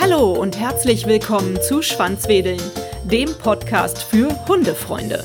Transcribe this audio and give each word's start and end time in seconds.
Hallo 0.00 0.32
und 0.32 0.58
herzlich 0.58 1.06
willkommen 1.06 1.60
zu 1.60 1.82
Schwanzwedeln, 1.82 2.60
dem 3.04 3.28
Podcast 3.34 4.02
für 4.02 4.46
Hundefreunde. 4.48 5.24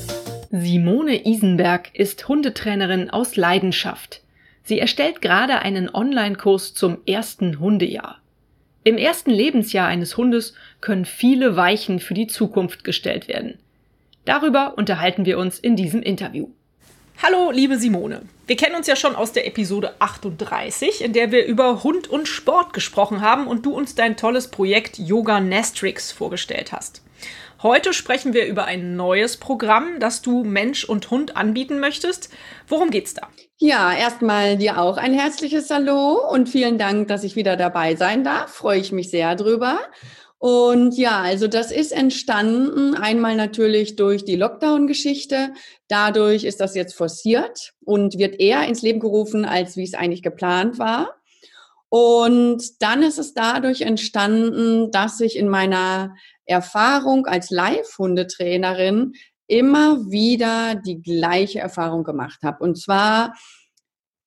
Simone 0.50 1.26
Isenberg 1.26 1.94
ist 1.94 2.28
Hundetrainerin 2.28 3.10
aus 3.10 3.36
Leidenschaft. 3.36 4.22
Sie 4.62 4.78
erstellt 4.78 5.22
gerade 5.22 5.60
einen 5.60 5.88
Online-Kurs 5.94 6.74
zum 6.74 6.98
ersten 7.06 7.60
Hundejahr. 7.60 8.18
Im 8.84 8.98
ersten 8.98 9.30
Lebensjahr 9.30 9.88
eines 9.88 10.16
Hundes 10.16 10.54
können 10.80 11.04
viele 11.04 11.56
Weichen 11.56 11.98
für 12.00 12.14
die 12.14 12.26
Zukunft 12.26 12.84
gestellt 12.84 13.28
werden. 13.28 13.58
Darüber 14.24 14.76
unterhalten 14.76 15.24
wir 15.24 15.38
uns 15.38 15.58
in 15.58 15.76
diesem 15.76 16.02
Interview. 16.02 16.48
Hallo, 17.22 17.50
liebe 17.50 17.78
Simone. 17.78 18.22
Wir 18.46 18.56
kennen 18.56 18.74
uns 18.74 18.86
ja 18.86 18.94
schon 18.94 19.16
aus 19.16 19.32
der 19.32 19.46
Episode 19.46 19.94
38, 20.00 21.02
in 21.02 21.14
der 21.14 21.32
wir 21.32 21.46
über 21.46 21.82
Hund 21.82 22.08
und 22.08 22.28
Sport 22.28 22.74
gesprochen 22.74 23.22
haben 23.22 23.46
und 23.46 23.64
du 23.64 23.72
uns 23.72 23.94
dein 23.94 24.18
tolles 24.18 24.48
Projekt 24.48 24.98
Yoga 24.98 25.40
Nestrix 25.40 26.12
vorgestellt 26.12 26.72
hast. 26.72 27.00
Heute 27.62 27.94
sprechen 27.94 28.34
wir 28.34 28.44
über 28.44 28.66
ein 28.66 28.96
neues 28.96 29.38
Programm, 29.38 29.98
das 29.98 30.20
du 30.20 30.44
Mensch 30.44 30.84
und 30.84 31.10
Hund 31.10 31.38
anbieten 31.38 31.80
möchtest. 31.80 32.28
Worum 32.68 32.90
geht's 32.90 33.14
da? 33.14 33.28
Ja, 33.56 33.94
erstmal 33.94 34.58
dir 34.58 34.78
auch 34.78 34.98
ein 34.98 35.14
herzliches 35.14 35.70
Hallo 35.70 36.20
und 36.30 36.50
vielen 36.50 36.76
Dank, 36.76 37.08
dass 37.08 37.24
ich 37.24 37.34
wieder 37.34 37.56
dabei 37.56 37.96
sein 37.96 38.24
darf. 38.24 38.52
Freue 38.52 38.78
ich 38.78 38.92
mich 38.92 39.08
sehr 39.08 39.34
drüber. 39.36 39.78
Und 40.38 40.98
ja, 40.98 41.22
also 41.22 41.48
das 41.48 41.72
ist 41.72 41.92
entstanden 41.92 42.94
einmal 42.94 43.36
natürlich 43.36 43.96
durch 43.96 44.24
die 44.24 44.36
Lockdown-Geschichte. 44.36 45.54
Dadurch 45.88 46.44
ist 46.44 46.60
das 46.60 46.74
jetzt 46.74 46.94
forciert 46.94 47.72
und 47.84 48.18
wird 48.18 48.38
eher 48.38 48.66
ins 48.66 48.82
Leben 48.82 49.00
gerufen, 49.00 49.44
als 49.46 49.76
wie 49.76 49.84
es 49.84 49.94
eigentlich 49.94 50.22
geplant 50.22 50.78
war. 50.78 51.16
Und 51.88 52.82
dann 52.82 53.02
ist 53.02 53.18
es 53.18 53.32
dadurch 53.32 53.82
entstanden, 53.82 54.90
dass 54.90 55.20
ich 55.20 55.36
in 55.36 55.48
meiner 55.48 56.14
Erfahrung 56.44 57.26
als 57.26 57.50
Live-Hundetrainerin 57.50 59.14
immer 59.46 60.10
wieder 60.10 60.74
die 60.74 61.00
gleiche 61.00 61.60
Erfahrung 61.60 62.04
gemacht 62.04 62.40
habe. 62.42 62.62
Und 62.62 62.76
zwar, 62.76 63.34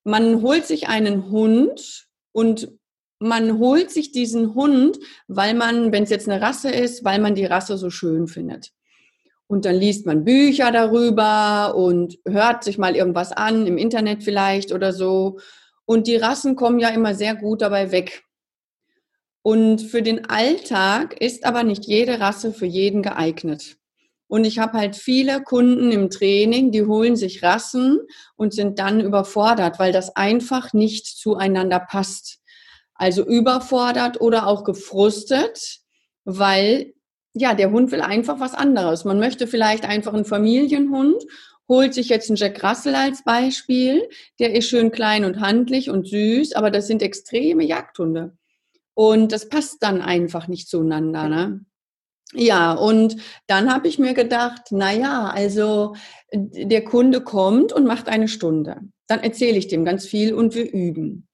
man 0.04 0.42
holt 0.42 0.66
sich 0.66 0.88
einen 0.88 1.30
Hund 1.30 2.08
und 2.32 2.79
man 3.20 3.60
holt 3.60 3.92
sich 3.92 4.12
diesen 4.12 4.56
Hund, 4.56 4.98
weil 5.28 5.54
man, 5.54 5.92
wenn 5.92 6.04
es 6.04 6.10
jetzt 6.10 6.30
eine 6.30 6.42
Rasse 6.42 6.72
ist, 6.72 7.04
weil 7.04 7.20
man 7.20 7.36
die 7.36 7.46
Rasse 7.46 7.78
so 7.78 7.90
schön 7.90 8.28
findet. 8.28 8.72
Und 9.48 9.66
dann 9.66 9.76
liest 9.76 10.06
man 10.06 10.24
Bücher 10.24 10.72
darüber 10.72 11.76
und 11.76 12.20
hört 12.26 12.64
sich 12.64 12.78
mal 12.78 12.96
irgendwas 12.96 13.32
an, 13.32 13.68
im 13.68 13.78
Internet 13.78 14.24
vielleicht 14.24 14.72
oder 14.72 14.94
so. 14.94 15.40
Und 15.86 16.08
die 16.08 16.18
Rassen 16.18 16.56
kommen 16.56 16.80
ja 16.80 16.90
immer 16.90 17.16
sehr 17.16 17.36
gut 17.36 17.62
dabei 17.62 17.92
weg. 17.92 18.24
Und 19.42 19.82
für 19.82 20.02
den 20.02 20.30
Alltag 20.30 21.20
ist 21.20 21.46
aber 21.46 21.64
nicht 21.64 21.86
jede 21.86 22.20
Rasse 22.20 22.54
für 22.54 22.68
jeden 22.68 23.02
geeignet. 23.02 23.78
Und 24.28 24.44
ich 24.44 24.60
habe 24.60 24.78
halt 24.78 24.96
viele 24.96 25.42
Kunden 25.42 25.92
im 25.92 26.12
Training, 26.12 26.72
die 26.72 26.86
holen 26.86 27.16
sich 27.16 27.42
Rassen 27.42 28.00
und 28.36 28.54
sind 28.54 28.78
dann 28.78 29.02
überfordert, 29.02 29.80
weil 29.80 29.92
das 29.92 30.16
einfach 30.16 30.74
nicht 30.74 31.08
zueinander 31.08 31.80
passt. 31.80 32.39
Also 33.00 33.26
überfordert 33.26 34.20
oder 34.20 34.46
auch 34.46 34.66
gefrustet, 34.66 35.80
weil 36.26 36.94
ja, 37.34 37.54
der 37.54 37.72
Hund 37.72 37.92
will 37.92 38.02
einfach 38.02 38.42
was 38.42 38.54
anderes. 38.54 39.06
Man 39.06 39.20
möchte 39.20 39.48
vielleicht 39.48 39.86
einfach 39.86 40.14
einen 40.14 40.26
Familienhund, 40.26 41.24
holt 41.70 41.94
sich 41.94 42.10
jetzt 42.10 42.30
einen 42.30 42.36
Jack 42.36 42.62
Russell 42.62 42.96
als 42.96 43.24
Beispiel. 43.24 44.10
Der 44.40 44.54
ist 44.54 44.68
schön 44.68 44.92
klein 44.92 45.24
und 45.24 45.40
handlich 45.40 45.90
und 45.90 46.10
süß, 46.10 46.54
aber 46.54 46.72
das 46.72 46.88
sind 46.88 47.02
extreme 47.02 47.64
Jagdhunde. 47.64 48.38
Und 48.96 49.32
das 49.32 49.48
passt 49.48 49.82
dann 49.82 50.02
einfach 50.02 50.50
nicht 50.50 50.68
zueinander. 50.68 51.30
Ne? 51.30 51.66
Ja, 52.34 52.74
und 52.74 53.16
dann 53.48 53.74
habe 53.74 53.88
ich 53.88 53.98
mir 53.98 54.14
gedacht, 54.14 54.64
na 54.72 54.92
ja, 54.92 55.28
also 55.30 55.96
der 56.34 56.84
Kunde 56.84 57.22
kommt 57.22 57.72
und 57.72 57.86
macht 57.86 58.10
eine 58.10 58.28
Stunde. 58.28 58.82
Dann 59.08 59.22
erzähle 59.22 59.58
ich 59.58 59.70
dem 59.70 59.86
ganz 59.86 60.06
viel 60.06 60.34
und 60.34 60.54
wir 60.54 60.70
üben 60.70 61.29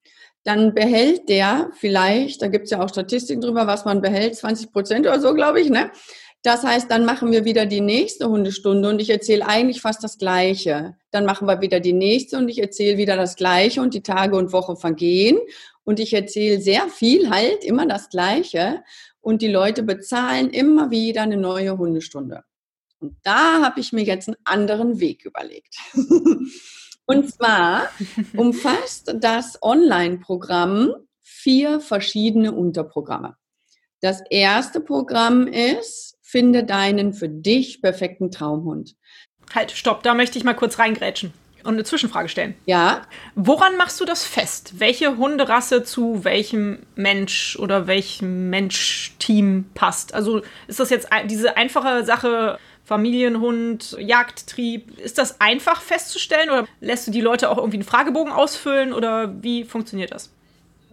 dann 0.45 0.75
behält 0.75 1.28
der 1.28 1.72
vielleicht, 1.79 2.41
da 2.41 2.47
gibt 2.47 2.66
es 2.66 2.72
ja 2.72 2.81
auch 2.81 2.89
Statistiken 2.89 3.41
drüber, 3.41 3.66
was 3.67 3.83
man 3.83 4.01
behält, 4.01 4.35
20 4.35 4.72
Prozent 4.72 5.07
oder 5.07 5.19
so, 5.19 5.33
glaube 5.33 5.59
ich, 5.59 5.69
ne? 5.69 5.91
Das 6.44 6.63
heißt, 6.63 6.91
dann 6.91 7.06
machen 7.06 7.31
wir 7.31 7.44
wieder 7.44 7.66
die 7.66 7.81
nächste 7.81 8.29
Hundestunde 8.29 8.88
und 8.88 9.01
ich 9.01 9.09
erzähle 9.09 9.47
eigentlich 9.47 9.81
fast 9.81 10.03
das 10.03 10.19
Gleiche. 10.19 10.95
Dann 11.09 11.25
machen 11.25 11.47
wir 11.47 11.59
wieder 11.61 11.79
die 11.79 11.94
nächste 11.94 12.38
und 12.38 12.47
ich 12.50 12.59
erzähle 12.59 12.97
wieder 12.97 13.17
das 13.17 13.35
Gleiche 13.35 13.81
und 13.81 13.95
die 13.95 14.03
Tage 14.03 14.38
und 14.38 14.53
Woche 14.53 14.75
vergehen 14.75 15.39
und 15.84 16.00
ich 16.00 16.13
erzähle 16.13 16.61
sehr 16.61 16.88
viel 16.89 17.31
halt 17.31 17.63
immer 17.63 17.88
das 17.88 18.09
Gleiche 18.09 18.84
und 19.22 19.41
die 19.41 19.47
Leute 19.47 19.81
bezahlen 19.81 20.51
immer 20.51 20.91
wieder 20.91 21.23
eine 21.23 21.38
neue 21.38 21.79
Hundestunde. 21.79 22.44
Und 23.00 23.17
da 23.23 23.63
habe 23.63 23.79
ich 23.79 23.91
mir 23.91 24.03
jetzt 24.03 24.28
einen 24.28 24.38
anderen 24.44 25.00
Weg 25.00 25.25
überlegt. 25.25 25.75
Und 27.05 27.31
zwar 27.31 27.89
umfasst 28.35 29.16
das 29.19 29.61
Online-Programm 29.61 30.93
vier 31.21 31.79
verschiedene 31.79 32.51
Unterprogramme. 32.51 33.35
Das 34.01 34.21
erste 34.29 34.79
Programm 34.79 35.47
ist, 35.47 36.17
finde 36.21 36.63
deinen 36.63 37.13
für 37.13 37.29
dich 37.29 37.81
perfekten 37.81 38.31
Traumhund. 38.31 38.95
Halt, 39.53 39.71
stopp, 39.71 40.03
da 40.03 40.13
möchte 40.13 40.38
ich 40.38 40.43
mal 40.43 40.55
kurz 40.55 40.79
reingrätschen 40.79 41.33
und 41.63 41.73
eine 41.73 41.83
Zwischenfrage 41.83 42.29
stellen. 42.29 42.55
Ja. 42.66 43.01
Woran 43.35 43.77
machst 43.77 43.99
du 43.99 44.05
das 44.05 44.23
fest? 44.23 44.79
Welche 44.79 45.17
Hunderasse 45.17 45.83
zu 45.83 46.23
welchem 46.23 46.85
Mensch 46.95 47.57
oder 47.59 47.87
welchem 47.87 48.49
Mensch-Team 48.49 49.66
passt? 49.73 50.13
Also 50.13 50.41
ist 50.67 50.79
das 50.79 50.89
jetzt 50.89 51.09
diese 51.25 51.57
einfache 51.57 52.03
Sache, 52.05 52.59
Familienhund, 52.85 53.97
Jagdtrieb. 54.00 55.00
Ist 55.00 55.18
das 55.18 55.41
einfach 55.41 55.81
festzustellen 55.81 56.50
oder 56.50 56.68
lässt 56.79 57.07
du 57.07 57.12
die 57.12 57.22
Leute 57.22 57.50
auch 57.50 57.57
irgendwie 57.57 57.78
einen 57.78 57.84
Fragebogen 57.84 58.31
ausfüllen 58.31 58.94
oder 58.94 59.34
wie 59.41 59.63
funktioniert 59.63 60.12
das? 60.12 60.31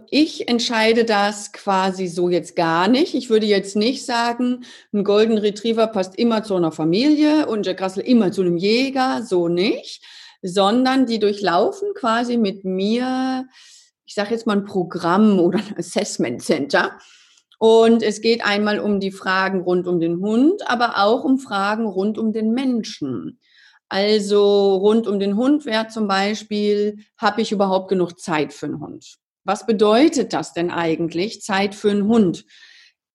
Ich 0.09 0.47
entscheide 0.47 1.05
das 1.05 1.53
quasi 1.53 2.07
so 2.07 2.29
jetzt 2.29 2.55
gar 2.55 2.87
nicht. 2.87 3.13
Ich 3.13 3.29
würde 3.29 3.45
jetzt 3.45 3.75
nicht 3.75 4.05
sagen, 4.05 4.63
ein 4.91 5.03
Golden 5.03 5.37
Retriever 5.37 5.87
passt 5.87 6.15
immer 6.15 6.43
zu 6.43 6.55
einer 6.55 6.71
Familie 6.71 7.47
und 7.47 7.65
Jack 7.65 7.81
Russell 7.81 8.03
immer 8.03 8.31
zu 8.31 8.41
einem 8.41 8.57
Jäger, 8.57 9.23
so 9.23 9.47
nicht, 9.47 10.03
sondern 10.41 11.05
die 11.05 11.19
durchlaufen 11.19 11.93
quasi 11.95 12.37
mit 12.37 12.63
mir, 12.65 13.47
ich 14.05 14.13
sage 14.13 14.31
jetzt 14.31 14.45
mal 14.45 14.57
ein 14.57 14.65
Programm 14.65 15.39
oder 15.39 15.59
ein 15.59 15.77
Assessment 15.77 16.43
Center 16.43 16.97
und 17.63 18.03
es 18.03 18.19
geht 18.19 18.43
einmal 18.43 18.77
um 18.77 18.99
die 18.99 19.13
Fragen 19.13 19.61
rund 19.61 19.87
um 19.87 20.01
den 20.01 20.19
Hund, 20.19 20.69
aber 20.69 20.97
auch 20.97 21.23
um 21.23 21.39
Fragen 21.39 21.85
rund 21.85 22.17
um 22.17 22.33
den 22.33 22.51
Menschen. 22.51 23.39
Also 23.87 24.75
rund 24.75 25.07
um 25.07 25.17
den 25.17 25.37
Hund 25.37 25.65
wäre 25.65 25.87
zum 25.87 26.09
Beispiel, 26.09 26.97
habe 27.17 27.41
ich 27.41 27.53
überhaupt 27.53 27.87
genug 27.87 28.19
Zeit 28.19 28.51
für 28.51 28.65
einen 28.65 28.81
Hund? 28.81 29.15
Was 29.45 29.65
bedeutet 29.65 30.33
das 30.33 30.51
denn 30.51 30.71
eigentlich, 30.71 31.41
Zeit 31.41 31.73
für 31.73 31.89
einen 31.89 32.09
Hund? 32.09 32.43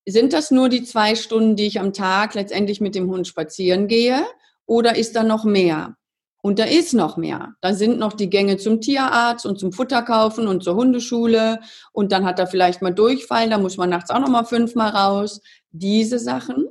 Sind 0.07 0.33
das 0.33 0.51
nur 0.51 0.71
die 0.71 0.83
zwei 0.83 1.15
Stunden, 1.15 1.55
die 1.55 1.67
ich 1.67 1.79
am 1.79 1.93
Tag 1.93 2.33
letztendlich 2.33 2.81
mit 2.81 2.95
dem 2.95 3.11
Hund 3.11 3.29
spazieren 3.29 3.87
gehe? 3.87 4.25
Oder 4.65 4.97
ist 4.97 5.15
da 5.15 5.25
noch 5.25 5.45
mehr? 5.45 5.95
Und 6.41 6.59
da 6.59 6.65
ist 6.65 6.95
noch 6.95 7.17
mehr. 7.17 7.55
Da 7.61 7.75
sind 7.75 7.99
noch 7.99 8.13
die 8.13 8.31
Gänge 8.31 8.59
zum 8.59 8.81
Tierarzt 8.81 9.45
und 9.45 9.59
zum 9.59 9.73
Futterkaufen 9.73 10.47
und 10.47 10.63
zur 10.63 10.77
Hundeschule. 10.77 11.61
Und 11.93 12.13
dann 12.13 12.25
hat 12.25 12.39
er 12.39 12.47
vielleicht 12.47 12.81
mal 12.81 12.93
Durchfall, 12.93 13.51
da 13.51 13.59
muss 13.59 13.77
man 13.77 13.91
nachts 13.91 14.11
auch 14.11 14.21
noch 14.21 14.29
mal 14.29 14.45
fünfmal 14.45 14.91
raus. 14.91 15.41
Diese 15.73 16.19
Sachen. 16.19 16.69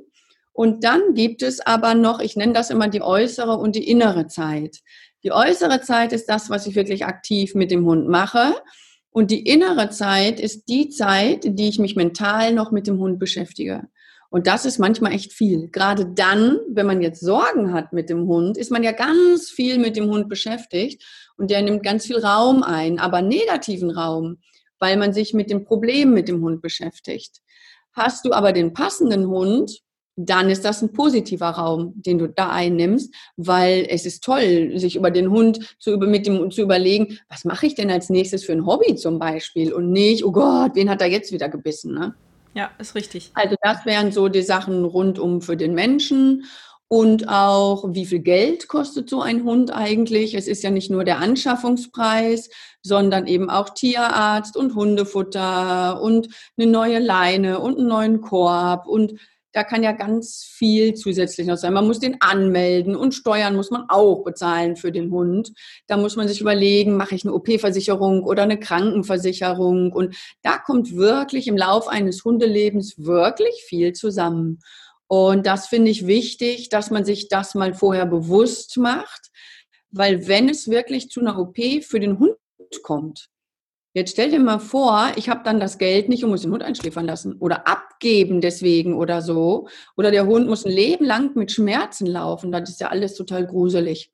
Und 0.52 0.84
dann 0.84 1.14
gibt 1.14 1.42
es 1.42 1.60
aber 1.60 1.94
noch, 1.94 2.18
ich 2.18 2.34
nenne 2.34 2.54
das 2.54 2.70
immer 2.70 2.88
die 2.88 3.02
äußere 3.02 3.56
und 3.58 3.76
die 3.76 3.88
innere 3.88 4.26
Zeit. 4.26 4.78
Die 5.22 5.32
äußere 5.32 5.82
Zeit 5.82 6.12
ist 6.12 6.26
das, 6.28 6.48
was 6.50 6.66
ich 6.66 6.74
wirklich 6.74 7.04
aktiv 7.04 7.54
mit 7.54 7.70
dem 7.70 7.84
Hund 7.84 8.08
mache. 8.08 8.54
Und 9.10 9.30
die 9.30 9.46
innere 9.46 9.90
Zeit 9.90 10.40
ist 10.40 10.68
die 10.68 10.88
Zeit, 10.88 11.40
die 11.44 11.68
ich 11.68 11.78
mich 11.78 11.94
mental 11.94 12.52
noch 12.54 12.70
mit 12.70 12.86
dem 12.86 12.98
Hund 12.98 13.18
beschäftige. 13.18 13.88
Und 14.30 14.46
das 14.46 14.66
ist 14.66 14.78
manchmal 14.78 15.12
echt 15.12 15.32
viel. 15.32 15.68
Gerade 15.68 16.06
dann, 16.06 16.58
wenn 16.68 16.86
man 16.86 17.00
jetzt 17.00 17.20
Sorgen 17.20 17.72
hat 17.72 17.92
mit 17.92 18.10
dem 18.10 18.26
Hund, 18.26 18.58
ist 18.58 18.70
man 18.70 18.82
ja 18.82 18.92
ganz 18.92 19.48
viel 19.48 19.78
mit 19.78 19.96
dem 19.96 20.10
Hund 20.10 20.28
beschäftigt 20.28 21.02
und 21.38 21.50
der 21.50 21.62
nimmt 21.62 21.82
ganz 21.82 22.06
viel 22.06 22.18
Raum 22.18 22.62
ein, 22.62 22.98
aber 22.98 23.22
negativen 23.22 23.90
Raum, 23.90 24.38
weil 24.78 24.96
man 24.98 25.14
sich 25.14 25.32
mit 25.32 25.50
dem 25.50 25.64
Problem 25.64 26.12
mit 26.12 26.28
dem 26.28 26.42
Hund 26.42 26.60
beschäftigt. 26.60 27.40
Hast 27.92 28.24
du 28.24 28.32
aber 28.32 28.52
den 28.52 28.74
passenden 28.74 29.26
Hund, 29.28 29.80
dann 30.14 30.50
ist 30.50 30.64
das 30.64 30.82
ein 30.82 30.92
positiver 30.92 31.50
Raum, 31.50 31.92
den 31.94 32.18
du 32.18 32.28
da 32.28 32.50
einnimmst, 32.50 33.14
weil 33.36 33.86
es 33.88 34.04
ist 34.04 34.24
toll, 34.24 34.72
sich 34.76 34.96
über 34.96 35.10
den 35.10 35.30
Hund 35.30 35.76
zu, 35.78 35.96
mit 35.96 36.26
dem, 36.26 36.50
zu 36.50 36.62
überlegen, 36.62 37.18
was 37.28 37.44
mache 37.44 37.66
ich 37.66 37.76
denn 37.76 37.90
als 37.90 38.10
nächstes 38.10 38.44
für 38.44 38.52
ein 38.52 38.66
Hobby 38.66 38.96
zum 38.96 39.18
Beispiel 39.20 39.72
und 39.72 39.90
nicht, 39.90 40.24
oh 40.24 40.32
Gott, 40.32 40.72
wen 40.74 40.90
hat 40.90 41.00
er 41.00 41.08
jetzt 41.08 41.32
wieder 41.32 41.48
gebissen? 41.48 41.94
Ne? 41.94 42.14
Ja, 42.54 42.70
ist 42.78 42.94
richtig. 42.94 43.30
Also 43.34 43.56
das 43.62 43.84
wären 43.86 44.10
so 44.12 44.28
die 44.28 44.42
Sachen 44.42 44.84
rundum 44.84 45.42
für 45.42 45.56
den 45.56 45.74
Menschen. 45.74 46.44
und 46.88 47.28
auch, 47.28 47.84
wie 47.94 48.06
viel 48.06 48.20
Geld 48.20 48.66
kostet 48.68 49.10
so 49.10 49.20
ein 49.20 49.44
Hund 49.44 49.70
eigentlich? 49.70 50.34
Es 50.34 50.48
ist 50.48 50.62
ja 50.62 50.70
nicht 50.70 50.90
nur 50.90 51.04
der 51.04 51.18
Anschaffungspreis, 51.18 52.48
sondern 52.82 53.26
eben 53.26 53.50
auch 53.50 53.70
Tierarzt 53.70 54.56
und 54.56 54.74
Hundefutter 54.74 56.00
und 56.00 56.28
eine 56.56 56.66
neue 56.70 56.98
Leine 56.98 57.60
und 57.60 57.78
einen 57.78 57.88
neuen 57.88 58.20
Korb 58.22 58.86
und 58.86 59.20
da 59.52 59.64
kann 59.64 59.82
ja 59.82 59.92
ganz 59.92 60.44
viel 60.44 60.94
zusätzlich 60.94 61.46
noch 61.46 61.56
sein. 61.56 61.72
Man 61.72 61.86
muss 61.86 62.00
den 62.00 62.20
anmelden 62.20 62.94
und 62.94 63.14
Steuern 63.14 63.56
muss 63.56 63.70
man 63.70 63.84
auch 63.88 64.22
bezahlen 64.22 64.76
für 64.76 64.92
den 64.92 65.10
Hund. 65.10 65.52
Da 65.86 65.96
muss 65.96 66.16
man 66.16 66.28
sich 66.28 66.40
überlegen, 66.40 66.96
mache 66.96 67.14
ich 67.14 67.24
eine 67.24 67.34
OP-Versicherung 67.34 68.24
oder 68.24 68.42
eine 68.42 68.60
Krankenversicherung. 68.60 69.92
Und 69.92 70.16
da 70.42 70.58
kommt 70.58 70.94
wirklich 70.94 71.48
im 71.48 71.56
Lauf 71.56 71.88
eines 71.88 72.24
Hundelebens 72.24 72.94
wirklich 72.98 73.64
viel 73.66 73.94
zusammen. 73.94 74.60
Und 75.06 75.46
das 75.46 75.68
finde 75.68 75.90
ich 75.90 76.06
wichtig, 76.06 76.68
dass 76.68 76.90
man 76.90 77.04
sich 77.04 77.28
das 77.28 77.54
mal 77.54 77.72
vorher 77.72 78.04
bewusst 78.04 78.76
macht, 78.76 79.30
weil 79.90 80.28
wenn 80.28 80.50
es 80.50 80.68
wirklich 80.68 81.08
zu 81.08 81.20
einer 81.20 81.38
OP 81.38 81.56
für 81.82 81.98
den 81.98 82.18
Hund 82.18 82.36
kommt, 82.82 83.30
jetzt 83.94 84.12
stell 84.12 84.30
dir 84.30 84.40
mal 84.40 84.58
vor, 84.58 85.12
ich 85.16 85.28
habe 85.28 85.42
dann 85.44 85.60
das 85.60 85.78
Geld 85.78 86.08
nicht 86.08 86.24
und 86.24 86.30
muss 86.30 86.42
den 86.42 86.52
Hund 86.52 86.62
einschläfern 86.62 87.06
lassen 87.06 87.36
oder 87.38 87.66
abgeben 87.66 88.40
deswegen 88.40 88.94
oder 88.94 89.22
so, 89.22 89.68
oder 89.96 90.10
der 90.10 90.26
Hund 90.26 90.48
muss 90.48 90.64
ein 90.64 90.72
Leben 90.72 91.04
lang 91.04 91.36
mit 91.36 91.52
Schmerzen 91.52 92.06
laufen, 92.06 92.52
das 92.52 92.70
ist 92.70 92.80
ja 92.80 92.88
alles 92.88 93.14
total 93.14 93.46
gruselig. 93.46 94.10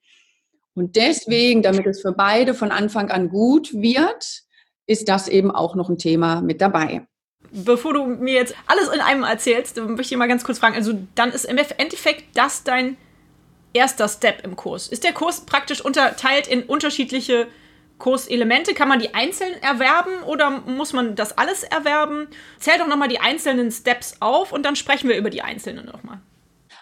Und 0.74 0.96
deswegen, 0.96 1.62
damit 1.62 1.86
es 1.86 2.02
für 2.02 2.12
beide 2.12 2.54
von 2.54 2.72
Anfang 2.72 3.10
an 3.10 3.28
gut 3.28 3.72
wird, 3.72 4.42
ist 4.86 5.08
das 5.08 5.28
eben 5.28 5.50
auch 5.50 5.76
noch 5.76 5.88
ein 5.88 5.98
Thema 5.98 6.40
mit 6.40 6.60
dabei 6.60 7.06
bevor 7.54 7.94
du 7.94 8.04
mir 8.06 8.34
jetzt 8.34 8.54
alles 8.66 8.88
in 8.88 9.00
einem 9.00 9.22
erzählst, 9.22 9.76
möchte 9.76 10.14
ich 10.14 10.18
mal 10.18 10.26
ganz 10.26 10.44
kurz 10.44 10.58
fragen. 10.58 10.74
Also, 10.74 10.94
dann 11.14 11.30
ist 11.30 11.44
im 11.44 11.56
Endeffekt 11.56 12.36
das 12.36 12.64
dein 12.64 12.96
erster 13.72 14.08
Step 14.08 14.44
im 14.44 14.56
Kurs. 14.56 14.88
Ist 14.88 15.04
der 15.04 15.12
Kurs 15.12 15.42
praktisch 15.46 15.80
unterteilt 15.84 16.46
in 16.46 16.64
unterschiedliche 16.64 17.46
Kurselemente? 17.98 18.74
Kann 18.74 18.88
man 18.88 18.98
die 18.98 19.14
einzeln 19.14 19.54
erwerben 19.62 20.22
oder 20.26 20.50
muss 20.50 20.92
man 20.92 21.14
das 21.14 21.36
alles 21.38 21.62
erwerben? 21.62 22.28
Zähl 22.58 22.78
doch 22.78 22.88
nochmal 22.88 23.08
die 23.08 23.20
einzelnen 23.20 23.70
Steps 23.70 24.16
auf 24.20 24.52
und 24.52 24.64
dann 24.64 24.76
sprechen 24.76 25.08
wir 25.08 25.16
über 25.16 25.30
die 25.30 25.42
einzelnen 25.42 25.86
nochmal. 25.86 26.20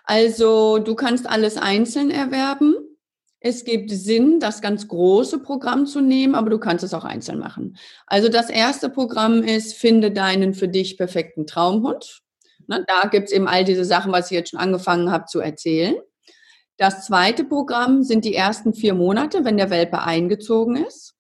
Also, 0.04 0.78
du 0.78 0.94
kannst 0.94 1.28
alles 1.28 1.56
einzeln 1.56 2.10
erwerben. 2.10 2.74
Es 3.44 3.64
gibt 3.64 3.90
Sinn, 3.90 4.38
das 4.38 4.62
ganz 4.62 4.86
große 4.86 5.40
Programm 5.40 5.86
zu 5.86 6.00
nehmen, 6.00 6.36
aber 6.36 6.48
du 6.48 6.58
kannst 6.58 6.84
es 6.84 6.94
auch 6.94 7.04
einzeln 7.04 7.40
machen. 7.40 7.76
Also 8.06 8.28
das 8.28 8.50
erste 8.50 8.88
Programm 8.88 9.42
ist, 9.42 9.74
finde 9.74 10.12
deinen 10.12 10.54
für 10.54 10.68
dich 10.68 10.96
perfekten 10.96 11.46
Traumhund. 11.46 12.20
Da 12.68 13.08
gibt 13.10 13.26
es 13.26 13.32
eben 13.32 13.48
all 13.48 13.64
diese 13.64 13.84
Sachen, 13.84 14.12
was 14.12 14.30
ich 14.30 14.36
jetzt 14.36 14.50
schon 14.50 14.60
angefangen 14.60 15.10
habe 15.10 15.24
zu 15.26 15.40
erzählen. 15.40 15.96
Das 16.78 17.06
zweite 17.06 17.44
Programm 17.44 18.02
sind 18.02 18.24
die 18.24 18.34
ersten 18.34 18.74
vier 18.74 18.94
Monate, 18.94 19.44
wenn 19.44 19.56
der 19.56 19.70
Welpe 19.70 20.02
eingezogen 20.02 20.76
ist. 20.76 21.14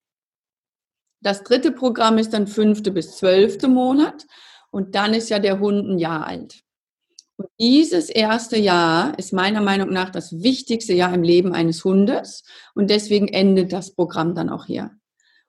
Das 1.20 1.44
dritte 1.44 1.70
Programm 1.70 2.18
ist 2.18 2.32
dann 2.32 2.46
fünfte 2.46 2.90
bis 2.90 3.16
zwölfte 3.16 3.68
Monat 3.68 4.26
und 4.70 4.94
dann 4.94 5.14
ist 5.14 5.30
ja 5.30 5.38
der 5.38 5.60
Hund 5.60 5.88
ein 5.88 5.98
Jahr 5.98 6.26
alt. 6.26 6.64
Und 7.36 7.48
dieses 7.60 8.08
erste 8.08 8.56
Jahr 8.56 9.18
ist 9.18 9.32
meiner 9.32 9.60
Meinung 9.60 9.90
nach 9.90 10.10
das 10.10 10.42
wichtigste 10.42 10.92
Jahr 10.92 11.14
im 11.14 11.22
Leben 11.22 11.54
eines 11.54 11.84
Hundes. 11.84 12.44
Und 12.74 12.90
deswegen 12.90 13.28
endet 13.28 13.72
das 13.72 13.94
Programm 13.94 14.34
dann 14.34 14.48
auch 14.48 14.66
hier. 14.66 14.90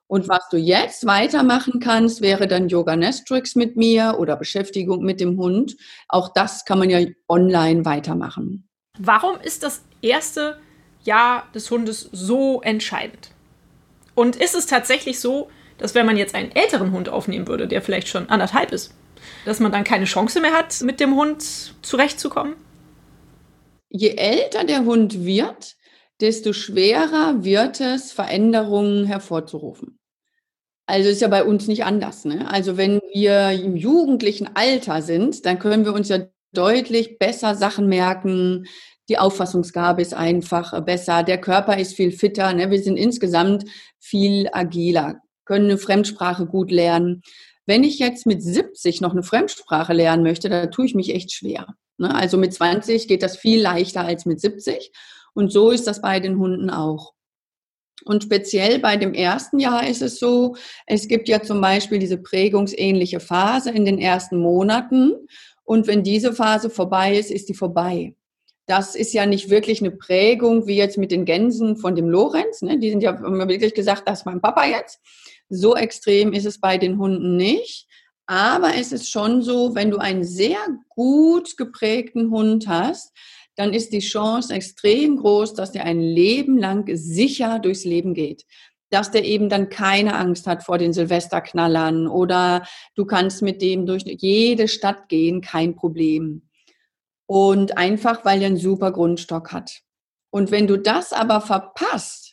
Und 0.06 0.28
was 0.28 0.48
du 0.50 0.56
jetzt 0.56 1.06
weitermachen 1.06 1.80
kannst, 1.80 2.20
wäre 2.20 2.46
dann 2.46 2.68
Yoga 2.68 2.96
Nestrix 2.96 3.54
mit 3.54 3.76
mir 3.76 4.16
oder 4.18 4.36
Beschäftigung 4.36 5.02
mit 5.04 5.20
dem 5.20 5.38
Hund. 5.38 5.76
Auch 6.08 6.32
das 6.32 6.64
kann 6.64 6.78
man 6.78 6.90
ja 6.90 7.00
online 7.28 7.84
weitermachen. 7.84 8.68
Warum 8.98 9.40
ist 9.40 9.62
das 9.62 9.82
erste 10.02 10.60
Jahr 11.02 11.48
des 11.54 11.70
Hundes 11.70 12.08
so 12.12 12.62
entscheidend? 12.62 13.30
Und 14.14 14.36
ist 14.36 14.54
es 14.54 14.66
tatsächlich 14.66 15.18
so, 15.18 15.50
dass 15.78 15.94
wenn 15.94 16.06
man 16.06 16.16
jetzt 16.16 16.34
einen 16.34 16.52
älteren 16.52 16.92
Hund 16.92 17.08
aufnehmen 17.08 17.48
würde, 17.48 17.66
der 17.66 17.82
vielleicht 17.82 18.08
schon 18.08 18.28
anderthalb 18.28 18.72
ist, 18.72 18.94
dass 19.44 19.58
man 19.58 19.72
dann 19.72 19.84
keine 19.84 20.04
Chance 20.04 20.40
mehr 20.40 20.52
hat, 20.52 20.80
mit 20.82 21.00
dem 21.00 21.16
Hund 21.16 21.42
zurechtzukommen? 21.82 22.54
Je 23.88 24.10
älter 24.10 24.64
der 24.64 24.84
Hund 24.84 25.24
wird, 25.24 25.76
desto 26.20 26.52
schwerer 26.52 27.42
wird 27.44 27.80
es, 27.80 28.12
Veränderungen 28.12 29.04
hervorzurufen. 29.06 29.98
Also 30.86 31.08
ist 31.08 31.22
ja 31.22 31.28
bei 31.28 31.44
uns 31.44 31.66
nicht 31.66 31.84
anders. 31.84 32.24
Ne? 32.24 32.48
Also 32.48 32.76
wenn 32.76 33.00
wir 33.12 33.50
im 33.50 33.74
jugendlichen 33.74 34.54
Alter 34.54 35.02
sind, 35.02 35.46
dann 35.46 35.58
können 35.58 35.84
wir 35.84 35.94
uns 35.94 36.08
ja 36.08 36.18
deutlich 36.56 37.18
besser 37.18 37.54
Sachen 37.54 37.88
merken. 37.88 38.66
Die 39.08 39.18
Auffassungsgabe 39.18 40.00
ist 40.02 40.14
einfach 40.14 40.80
besser. 40.84 41.22
Der 41.22 41.40
Körper 41.40 41.78
ist 41.78 41.94
viel 41.94 42.12
fitter. 42.12 42.52
Ne? 42.54 42.70
Wir 42.70 42.82
sind 42.82 42.96
insgesamt 42.96 43.64
viel 43.98 44.48
agiler, 44.52 45.20
können 45.44 45.66
eine 45.66 45.78
Fremdsprache 45.78 46.46
gut 46.46 46.70
lernen. 46.70 47.22
Wenn 47.66 47.84
ich 47.84 47.98
jetzt 47.98 48.26
mit 48.26 48.42
70 48.42 49.00
noch 49.00 49.12
eine 49.12 49.22
Fremdsprache 49.22 49.92
lernen 49.92 50.22
möchte, 50.22 50.48
da 50.48 50.66
tue 50.66 50.86
ich 50.86 50.94
mich 50.94 51.14
echt 51.14 51.32
schwer. 51.32 51.74
Ne? 51.98 52.14
Also 52.14 52.36
mit 52.36 52.52
20 52.52 53.08
geht 53.08 53.22
das 53.22 53.36
viel 53.36 53.60
leichter 53.60 54.02
als 54.02 54.26
mit 54.26 54.40
70. 54.40 54.92
Und 55.34 55.52
so 55.52 55.70
ist 55.70 55.86
das 55.86 56.00
bei 56.00 56.20
den 56.20 56.38
Hunden 56.38 56.70
auch. 56.70 57.14
Und 58.04 58.24
speziell 58.24 58.80
bei 58.80 58.96
dem 58.96 59.14
ersten 59.14 59.58
Jahr 59.58 59.86
ist 59.86 60.02
es 60.02 60.18
so, 60.18 60.56
es 60.86 61.08
gibt 61.08 61.28
ja 61.28 61.42
zum 61.42 61.60
Beispiel 61.60 61.98
diese 61.98 62.18
prägungsähnliche 62.18 63.20
Phase 63.20 63.70
in 63.70 63.84
den 63.84 63.98
ersten 63.98 64.38
Monaten. 64.38 65.14
Und 65.64 65.86
wenn 65.86 66.02
diese 66.02 66.32
Phase 66.32 66.70
vorbei 66.70 67.16
ist, 67.16 67.30
ist 67.30 67.48
die 67.48 67.54
vorbei. 67.54 68.14
Das 68.66 68.94
ist 68.94 69.12
ja 69.12 69.26
nicht 69.26 69.50
wirklich 69.50 69.80
eine 69.80 69.90
Prägung 69.90 70.66
wie 70.66 70.76
jetzt 70.76 70.96
mit 70.96 71.10
den 71.10 71.24
Gänsen 71.24 71.76
von 71.76 71.94
dem 71.94 72.08
Lorenz. 72.08 72.62
Ne? 72.62 72.78
Die 72.78 72.90
sind 72.90 73.02
ja 73.02 73.20
wirklich 73.20 73.74
gesagt, 73.74 74.04
das 74.06 74.20
ist 74.20 74.26
mein 74.26 74.40
Papa 74.40 74.64
jetzt. 74.66 75.00
So 75.48 75.76
extrem 75.76 76.32
ist 76.32 76.46
es 76.46 76.60
bei 76.60 76.78
den 76.78 76.98
Hunden 76.98 77.36
nicht. 77.36 77.86
Aber 78.26 78.74
es 78.74 78.92
ist 78.92 79.10
schon 79.10 79.42
so, 79.42 79.74
wenn 79.74 79.90
du 79.90 79.98
einen 79.98 80.24
sehr 80.24 80.58
gut 80.88 81.58
geprägten 81.58 82.30
Hund 82.30 82.66
hast, 82.68 83.12
dann 83.56 83.72
ist 83.72 83.92
die 83.92 84.00
Chance 84.00 84.52
extrem 84.52 85.16
groß, 85.16 85.54
dass 85.54 85.72
der 85.72 85.84
ein 85.84 86.00
Leben 86.00 86.58
lang 86.58 86.88
sicher 86.96 87.58
durchs 87.58 87.84
Leben 87.84 88.14
geht. 88.14 88.44
Dass 88.94 89.10
der 89.10 89.24
eben 89.24 89.48
dann 89.48 89.70
keine 89.70 90.14
Angst 90.14 90.46
hat 90.46 90.62
vor 90.62 90.78
den 90.78 90.92
Silvesterknallern 90.92 92.06
oder 92.06 92.62
du 92.94 93.04
kannst 93.04 93.42
mit 93.42 93.60
dem 93.60 93.86
durch 93.86 94.04
jede 94.04 94.68
Stadt 94.68 95.08
gehen, 95.08 95.40
kein 95.40 95.74
Problem. 95.74 96.42
Und 97.26 97.76
einfach, 97.76 98.24
weil 98.24 98.40
er 98.40 98.46
einen 98.46 98.56
super 98.56 98.92
Grundstock 98.92 99.50
hat. 99.50 99.80
Und 100.30 100.52
wenn 100.52 100.68
du 100.68 100.76
das 100.78 101.12
aber 101.12 101.40
verpasst, 101.40 102.24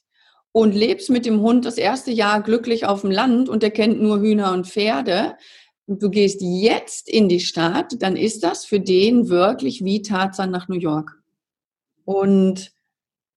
und 0.51 0.75
lebst 0.75 1.09
mit 1.09 1.25
dem 1.25 1.41
Hund 1.41 1.65
das 1.65 1.77
erste 1.77 2.11
Jahr 2.11 2.41
glücklich 2.41 2.85
auf 2.85 3.01
dem 3.01 3.11
Land 3.11 3.49
und 3.49 3.63
er 3.63 3.71
kennt 3.71 4.01
nur 4.01 4.19
Hühner 4.19 4.51
und 4.51 4.67
Pferde 4.67 5.37
und 5.85 6.03
du 6.03 6.09
gehst 6.09 6.41
jetzt 6.41 7.09
in 7.09 7.29
die 7.29 7.39
Stadt, 7.39 7.95
dann 7.99 8.15
ist 8.15 8.43
das 8.43 8.65
für 8.65 8.79
den 8.79 9.29
wirklich 9.29 9.83
wie 9.83 10.01
Tarzan 10.01 10.51
nach 10.51 10.67
New 10.67 10.77
York. 10.77 11.21
Und 12.03 12.73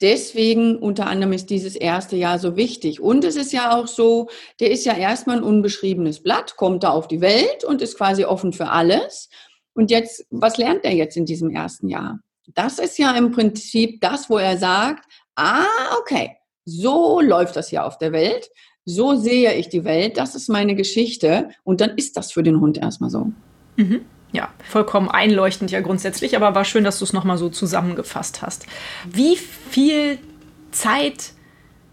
deswegen 0.04 0.76
unter 0.76 1.06
anderem 1.06 1.32
ist 1.32 1.49
dieses 1.49 1.75
erste 1.75 2.14
Jahr 2.14 2.38
so 2.38 2.56
wichtig. 2.56 3.00
Und 3.00 3.25
es 3.25 3.37
ist 3.37 3.54
ja 3.54 3.75
auch 3.75 3.87
so, 3.87 4.28
der 4.61 4.70
ist 4.70 4.84
ja 4.84 4.94
erstmal 4.94 5.38
ein 5.38 5.42
unbeschriebenes 5.42 6.23
Blatt, 6.23 6.56
kommt 6.56 6.82
da 6.82 6.90
auf 6.90 7.08
die 7.08 7.23
Welt 7.23 7.64
und 7.64 7.80
ist 7.80 7.96
quasi 7.96 8.26
offen 8.26 8.52
für 8.52 8.68
alles. 8.68 9.30
Und 9.73 9.90
jetzt, 9.90 10.26
was 10.30 10.58
lernt 10.58 10.84
er 10.84 10.92
jetzt 10.92 11.16
in 11.16 11.25
diesem 11.25 11.49
ersten 11.49 11.88
Jahr? 11.88 12.20
Das 12.54 12.78
ist 12.78 12.99
ja 12.99 13.16
im 13.16 13.32
Prinzip 13.32 14.02
das, 14.02 14.28
wo 14.28 14.37
er 14.37 14.58
sagt, 14.58 15.06
ah, 15.37 15.64
okay, 15.99 16.37
so 16.66 17.23
läuft 17.23 17.56
das 17.56 17.70
hier 17.70 17.87
auf 17.87 17.96
der 17.96 18.12
Welt. 18.12 18.50
So 18.84 19.14
sehe 19.14 19.54
ich 19.54 19.70
die 19.70 19.84
Welt. 19.84 20.18
Das 20.18 20.34
ist 20.34 20.50
meine 20.50 20.75
Geschichte. 20.75 21.49
Und 21.64 21.80
dann 21.80 21.96
ist 21.96 22.18
das 22.18 22.30
für 22.30 22.42
den 22.42 22.61
Hund 22.61 22.76
erstmal 22.76 23.08
so. 23.08 23.32
Mhm. 23.76 24.04
Ja, 24.34 24.48
vollkommen 24.68 25.08
einleuchtend 25.08 25.70
ja 25.70 25.80
grundsätzlich, 25.80 26.34
aber 26.34 26.56
war 26.56 26.64
schön, 26.64 26.82
dass 26.82 26.98
du 26.98 27.04
es 27.04 27.12
nochmal 27.12 27.38
so 27.38 27.50
zusammengefasst 27.50 28.42
hast. 28.42 28.66
Wie 29.04 29.36
viel 29.36 30.18
Zeit 30.72 31.34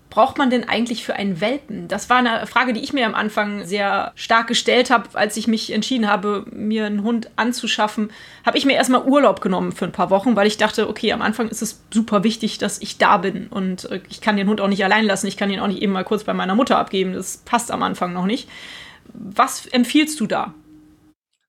braucht 0.10 0.40
man 0.40 0.50
denn 0.50 0.68
eigentlich 0.68 1.06
für 1.06 1.16
einen 1.16 1.40
Welpen? 1.40 1.88
Das 1.88 2.10
war 2.10 2.18
eine 2.18 2.48
Frage, 2.48 2.74
die 2.74 2.82
ich 2.82 2.94
mir 2.94 3.06
am 3.06 3.14
Anfang 3.14 3.64
sehr 3.66 4.12
stark 4.16 4.48
gestellt 4.48 4.90
habe, 4.90 5.10
als 5.14 5.38
ich 5.38 5.46
mich 5.46 5.72
entschieden 5.72 6.10
habe, 6.10 6.44
mir 6.52 6.88
einen 6.88 7.04
Hund 7.04 7.30
anzuschaffen. 7.36 8.10
Habe 8.44 8.58
ich 8.58 8.66
mir 8.66 8.74
erstmal 8.74 9.04
Urlaub 9.04 9.42
genommen 9.42 9.72
für 9.72 9.86
ein 9.86 9.92
paar 9.92 10.10
Wochen, 10.10 10.36
weil 10.36 10.48
ich 10.48 10.58
dachte, 10.58 10.90
okay, 10.90 11.14
am 11.14 11.22
Anfang 11.22 11.48
ist 11.48 11.62
es 11.62 11.84
super 11.94 12.24
wichtig, 12.24 12.58
dass 12.58 12.82
ich 12.82 12.98
da 12.98 13.18
bin 13.18 13.50
und 13.50 13.86
äh, 13.92 14.02
ich 14.10 14.20
kann 14.20 14.36
den 14.36 14.50
Hund 14.50 14.62
auch 14.62 14.68
nicht 14.68 14.84
allein 14.84 15.06
lassen. 15.06 15.28
Ich 15.28 15.38
kann 15.38 15.52
ihn 15.52 15.60
auch 15.60 15.68
nicht 15.68 15.84
eben 15.84 15.94
mal 15.94 16.04
kurz 16.04 16.24
bei 16.24 16.34
meiner 16.34 16.56
Mutter 16.56 16.80
abgeben. 16.80 17.14
Das 17.14 17.38
passt 17.38 17.70
am 17.70 17.84
Anfang 17.84 18.14
noch 18.14 18.26
nicht. 18.26 18.50
Was 19.14 19.68
empfiehlst 19.68 20.20
du 20.20 20.26
da? 20.26 20.56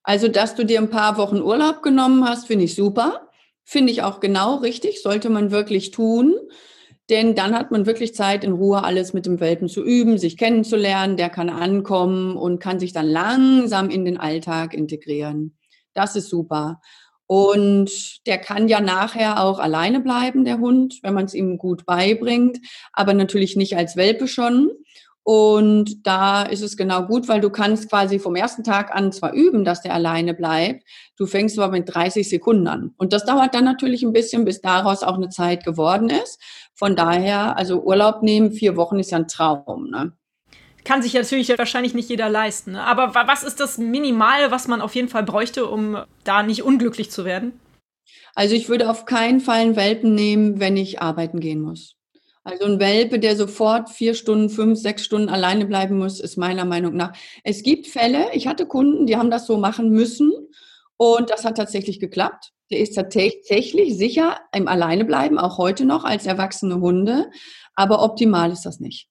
Also, 0.02 0.28
dass 0.28 0.54
du 0.54 0.64
dir 0.64 0.80
ein 0.80 0.90
paar 0.90 1.16
Wochen 1.16 1.40
Urlaub 1.40 1.82
genommen 1.82 2.28
hast, 2.28 2.47
finde 2.47 2.64
ich 2.64 2.75
super. 2.75 3.28
Finde 3.64 3.92
ich 3.92 4.02
auch 4.02 4.21
genau 4.21 4.56
richtig, 4.56 5.02
sollte 5.02 5.30
man 5.30 5.50
wirklich 5.50 5.92
tun. 5.92 6.35
Denn 7.11 7.35
dann 7.35 7.54
hat 7.54 7.71
man 7.71 7.87
wirklich 7.87 8.14
Zeit, 8.14 8.44
in 8.44 8.52
Ruhe 8.52 8.85
alles 8.85 9.12
mit 9.12 9.26
dem 9.26 9.40
Welpen 9.40 9.68
zu 9.68 9.85
üben, 9.85 10.18
sich 10.18 10.37
kennenzulernen. 10.37 11.16
Der 11.16 11.30
kann 11.30 11.50
ankommen 11.50 12.37
und 12.37 12.59
kann 12.59 12.80
sich 12.80 12.92
dann 12.92 13.06
langsam 13.06 13.90
in 13.90 14.04
den 14.04 14.18
Alltag 14.18 14.75
integrieren. 14.75 15.56
Das 15.94 16.16
ist 16.16 16.28
super. 16.28 16.80
Und 17.26 17.90
der 18.26 18.38
kann 18.38 18.68
ja 18.68 18.80
nachher 18.80 19.42
auch 19.42 19.59
alleine 19.59 20.00
bleiben, 20.00 20.44
der 20.44 20.59
Hund, 20.59 20.99
wenn 21.02 21.14
man 21.14 21.25
es 21.25 21.35
ihm 21.35 21.56
gut 21.56 21.87
beibringt, 21.87 22.59
aber 22.92 23.14
natürlich 23.14 23.56
nicht 23.56 23.76
als 23.76 23.97
Welpe 23.97 24.28
schon. 24.28 24.71
Und 25.25 26.05
da 26.07 26.43
ist 26.43 26.62
es 26.62 26.76
genau 26.76 27.07
gut, 27.07 27.29
weil 27.29 27.41
du 27.41 27.50
kannst 27.50 27.88
quasi 27.88 28.19
vom 28.19 28.35
ersten 28.35 28.64
Tag 28.64 28.95
an 28.95 29.12
zwar 29.12 29.33
üben, 29.33 29.64
dass 29.64 29.83
der 29.83 29.95
alleine 29.95 30.35
bleibt, 30.35 30.83
du 31.17 31.26
fängst 31.26 31.59
aber 31.59 31.71
mit 31.71 31.95
30 31.95 32.29
Sekunden 32.29 32.67
an. 32.67 32.95
Und 32.97 33.12
das 33.12 33.25
dauert 33.25 33.55
dann 33.55 33.64
natürlich 33.64 34.02
ein 34.02 34.12
bisschen, 34.12 34.45
bis 34.45 34.61
daraus 34.61 35.02
auch 35.05 35.14
eine 35.14 35.29
Zeit 35.29 35.64
geworden 35.64 36.11
ist. 36.11 36.41
Von 36.75 36.97
daher, 36.97 37.57
also 37.57 37.83
Urlaub 37.83 38.23
nehmen, 38.23 38.50
vier 38.50 38.76
Wochen 38.76 38.99
ist 38.99 39.12
ja 39.12 39.19
ein 39.19 39.29
Traum. 39.29 39.91
Ne? 39.91 40.12
Kann 40.85 41.02
sich 41.02 41.14
natürlich 41.14 41.57
wahrscheinlich 41.57 41.95
nicht 41.95 42.09
jeder 42.09 42.29
leisten. 42.29 42.73
Ne? 42.73 42.83
Aber 42.83 43.14
was 43.14 43.45
ist 43.45 43.61
das 43.61 43.79
Minimale, 43.79 44.50
was 44.50 44.67
man 44.67 44.81
auf 44.81 44.97
jeden 44.97 45.09
Fall 45.09 45.23
bräuchte, 45.23 45.67
um 45.67 45.99
da 46.25 46.43
nicht 46.43 46.64
unglücklich 46.64 47.12
zu 47.12 47.25
werden? 47.25 47.61
Also 48.35 48.57
ich 48.57 48.69
würde 48.69 48.91
auf 48.91 49.05
keinen 49.05 49.41
Fall 49.41 49.61
einen 49.61 49.76
Welpen 49.76 50.14
nehmen, 50.14 50.59
wenn 50.59 50.76
ich 50.76 51.00
arbeiten 51.00 51.38
gehen 51.38 51.61
muss. 51.61 51.97
Also 52.44 52.64
ein 52.64 52.80
Welpe, 52.80 53.20
der 53.20 53.37
sofort 53.37 53.88
vier 53.88 54.14
Stunden, 54.14 54.50
fünf, 54.50 54.78
sechs 54.78 55.04
Stunden 55.04 55.28
alleine 55.28 55.64
bleiben 55.64 55.99
muss, 55.99 56.18
ist 56.18 56.37
meiner 56.37 56.64
Meinung 56.64 56.96
nach. 56.96 57.12
Es 57.44 57.62
gibt 57.62 57.87
Fälle, 57.87 58.32
ich 58.32 58.49
hatte 58.49 58.66
Kunden, 58.66 59.06
die 59.06 59.16
haben 59.16 59.30
das 59.30 59.46
so 59.46 59.58
machen 59.58 59.90
müssen 59.90 60.32
und 60.96 61.30
das 61.30 61.44
hat 61.44 61.56
tatsächlich 61.56 62.00
geklappt. 62.00 62.52
Der 62.70 62.80
ist 62.80 62.94
tatsächlich 62.94 63.96
sicher 63.96 64.40
im 64.52 64.66
Alleinebleiben, 64.66 65.38
auch 65.38 65.58
heute 65.58 65.84
noch 65.84 66.04
als 66.04 66.26
erwachsene 66.26 66.80
Hunde, 66.80 67.30
aber 67.75 68.02
optimal 68.02 68.50
ist 68.50 68.66
das 68.66 68.80
nicht. 68.80 69.08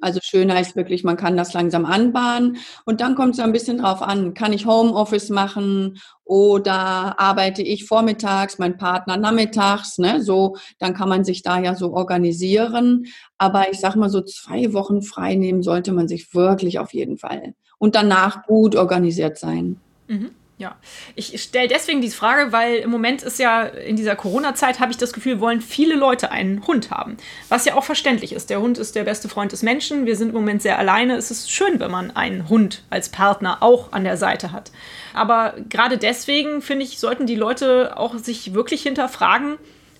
Also 0.00 0.20
schöner 0.22 0.60
ist 0.60 0.76
wirklich, 0.76 1.04
man 1.04 1.16
kann 1.16 1.38
das 1.38 1.54
langsam 1.54 1.86
anbahnen 1.86 2.58
und 2.84 3.00
dann 3.00 3.14
kommt 3.14 3.32
es 3.34 3.40
ein 3.40 3.52
bisschen 3.52 3.78
drauf 3.78 4.02
an, 4.02 4.34
kann 4.34 4.52
ich 4.52 4.66
Homeoffice 4.66 5.30
machen 5.30 5.98
oder 6.26 7.20
arbeite 7.20 7.62
ich 7.62 7.86
vormittags, 7.86 8.58
mein 8.58 8.76
Partner 8.76 9.16
nachmittags, 9.16 9.98
ne? 9.98 10.20
So, 10.20 10.56
dann 10.78 10.92
kann 10.92 11.08
man 11.08 11.24
sich 11.24 11.42
da 11.42 11.58
ja 11.60 11.76
so 11.76 11.94
organisieren. 11.94 13.06
Aber 13.38 13.70
ich 13.70 13.78
sag 13.78 13.94
mal 13.94 14.10
so 14.10 14.20
zwei 14.20 14.72
Wochen 14.72 15.02
frei 15.02 15.36
nehmen 15.36 15.62
sollte 15.62 15.92
man 15.92 16.08
sich 16.08 16.34
wirklich 16.34 16.80
auf 16.80 16.92
jeden 16.92 17.16
Fall 17.16 17.54
und 17.78 17.94
danach 17.94 18.44
gut 18.46 18.74
organisiert 18.74 19.38
sein. 19.38 19.80
Mhm. 20.08 20.30
Ja, 20.58 20.74
ich 21.16 21.42
stelle 21.42 21.68
deswegen 21.68 22.00
diese 22.00 22.16
Frage, 22.16 22.50
weil 22.50 22.76
im 22.76 22.88
Moment 22.88 23.22
ist 23.22 23.38
ja 23.38 23.64
in 23.64 23.94
dieser 23.94 24.16
Corona-Zeit, 24.16 24.80
habe 24.80 24.90
ich 24.90 24.96
das 24.96 25.12
Gefühl, 25.12 25.38
wollen 25.38 25.60
viele 25.60 25.96
Leute 25.96 26.30
einen 26.30 26.66
Hund 26.66 26.90
haben. 26.90 27.18
Was 27.50 27.66
ja 27.66 27.74
auch 27.74 27.84
verständlich 27.84 28.32
ist. 28.32 28.48
Der 28.48 28.62
Hund 28.62 28.78
ist 28.78 28.94
der 28.94 29.04
beste 29.04 29.28
Freund 29.28 29.52
des 29.52 29.62
Menschen. 29.62 30.06
Wir 30.06 30.16
sind 30.16 30.28
im 30.28 30.34
Moment 30.34 30.62
sehr 30.62 30.78
alleine. 30.78 31.16
Es 31.16 31.30
ist 31.30 31.50
schön, 31.50 31.78
wenn 31.78 31.90
man 31.90 32.10
einen 32.10 32.48
Hund 32.48 32.84
als 32.88 33.10
Partner 33.10 33.62
auch 33.62 33.92
an 33.92 34.04
der 34.04 34.16
Seite 34.16 34.50
hat. 34.50 34.70
Aber 35.12 35.52
gerade 35.68 35.98
deswegen, 35.98 36.62
finde 36.62 36.86
ich, 36.86 37.00
sollten 37.00 37.26
die 37.26 37.36
Leute 37.36 37.98
auch 37.98 38.16
sich 38.16 38.54
wirklich 38.54 38.82
hinterfragen, 38.82 39.58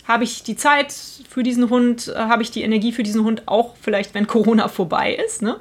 habe 0.09 0.25
ich 0.25 0.43
die 0.43 0.57
Zeit 0.57 0.95
für 1.29 1.43
diesen 1.43 1.69
Hund, 1.69 2.11
habe 2.17 2.43
ich 2.43 2.51
die 2.51 2.63
Energie 2.63 2.93
für 2.93 3.03
diesen 3.03 3.25
Hund 3.25 3.43
auch 3.45 3.75
vielleicht, 3.79 4.15
wenn 4.15 4.27
Corona 4.27 4.69
vorbei 4.69 5.15
ist. 5.15 5.43
Ne? 5.43 5.57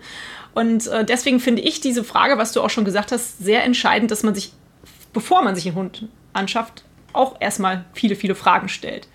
Und 0.54 0.88
äh, 0.88 1.04
deswegen 1.04 1.42
finde 1.42 1.64
ich 1.64 1.82
diese 1.82 2.06
Frage, 2.06 2.38
was 2.38 2.54
du 2.54 2.62
auch 2.62 2.70
schon 2.70 2.86
gesagt 2.86 3.12
hast, 3.12 3.40
sehr 3.40 3.66
entscheidend, 3.66 4.10
dass 4.10 4.24
man 4.24 4.34
sich 4.34 4.54
bevor 5.15 5.41
man 5.41 5.55
sich 5.55 5.65
einen 5.65 5.77
Hund 5.77 6.07
anschafft, 6.34 6.84
auch 7.13 7.38
erstmal 7.39 7.86
viele, 7.93 8.15
viele 8.15 8.36
Fragen 8.36 8.67
stellt. 8.67 9.07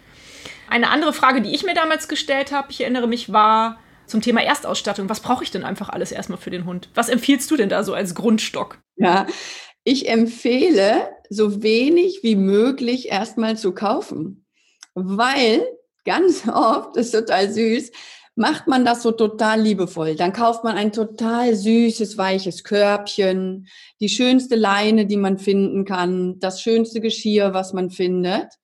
Eine 0.68 0.88
andere 0.88 1.12
Frage, 1.12 1.42
die 1.42 1.54
ich 1.54 1.62
mir 1.62 1.74
damals 1.74 2.08
gestellt 2.08 2.52
habe, 2.52 2.70
ich 2.70 2.80
erinnere 2.80 3.06
mich, 3.06 3.32
war 3.32 3.78
zum 4.06 4.22
Thema 4.22 4.42
Erstausstattung. 4.42 5.10
Was 5.10 5.20
brauche 5.20 5.44
ich 5.44 5.50
denn 5.50 5.62
einfach 5.62 5.90
alles 5.90 6.10
erstmal 6.10 6.38
für 6.38 6.50
den 6.50 6.64
Hund? 6.64 6.88
Was 6.94 7.10
empfiehlst 7.10 7.50
du 7.50 7.56
denn 7.56 7.68
da 7.68 7.84
so 7.84 7.92
als 7.92 8.14
Grundstock? 8.14 8.78
Ja, 8.96 9.26
ich 9.84 10.08
empfehle, 10.08 11.10
so 11.28 11.62
wenig 11.62 12.20
wie 12.22 12.36
möglich 12.36 13.08
erstmal 13.08 13.58
zu 13.58 13.72
kaufen, 13.72 14.46
weil 14.94 15.62
ganz 16.06 16.48
oft, 16.52 16.96
das 16.96 17.06
ist 17.06 17.12
total 17.12 17.52
süß, 17.52 17.92
macht 18.40 18.66
man 18.66 18.86
das 18.86 19.02
so 19.02 19.12
total 19.12 19.60
liebevoll. 19.60 20.16
Dann 20.16 20.32
kauft 20.32 20.64
man 20.64 20.78
ein 20.78 20.92
total 20.92 21.54
süßes, 21.54 22.16
weiches 22.16 22.64
Körbchen, 22.64 23.68
die 24.00 24.08
schönste 24.08 24.56
Leine, 24.56 25.04
die 25.04 25.18
man 25.18 25.36
finden 25.36 25.84
kann, 25.84 26.38
das 26.40 26.62
schönste 26.62 27.02
Geschirr, 27.02 27.52
was 27.52 27.74
man 27.74 27.90
findet. 27.90 28.54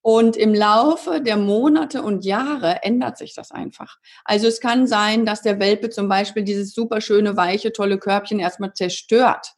Und 0.00 0.38
im 0.38 0.54
Laufe 0.54 1.20
der 1.20 1.36
Monate 1.36 2.02
und 2.02 2.24
Jahre 2.24 2.82
ändert 2.82 3.18
sich 3.18 3.34
das 3.34 3.50
einfach. 3.50 3.98
Also 4.24 4.46
es 4.46 4.60
kann 4.60 4.86
sein, 4.86 5.26
dass 5.26 5.42
der 5.42 5.60
Welpe 5.60 5.90
zum 5.90 6.08
Beispiel 6.08 6.42
dieses 6.42 6.72
super 6.72 7.02
schöne, 7.02 7.36
weiche, 7.36 7.72
tolle 7.72 7.98
Körbchen 7.98 8.38
erstmal 8.38 8.72
zerstört. 8.72 9.52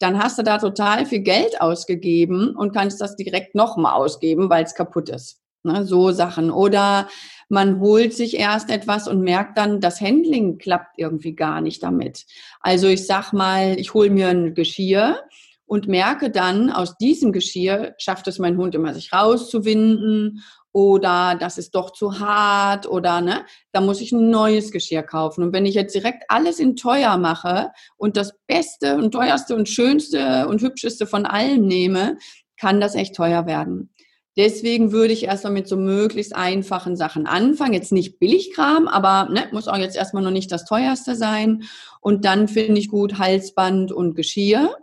Dann 0.00 0.20
hast 0.20 0.38
du 0.38 0.42
da 0.42 0.58
total 0.58 1.06
viel 1.06 1.20
Geld 1.20 1.60
ausgegeben 1.60 2.56
und 2.56 2.74
kannst 2.74 3.00
das 3.00 3.14
direkt 3.14 3.54
nochmal 3.54 3.94
ausgeben, 3.94 4.50
weil 4.50 4.64
es 4.64 4.74
kaputt 4.74 5.08
ist. 5.08 5.40
Ne, 5.64 5.84
so 5.84 6.12
Sachen. 6.12 6.50
Oder 6.50 7.08
man 7.48 7.80
holt 7.80 8.14
sich 8.14 8.36
erst 8.38 8.70
etwas 8.70 9.08
und 9.08 9.20
merkt 9.20 9.58
dann, 9.58 9.80
das 9.80 10.00
Handling 10.00 10.58
klappt 10.58 10.98
irgendwie 10.98 11.34
gar 11.34 11.60
nicht 11.60 11.82
damit. 11.82 12.26
Also 12.60 12.88
ich 12.88 13.06
sag 13.06 13.32
mal, 13.32 13.78
ich 13.78 13.94
hole 13.94 14.10
mir 14.10 14.28
ein 14.28 14.54
Geschirr 14.54 15.22
und 15.66 15.88
merke 15.88 16.30
dann, 16.30 16.70
aus 16.70 16.96
diesem 16.96 17.32
Geschirr 17.32 17.94
schafft 17.98 18.28
es 18.28 18.38
mein 18.38 18.56
Hund 18.56 18.74
immer, 18.74 18.94
sich 18.94 19.12
rauszuwinden 19.12 20.42
oder 20.72 21.36
das 21.38 21.58
ist 21.58 21.74
doch 21.74 21.92
zu 21.92 22.20
hart 22.20 22.86
oder 22.86 23.20
ne, 23.20 23.44
da 23.72 23.80
muss 23.80 24.00
ich 24.00 24.12
ein 24.12 24.30
neues 24.30 24.70
Geschirr 24.70 25.02
kaufen. 25.02 25.42
Und 25.42 25.52
wenn 25.52 25.66
ich 25.66 25.74
jetzt 25.74 25.94
direkt 25.94 26.24
alles 26.28 26.58
in 26.60 26.76
teuer 26.76 27.16
mache 27.16 27.70
und 27.96 28.16
das 28.16 28.38
Beste 28.46 28.96
und 28.96 29.12
teuerste 29.12 29.56
und 29.56 29.68
schönste 29.68 30.46
und 30.48 30.60
hübscheste 30.60 31.06
von 31.06 31.26
allem 31.26 31.66
nehme, 31.66 32.18
kann 32.58 32.80
das 32.80 32.94
echt 32.94 33.14
teuer 33.14 33.46
werden. 33.46 33.90
Deswegen 34.38 34.92
würde 34.92 35.12
ich 35.12 35.24
erstmal 35.24 35.52
mit 35.52 35.68
so 35.68 35.76
möglichst 35.76 36.34
einfachen 36.34 36.96
Sachen 36.96 37.26
anfangen. 37.26 37.74
Jetzt 37.74 37.92
nicht 37.92 38.18
Billigkram, 38.18 38.88
aber 38.88 39.30
ne, 39.30 39.48
muss 39.52 39.68
auch 39.68 39.76
jetzt 39.76 39.96
erstmal 39.96 40.22
noch 40.22 40.30
nicht 40.30 40.50
das 40.50 40.64
teuerste 40.64 41.16
sein. 41.16 41.64
Und 42.00 42.24
dann 42.24 42.48
finde 42.48 42.78
ich 42.78 42.88
gut 42.88 43.18
Halsband 43.18 43.92
und 43.92 44.14
Geschirr. 44.14 44.74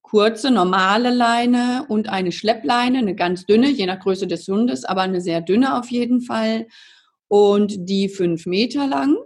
Kurze, 0.00 0.50
normale 0.50 1.12
Leine 1.12 1.86
und 1.88 2.08
eine 2.08 2.32
Schleppleine, 2.32 2.98
eine 2.98 3.14
ganz 3.14 3.44
dünne, 3.44 3.68
je 3.68 3.86
nach 3.86 4.00
Größe 4.00 4.26
des 4.26 4.46
Hundes, 4.48 4.84
aber 4.84 5.02
eine 5.02 5.20
sehr 5.20 5.40
dünne 5.40 5.78
auf 5.78 5.90
jeden 5.90 6.20
Fall. 6.22 6.68
Und 7.28 7.88
die 7.88 8.08
fünf 8.08 8.46
Meter 8.46 8.86
lang. 8.86 9.16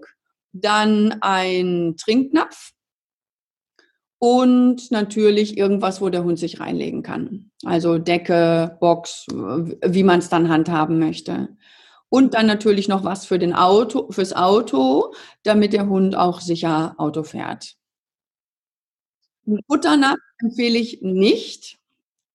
Dann 0.53 1.19
ein 1.21 1.97
Trinknapf, 1.99 2.73
und 4.19 4.91
natürlich 4.91 5.57
irgendwas, 5.59 6.01
wo 6.01 6.09
der 6.09 6.25
Hund 6.25 6.39
sich 6.39 6.61
reinlegen 6.61 7.03
kann. 7.03 7.46
Also 7.67 7.99
Decke, 7.99 8.77
Box, 8.81 9.27
wie 9.29 10.05
man 10.05 10.21
es 10.21 10.29
dann 10.29 10.49
handhaben 10.49 10.99
möchte. 10.99 11.49
Und 12.09 12.35
dann 12.35 12.47
natürlich 12.47 12.87
noch 12.87 13.03
was 13.03 13.27
für 13.27 13.39
den 13.39 13.53
Auto, 13.53 14.11
fürs 14.13 14.33
Auto, 14.33 15.13
damit 15.43 15.73
der 15.73 15.89
Hund 15.89 16.15
auch 16.17 16.41
sicher 16.41 16.95
Auto 16.99 17.25
fährt. 17.25 17.75
Ein 19.47 19.59
Futternapf 19.69 20.21
empfehle 20.39 20.79
ich 20.79 21.03
nicht, 21.03 21.79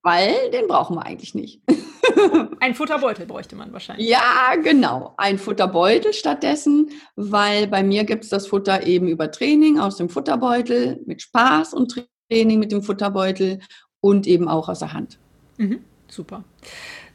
weil 0.04 0.52
den 0.52 0.68
brauchen 0.68 0.98
wir 0.98 1.06
eigentlich 1.06 1.34
nicht. 1.34 1.62
Ein 2.60 2.76
Futterbeutel 2.76 3.26
bräuchte 3.26 3.56
man 3.56 3.72
wahrscheinlich. 3.72 4.10
Ja, 4.10 4.56
genau. 4.62 5.14
Ein 5.18 5.38
Futterbeutel 5.38 6.14
stattdessen, 6.14 6.90
weil 7.16 7.68
bei 7.68 7.84
mir 7.84 8.04
gibt 8.04 8.26
es 8.26 8.30
das 8.30 8.48
Futter 8.48 8.86
eben 8.86 9.08
über 9.08 9.32
Training 9.32 9.80
aus 9.80 9.96
dem 9.96 10.10
Futterbeutel, 10.10 11.02
mit 11.06 11.22
Spaß 11.22 11.74
und 11.74 11.96
Training 12.30 12.60
mit 12.60 12.72
dem 12.72 12.84
Futterbeutel 12.84 13.60
und 14.02 14.28
eben 14.28 14.48
auch 14.48 14.70
aus 14.70 14.80
der 14.80 14.94
Hand. 14.94 15.18
Mhm, 15.58 15.80
super. 16.08 16.44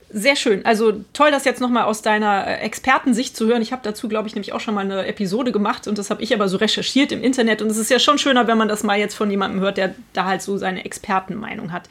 Sehr 0.08 0.36
schön. 0.36 0.64
Also 0.64 1.04
toll, 1.12 1.32
das 1.32 1.44
jetzt 1.44 1.60
nochmal 1.60 1.84
aus 1.84 2.00
deiner 2.00 2.46
äh, 2.46 2.60
Expertensicht 2.60 3.36
zu 3.36 3.46
hören. 3.46 3.60
Ich 3.60 3.72
habe 3.72 3.82
dazu, 3.84 4.08
glaube 4.08 4.28
ich, 4.28 4.34
nämlich 4.34 4.52
auch 4.52 4.60
schon 4.60 4.74
mal 4.74 4.84
eine 4.84 5.04
Episode 5.06 5.50
gemacht 5.50 5.88
und 5.88 5.98
das 5.98 6.10
habe 6.10 6.22
ich 6.22 6.32
aber 6.32 6.48
so 6.48 6.58
recherchiert 6.58 7.10
im 7.10 7.24
Internet. 7.24 7.60
Und 7.60 7.68
es 7.68 7.76
ist 7.76 7.90
ja 7.90 7.98
schon 7.98 8.18
schöner, 8.18 8.46
wenn 8.46 8.56
man 8.56 8.68
das 8.68 8.84
mal 8.84 8.98
jetzt 8.98 9.14
von 9.14 9.30
jemandem 9.30 9.60
hört, 9.60 9.78
der 9.78 9.96
da 10.12 10.24
halt 10.24 10.42
so 10.42 10.56
seine 10.58 10.84
Expertenmeinung 10.84 11.72
hat. 11.72 11.88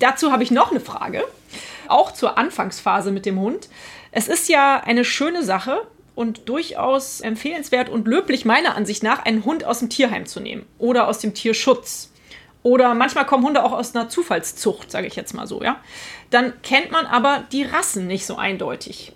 Dazu 0.00 0.32
habe 0.32 0.42
ich 0.42 0.50
noch 0.50 0.72
eine 0.72 0.80
Frage 0.80 1.22
auch 1.88 2.12
zur 2.12 2.38
Anfangsphase 2.38 3.10
mit 3.10 3.26
dem 3.26 3.38
Hund. 3.38 3.68
Es 4.10 4.28
ist 4.28 4.48
ja 4.48 4.80
eine 4.80 5.04
schöne 5.04 5.42
Sache 5.42 5.86
und 6.14 6.48
durchaus 6.48 7.20
empfehlenswert 7.20 7.88
und 7.88 8.06
löblich 8.06 8.44
meiner 8.44 8.76
Ansicht 8.76 9.02
nach, 9.02 9.24
einen 9.24 9.44
Hund 9.44 9.64
aus 9.64 9.80
dem 9.80 9.90
Tierheim 9.90 10.26
zu 10.26 10.40
nehmen 10.40 10.64
oder 10.78 11.08
aus 11.08 11.18
dem 11.18 11.34
Tierschutz. 11.34 12.10
Oder 12.64 12.94
manchmal 12.94 13.26
kommen 13.26 13.44
Hunde 13.44 13.62
auch 13.62 13.72
aus 13.72 13.94
einer 13.94 14.08
Zufallszucht, 14.08 14.90
sage 14.90 15.06
ich 15.06 15.16
jetzt 15.16 15.34
mal 15.34 15.46
so, 15.46 15.62
ja. 15.62 15.80
Dann 16.30 16.54
kennt 16.62 16.90
man 16.90 17.04
aber 17.04 17.44
die 17.52 17.62
Rassen 17.62 18.06
nicht 18.06 18.24
so 18.24 18.36
eindeutig. 18.36 19.12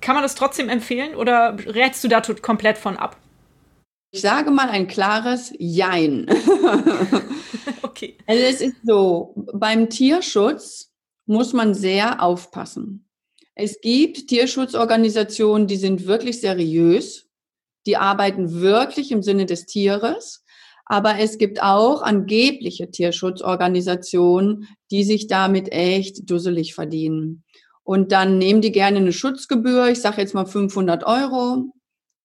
Kann 0.00 0.14
man 0.14 0.22
das 0.22 0.34
trotzdem 0.34 0.70
empfehlen 0.70 1.14
oder 1.14 1.54
rätst 1.66 2.02
du 2.02 2.08
da 2.08 2.22
komplett 2.22 2.78
von 2.78 2.96
ab? 2.96 3.18
Ich 4.10 4.22
sage 4.22 4.50
mal 4.50 4.70
ein 4.70 4.88
klares 4.88 5.52
Jein. 5.58 6.26
okay. 7.82 8.16
Also 8.26 8.42
es 8.44 8.60
ist 8.62 8.76
so, 8.84 9.34
beim 9.52 9.90
Tierschutz 9.90 10.94
muss 11.26 11.52
man 11.52 11.74
sehr 11.74 12.22
aufpassen. 12.22 13.06
Es 13.54 13.82
gibt 13.82 14.28
Tierschutzorganisationen, 14.28 15.66
die 15.66 15.76
sind 15.76 16.06
wirklich 16.06 16.40
seriös, 16.40 17.28
die 17.84 17.98
arbeiten 17.98 18.62
wirklich 18.62 19.12
im 19.12 19.22
Sinne 19.22 19.44
des 19.44 19.66
Tieres, 19.66 20.46
Aber 20.88 21.18
es 21.18 21.36
gibt 21.36 21.62
auch 21.62 22.02
angebliche 22.02 22.90
Tierschutzorganisationen, 22.90 24.66
die 24.90 25.04
sich 25.04 25.26
damit 25.26 25.70
echt 25.70 26.28
dusselig 26.30 26.74
verdienen. 26.74 27.44
Und 27.84 28.10
dann 28.12 28.38
nehmen 28.38 28.62
die 28.62 28.72
gerne 28.72 28.98
eine 28.98 29.12
Schutzgebühr, 29.12 29.88
ich 29.88 30.00
sage 30.00 30.20
jetzt 30.22 30.34
mal 30.34 30.46
500 30.46 31.04
Euro. 31.04 31.72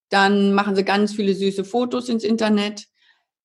Dann 0.08 0.54
machen 0.54 0.76
sie 0.76 0.84
ganz 0.84 1.14
viele 1.14 1.34
süße 1.34 1.64
Fotos 1.64 2.08
ins 2.08 2.24
Internet. 2.24 2.86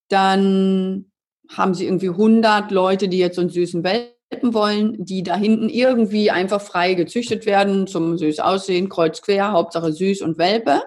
Dann 0.08 1.12
haben 1.50 1.74
sie 1.74 1.86
irgendwie 1.86 2.10
100 2.10 2.72
Leute, 2.72 3.10
die 3.10 3.18
jetzt 3.18 3.36
so 3.36 3.42
einen 3.42 3.50
süßen 3.50 3.84
Welpen 3.84 4.54
wollen, 4.54 5.04
die 5.04 5.24
da 5.24 5.36
hinten 5.36 5.68
irgendwie 5.68 6.32
einfach 6.32 6.62
frei 6.62 6.94
gezüchtet 6.94 7.46
werden, 7.46 7.88
zum 7.88 8.18
süß 8.18 8.40
aussehen, 8.40 8.88
kreuz 8.88 9.22
quer, 9.22 9.52
Hauptsache 9.52 9.92
süß 9.92 10.22
und 10.22 10.38
Welpe. 10.38 10.84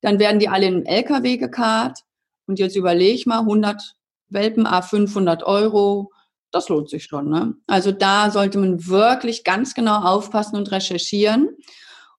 Dann 0.00 0.18
werden 0.18 0.40
die 0.40 0.48
alle 0.48 0.66
in 0.66 0.74
den 0.74 0.86
LKW 0.86 1.36
gekarrt. 1.36 2.00
Und 2.48 2.58
jetzt 2.58 2.76
überlege 2.76 3.14
ich 3.14 3.26
mal, 3.26 3.40
100 3.40 3.94
Welpen, 4.30 4.66
a 4.66 4.82
500 4.82 5.44
Euro, 5.44 6.10
das 6.50 6.68
lohnt 6.68 6.88
sich 6.88 7.04
schon. 7.04 7.28
Ne? 7.28 7.54
Also 7.66 7.92
da 7.92 8.30
sollte 8.30 8.58
man 8.58 8.86
wirklich 8.86 9.44
ganz 9.44 9.74
genau 9.74 10.00
aufpassen 10.00 10.56
und 10.56 10.72
recherchieren. 10.72 11.50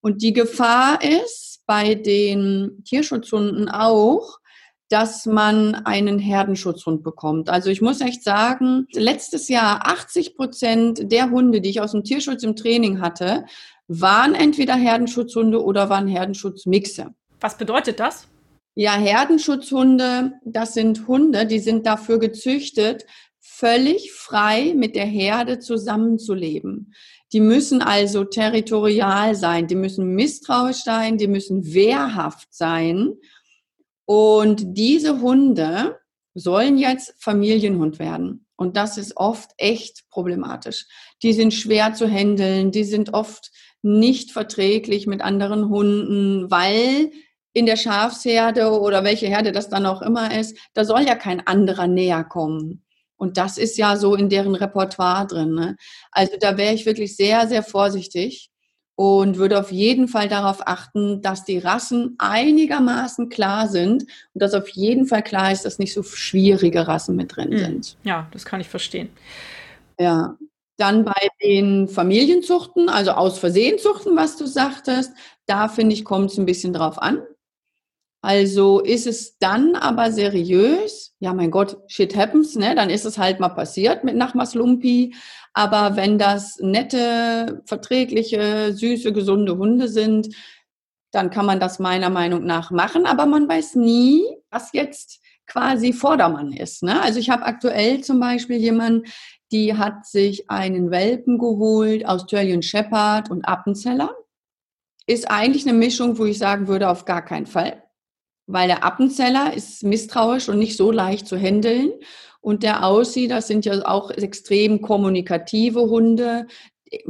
Und 0.02 0.22
die 0.22 0.34
Gefahr 0.34 1.00
ist 1.04 1.64
bei 1.66 1.96
den 1.96 2.84
Tierschutzhunden 2.86 3.70
auch, 3.70 4.40
dass 4.88 5.26
man 5.26 5.76
einen 5.76 6.18
Herdenschutzhund 6.18 7.04
bekommt. 7.04 7.50
Also 7.50 7.70
ich 7.70 7.82
muss 7.82 8.02
echt 8.02 8.24
sagen, 8.24 8.88
letztes 8.92 9.48
Jahr 9.48 9.86
80 9.86 10.36
Prozent 10.36 11.12
der 11.12 11.30
Hunde, 11.30 11.62
die 11.62 11.70
ich 11.70 11.82
aus 11.82 11.92
dem 11.92 12.04
Tierschutz 12.04 12.44
im 12.44 12.56
Training 12.56 13.00
hatte, 13.00 13.46
waren 13.88 14.34
entweder 14.34 14.76
Herdenschutzhunde 14.76 15.64
oder 15.64 15.90
waren 15.90 16.08
Herdenschutzmixe. 16.08 17.14
Was 17.40 17.58
bedeutet 17.58 18.00
das? 18.00 18.28
Ja, 18.82 18.94
Herdenschutzhunde, 18.94 20.40
das 20.46 20.74
sind 20.74 21.06
Hunde, 21.06 21.46
die 21.46 21.60
sind 21.60 21.86
dafür 21.86 22.18
gezüchtet, 22.18 23.06
völlig 23.42 24.14
frei 24.14 24.74
mit 24.74 24.96
der 24.96 25.06
Herde 25.06 25.60
zusammenzuleben. 25.60 26.94
Die 27.34 27.42
müssen 27.42 27.82
also 27.82 28.24
territorial 28.24 29.36
sein, 29.36 29.68
die 29.68 29.76
müssen 29.76 30.16
misstrauisch 30.16 30.86
sein, 30.86 31.18
die 31.18 31.28
müssen 31.28 31.74
wehrhaft 31.74 32.54
sein. 32.54 33.16
Und 34.06 34.64
diese 34.78 35.20
Hunde 35.20 36.00
sollen 36.34 36.78
jetzt 36.78 37.16
Familienhund 37.20 38.00
werden. 38.00 38.46
Und 38.56 38.78
das 38.78 38.98
ist 38.98 39.18
oft 39.18 39.52
echt 39.58 40.10
problematisch. 40.10 40.86
Die 41.22 41.34
sind 41.34 41.54
schwer 41.54 41.96
zu 41.96 42.08
handeln, 42.08 42.72
die 42.72 42.86
sind 42.86 43.14
oft 43.14 43.52
nicht 43.82 44.32
verträglich 44.32 45.06
mit 45.06 45.20
anderen 45.20 45.68
Hunden, 45.68 46.50
weil 46.50 47.12
in 47.60 47.66
der 47.66 47.76
Schafsherde 47.76 48.72
oder 48.72 49.04
welche 49.04 49.28
Herde 49.28 49.52
das 49.52 49.68
dann 49.68 49.86
auch 49.86 50.02
immer 50.02 50.34
ist, 50.40 50.58
da 50.74 50.86
soll 50.86 51.02
ja 51.02 51.16
kein 51.16 51.46
anderer 51.46 51.88
näher 51.88 52.24
kommen. 52.24 52.84
Und 53.18 53.36
das 53.36 53.58
ist 53.58 53.78
ja 53.78 53.98
so 53.98 54.16
in 54.16 54.30
deren 54.30 54.56
Repertoire 54.56 55.28
drin. 55.28 55.54
Ne? 55.54 55.76
Also 56.12 56.38
da 56.40 56.58
wäre 56.58 56.74
ich 56.74 56.86
wirklich 56.86 57.18
sehr, 57.18 57.48
sehr 57.48 57.64
vorsichtig 57.64 58.50
und 58.96 59.38
würde 59.38 59.60
auf 59.60 59.74
jeden 59.74 60.08
Fall 60.08 60.30
darauf 60.30 60.66
achten, 60.66 61.22
dass 61.22 61.44
die 61.44 61.58
Rassen 61.58 62.16
einigermaßen 62.18 63.28
klar 63.28 63.68
sind 63.68 64.04
und 64.04 64.42
dass 64.42 64.54
auf 64.54 64.70
jeden 64.70 65.06
Fall 65.06 65.22
klar 65.22 65.52
ist, 65.52 65.66
dass 65.66 65.80
nicht 65.80 65.94
so 65.94 66.02
schwierige 66.02 66.88
Rassen 66.88 67.18
mit 67.18 67.36
drin 67.36 67.50
mhm. 67.50 67.58
sind. 67.58 67.98
Ja, 68.04 68.30
das 68.32 68.46
kann 68.46 68.62
ich 68.62 68.70
verstehen. 68.70 69.10
Ja. 70.00 70.38
Dann 70.78 71.04
bei 71.04 71.28
den 71.44 71.90
Familienzuchten, 71.90 72.88
also 72.88 73.12
aus 73.12 73.38
Versehen 73.38 73.78
was 74.16 74.38
du 74.38 74.46
sagtest, 74.46 75.12
da 75.46 75.68
finde 75.68 75.94
ich, 75.94 76.06
kommt 76.06 76.32
es 76.32 76.38
ein 76.38 76.46
bisschen 76.46 76.72
drauf 76.72 77.02
an. 77.02 77.22
Also 78.22 78.82
ist 78.82 79.08
es 79.08 79.38
dann 79.38 79.76
aber 79.76 80.12
seriös, 80.12 81.14
ja 81.20 81.34
mein 81.34 81.52
Gott, 81.52 81.78
shit 81.88 82.16
happens, 82.18 82.56
ne? 82.56 82.76
Dann 82.76 82.90
ist 82.90 83.06
es 83.06 83.18
halt 83.18 83.40
mal 83.40 83.50
passiert 83.50 84.04
mit 84.04 84.16
Nachmaslumpi. 84.16 85.16
Aber 85.54 85.96
wenn 85.96 86.18
das 86.18 86.60
nette, 86.60 87.64
verträgliche, 87.66 88.74
süße, 88.74 89.14
gesunde 89.14 89.58
Hunde 89.58 89.88
sind, 89.88 90.36
dann 91.12 91.30
kann 91.30 91.46
man 91.46 91.60
das 91.60 91.80
meiner 91.80 92.10
Meinung 92.10 92.44
nach 92.46 92.72
machen. 92.72 93.06
Aber 93.06 93.26
man 93.26 93.48
weiß 93.48 93.76
nie, 93.76 94.22
was 94.52 94.74
jetzt 94.74 95.22
quasi 95.48 95.94
Vordermann 95.94 96.52
ist. 96.52 96.84
Ne? 96.84 97.02
Also 97.02 97.20
ich 97.20 97.30
habe 97.30 97.46
aktuell 97.46 98.02
zum 98.02 98.20
Beispiel 98.20 98.58
jemanden, 98.58 99.08
die 99.52 99.76
hat 99.76 100.06
sich 100.06 100.50
einen 100.50 100.92
Welpen 100.92 101.40
geholt, 101.40 102.06
Australian 102.06 102.62
Shepherd 102.62 103.32
und 103.32 103.46
Appenzeller. 103.46 104.14
Ist 105.08 105.32
eigentlich 105.32 105.68
eine 105.68 105.76
Mischung, 105.76 106.20
wo 106.20 106.26
ich 106.26 106.38
sagen 106.38 106.68
würde, 106.68 106.90
auf 106.90 107.06
gar 107.06 107.26
keinen 107.26 107.48
Fall 107.48 107.82
weil 108.52 108.68
der 108.68 108.84
Appenzeller 108.84 109.54
ist 109.54 109.84
misstrauisch 109.84 110.50
und 110.50 110.58
nicht 110.58 110.76
so 110.76 110.92
leicht 110.92 111.28
zu 111.28 111.38
handeln. 111.38 111.92
Und 112.42 112.64
der 112.64 112.84
Aussie, 112.84 113.28
das 113.28 113.48
sind 113.48 113.64
ja 113.64 113.86
auch 113.86 114.10
extrem 114.10 114.82
kommunikative 114.82 115.82
Hunde, 115.82 116.48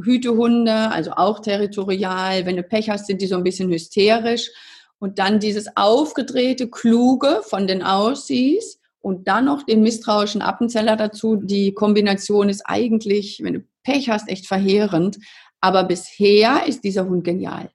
Hütehunde, 0.04 0.91
also 0.91 1.12
auch 1.12 1.39
territorial. 1.39 2.45
Wenn 2.45 2.58
du 2.58 2.63
Pech 2.63 2.89
hast, 2.89 3.08
sind 3.08 3.21
die 3.21 3.28
so 3.28 3.38
ein 3.38 3.43
bisschen 3.43 3.71
hysterisch. 3.71 4.52
Und 4.99 5.17
dann 5.17 5.39
dieses 5.39 5.78
aufgedrehte, 5.78 6.69
kluge 6.69 7.41
von 7.43 7.67
den 7.67 7.84
Aussies 7.84 8.82
und 8.99 9.30
dann 9.30 9.45
noch 9.45 9.63
den 9.63 9.82
misstrauischen 9.82 10.41
Appenzeller 10.41 10.97
dazu. 10.97 11.38
Die 11.38 11.73
Kombination 11.73 12.49
ist 12.49 12.63
eigentlich, 12.65 13.39
wenn 13.41 13.54
du 13.54 13.63
Pech 13.84 14.10
hast, 14.10 14.28
echt 14.28 14.45
verheerend. 14.45 15.19
Aber 15.62 15.86
bisher 15.86 16.67
ist 16.67 16.84
dieser 16.84 17.08
Hund 17.08 17.23
genial. 17.23 17.69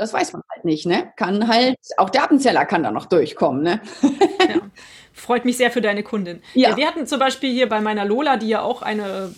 Das 0.00 0.14
weiß 0.14 0.32
man 0.32 0.42
halt 0.48 0.64
nicht, 0.64 0.86
ne? 0.86 1.12
Kann 1.16 1.46
halt, 1.46 1.76
auch 1.98 2.08
der 2.08 2.22
Appenzeller 2.22 2.64
kann 2.64 2.82
da 2.82 2.90
noch 2.90 3.04
durchkommen, 3.04 3.62
ne? 3.62 3.82
ja. 4.02 4.62
Freut 5.12 5.44
mich 5.44 5.58
sehr 5.58 5.70
für 5.70 5.82
deine 5.82 6.02
Kundin. 6.02 6.40
Ja. 6.54 6.74
Wir 6.78 6.86
hatten 6.86 7.06
zum 7.06 7.18
Beispiel 7.18 7.52
hier 7.52 7.68
bei 7.68 7.82
meiner 7.82 8.06
Lola, 8.06 8.38
die 8.38 8.48
ja 8.48 8.62
auch 8.62 8.80
eine 8.80 9.34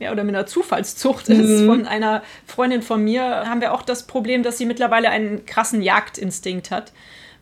ja, 0.00 0.10
oder 0.10 0.24
mit 0.24 0.34
einer 0.34 0.46
Zufallszucht 0.46 1.28
mhm. 1.28 1.40
ist 1.40 1.64
von 1.64 1.86
einer 1.86 2.24
Freundin 2.44 2.82
von 2.82 3.04
mir, 3.04 3.22
haben 3.22 3.60
wir 3.60 3.72
auch 3.72 3.82
das 3.82 4.08
Problem, 4.08 4.42
dass 4.42 4.58
sie 4.58 4.66
mittlerweile 4.66 5.10
einen 5.10 5.46
krassen 5.46 5.80
Jagdinstinkt 5.80 6.72
hat. 6.72 6.92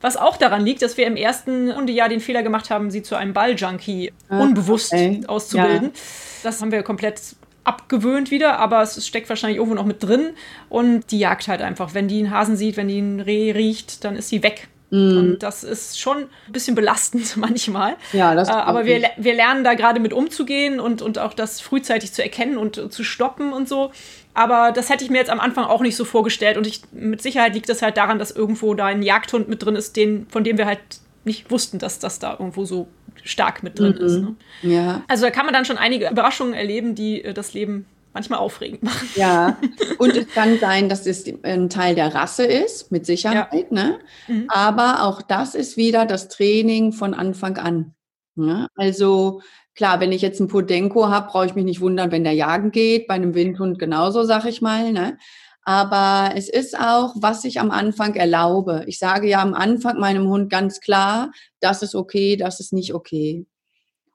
Was 0.02 0.18
auch 0.18 0.36
daran 0.36 0.62
liegt, 0.62 0.82
dass 0.82 0.98
wir 0.98 1.06
im 1.06 1.16
ersten 1.16 1.74
Hundejahr 1.74 2.10
den 2.10 2.20
Fehler 2.20 2.42
gemacht 2.42 2.68
haben, 2.68 2.90
sie 2.90 3.02
zu 3.02 3.14
einem 3.14 3.32
Balljunkie 3.32 4.12
ah, 4.28 4.42
unbewusst 4.42 4.92
okay. 4.92 5.22
auszubilden. 5.26 5.92
Ja. 5.94 6.00
Das 6.42 6.60
haben 6.60 6.70
wir 6.70 6.82
komplett 6.82 7.18
abgewöhnt 7.64 8.30
wieder, 8.30 8.58
aber 8.58 8.82
es 8.82 9.06
steckt 9.06 9.28
wahrscheinlich 9.28 9.58
irgendwo 9.58 9.76
noch 9.76 9.86
mit 9.86 10.02
drin 10.02 10.30
und 10.68 11.10
die 11.10 11.18
jagt 11.18 11.48
halt 11.48 11.62
einfach. 11.62 11.94
Wenn 11.94 12.08
die 12.08 12.18
einen 12.18 12.30
Hasen 12.30 12.56
sieht, 12.56 12.76
wenn 12.76 12.88
die 12.88 12.98
einen 12.98 13.20
Reh 13.20 13.52
riecht, 13.52 14.04
dann 14.04 14.16
ist 14.16 14.28
sie 14.28 14.42
weg. 14.42 14.68
Mm. 14.90 15.16
Und 15.16 15.38
das 15.38 15.64
ist 15.64 15.98
schon 15.98 16.18
ein 16.18 16.52
bisschen 16.52 16.74
belastend 16.74 17.36
manchmal. 17.36 17.96
Ja, 18.12 18.34
das 18.34 18.48
äh, 18.48 18.52
aber 18.52 18.84
wir, 18.84 19.02
wir 19.16 19.34
lernen 19.34 19.64
da 19.64 19.74
gerade 19.74 20.00
mit 20.00 20.12
umzugehen 20.12 20.80
und, 20.80 21.02
und 21.02 21.18
auch 21.18 21.34
das 21.34 21.60
frühzeitig 21.60 22.12
zu 22.12 22.22
erkennen 22.22 22.58
und 22.58 22.92
zu 22.92 23.04
stoppen 23.04 23.52
und 23.52 23.68
so. 23.68 23.92
Aber 24.34 24.72
das 24.72 24.90
hätte 24.90 25.04
ich 25.04 25.10
mir 25.10 25.18
jetzt 25.18 25.30
am 25.30 25.40
Anfang 25.40 25.64
auch 25.64 25.80
nicht 25.82 25.96
so 25.96 26.04
vorgestellt. 26.04 26.56
Und 26.56 26.66
ich, 26.66 26.82
mit 26.92 27.22
Sicherheit 27.22 27.54
liegt 27.54 27.68
das 27.68 27.82
halt 27.82 27.96
daran, 27.96 28.18
dass 28.18 28.30
irgendwo 28.30 28.74
da 28.74 28.86
ein 28.86 29.02
Jagdhund 29.02 29.48
mit 29.48 29.64
drin 29.64 29.76
ist, 29.76 29.96
den, 29.96 30.26
von 30.28 30.42
dem 30.42 30.58
wir 30.58 30.66
halt 30.66 30.80
nicht 31.24 31.50
wussten, 31.50 31.78
dass 31.78 31.98
das 31.98 32.18
da 32.18 32.32
irgendwo 32.32 32.64
so 32.64 32.88
stark 33.24 33.62
mit 33.62 33.78
drin 33.78 33.96
mhm. 33.98 34.04
ist. 34.04 34.18
Ne? 34.18 34.36
Ja. 34.62 35.04
Also 35.08 35.24
da 35.24 35.30
kann 35.30 35.46
man 35.46 35.54
dann 35.54 35.64
schon 35.64 35.78
einige 35.78 36.08
Überraschungen 36.08 36.54
erleben, 36.54 36.94
die 36.94 37.22
äh, 37.22 37.34
das 37.34 37.54
Leben 37.54 37.86
manchmal 38.12 38.38
aufregend 38.40 38.82
machen. 38.82 39.08
Ja, 39.14 39.56
und 39.98 40.16
es 40.16 40.28
kann 40.28 40.58
sein, 40.58 40.88
dass 40.88 41.06
es 41.06 41.24
ein 41.42 41.70
Teil 41.70 41.94
der 41.94 42.14
Rasse 42.14 42.44
ist, 42.44 42.92
mit 42.92 43.06
Sicherheit. 43.06 43.68
Ja. 43.70 43.84
Ne? 43.84 43.98
Mhm. 44.28 44.44
Aber 44.48 45.04
auch 45.04 45.22
das 45.22 45.54
ist 45.54 45.76
wieder 45.76 46.06
das 46.06 46.28
Training 46.28 46.92
von 46.92 47.14
Anfang 47.14 47.56
an. 47.56 47.94
Ne? 48.34 48.68
Also 48.76 49.42
klar, 49.74 50.00
wenn 50.00 50.12
ich 50.12 50.22
jetzt 50.22 50.40
einen 50.40 50.48
Podenko 50.48 51.08
habe, 51.08 51.30
brauche 51.30 51.46
ich 51.46 51.54
mich 51.54 51.64
nicht 51.64 51.80
wundern, 51.80 52.12
wenn 52.12 52.24
der 52.24 52.34
jagen 52.34 52.70
geht. 52.70 53.06
Bei 53.06 53.14
einem 53.14 53.34
Windhund 53.34 53.78
genauso, 53.78 54.24
sag 54.24 54.44
ich 54.44 54.60
mal. 54.62 54.92
Ne? 54.92 55.18
Aber 55.64 56.32
es 56.36 56.48
ist 56.48 56.78
auch, 56.78 57.14
was 57.16 57.44
ich 57.44 57.60
am 57.60 57.70
Anfang 57.70 58.14
erlaube. 58.14 58.84
Ich 58.86 58.98
sage 58.98 59.28
ja 59.28 59.40
am 59.40 59.54
Anfang 59.54 59.98
meinem 59.98 60.28
Hund 60.28 60.50
ganz 60.50 60.80
klar, 60.80 61.30
das 61.60 61.82
ist 61.82 61.94
okay, 61.94 62.36
das 62.36 62.58
ist 62.58 62.72
nicht 62.72 62.94
okay. 62.94 63.46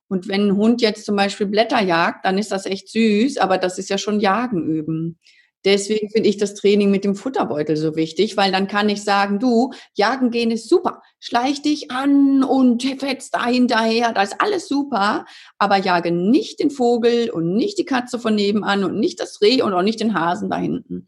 Und 0.10 0.28
wenn 0.28 0.48
ein 0.48 0.58
Hund 0.58 0.82
jetzt 0.82 1.06
zum 1.06 1.16
Beispiel 1.16 1.48
Blätter 1.48 1.82
jagt, 1.82 2.26
dann 2.26 2.38
ist 2.38 2.52
das 2.52 2.66
echt 2.66 2.90
süß, 2.90 3.38
aber 3.38 3.58
das 3.58 3.78
ist 3.78 3.90
ja 3.90 3.98
schon 3.98 4.20
Jagen 4.20 4.64
üben. 4.64 5.20
Deswegen 5.66 6.10
finde 6.10 6.30
ich 6.30 6.38
das 6.38 6.54
Training 6.54 6.92
mit 6.92 7.04
dem 7.04 7.16
Futterbeutel 7.16 7.76
so 7.76 7.96
wichtig, 7.96 8.38
weil 8.38 8.52
dann 8.52 8.68
kann 8.68 8.88
ich 8.88 9.04
sagen, 9.04 9.40
du, 9.40 9.74
jagen 9.96 10.32
gehen 10.32 10.52
ist 10.52 10.70
super. 10.70 11.02
Schleich 11.20 11.62
dich 11.62 11.92
an 11.92 12.44
und 12.44 12.84
fetzt 12.84 13.34
da 13.36 13.48
hinterher, 13.48 14.14
da 14.14 14.22
ist 14.22 14.40
alles 14.40 14.68
super, 14.68 15.26
aber 15.58 15.78
jage 15.78 16.12
nicht 16.12 16.60
den 16.60 16.70
Vogel 16.70 17.30
und 17.32 17.54
nicht 17.54 17.78
die 17.80 17.86
Katze 17.86 18.20
von 18.20 18.36
nebenan 18.36 18.84
und 18.84 18.98
nicht 19.00 19.20
das 19.20 19.42
Reh 19.42 19.62
und 19.62 19.74
auch 19.74 19.82
nicht 19.82 20.00
den 20.00 20.14
Hasen 20.14 20.50
da 20.50 20.58
hinten. 20.58 21.08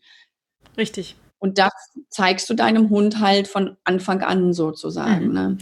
Richtig. 0.80 1.16
Und 1.38 1.58
das 1.58 1.72
zeigst 2.10 2.50
du 2.50 2.54
deinem 2.54 2.90
Hund 2.90 3.20
halt 3.20 3.48
von 3.48 3.78
Anfang 3.84 4.22
an 4.22 4.54
sozusagen. 4.54 5.28
Mhm. 5.28 5.34
Ne? 5.34 5.58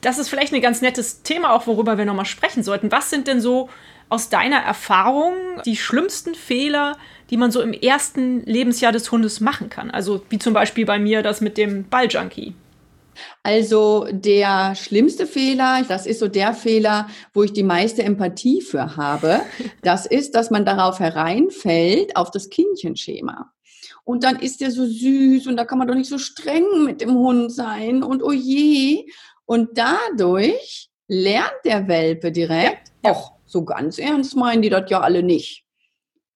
Das 0.00 0.18
ist 0.18 0.28
vielleicht 0.28 0.54
ein 0.54 0.62
ganz 0.62 0.80
nettes 0.80 1.22
Thema, 1.22 1.52
auch 1.52 1.66
worüber 1.66 1.98
wir 1.98 2.04
nochmal 2.04 2.24
sprechen 2.24 2.62
sollten. 2.62 2.90
Was 2.92 3.10
sind 3.10 3.26
denn 3.26 3.40
so 3.40 3.68
aus 4.08 4.28
deiner 4.28 4.58
Erfahrung 4.58 5.34
die 5.64 5.76
schlimmsten 5.76 6.34
Fehler, 6.34 6.96
die 7.30 7.36
man 7.36 7.50
so 7.50 7.60
im 7.60 7.72
ersten 7.72 8.42
Lebensjahr 8.44 8.92
des 8.92 9.10
Hundes 9.10 9.40
machen 9.40 9.70
kann? 9.70 9.90
Also 9.90 10.22
wie 10.28 10.38
zum 10.38 10.54
Beispiel 10.54 10.84
bei 10.84 10.98
mir 10.98 11.22
das 11.22 11.40
mit 11.40 11.58
dem 11.58 11.84
Balljunkie. 11.88 12.54
Also 13.42 14.06
der 14.10 14.74
schlimmste 14.74 15.26
Fehler, 15.26 15.84
das 15.86 16.04
ist 16.06 16.18
so 16.18 16.28
der 16.28 16.52
Fehler, 16.52 17.08
wo 17.32 17.44
ich 17.44 17.52
die 17.52 17.62
meiste 17.62 18.02
Empathie 18.02 18.60
für 18.60 18.96
habe, 18.96 19.40
das 19.82 20.06
ist, 20.06 20.34
dass 20.34 20.50
man 20.50 20.64
darauf 20.64 20.98
hereinfällt, 20.98 22.16
auf 22.16 22.30
das 22.30 22.50
Kindchenschema. 22.50 23.53
Und 24.04 24.22
dann 24.22 24.38
ist 24.38 24.60
der 24.60 24.70
so 24.70 24.86
süß 24.86 25.46
und 25.46 25.56
da 25.56 25.64
kann 25.64 25.78
man 25.78 25.88
doch 25.88 25.94
nicht 25.94 26.10
so 26.10 26.18
streng 26.18 26.84
mit 26.84 27.00
dem 27.00 27.14
Hund 27.14 27.50
sein 27.52 28.02
und 28.02 28.22
oh 28.22 28.32
je. 28.32 29.06
Und 29.46 29.70
dadurch 29.78 30.90
lernt 31.08 31.54
der 31.64 31.88
Welpe 31.88 32.30
direkt, 32.30 32.92
ach, 33.02 33.32
so 33.46 33.64
ganz 33.64 33.98
ernst 33.98 34.36
meinen 34.36 34.62
die 34.62 34.70
das 34.70 34.90
ja 34.90 35.00
alle 35.00 35.22
nicht. 35.22 35.64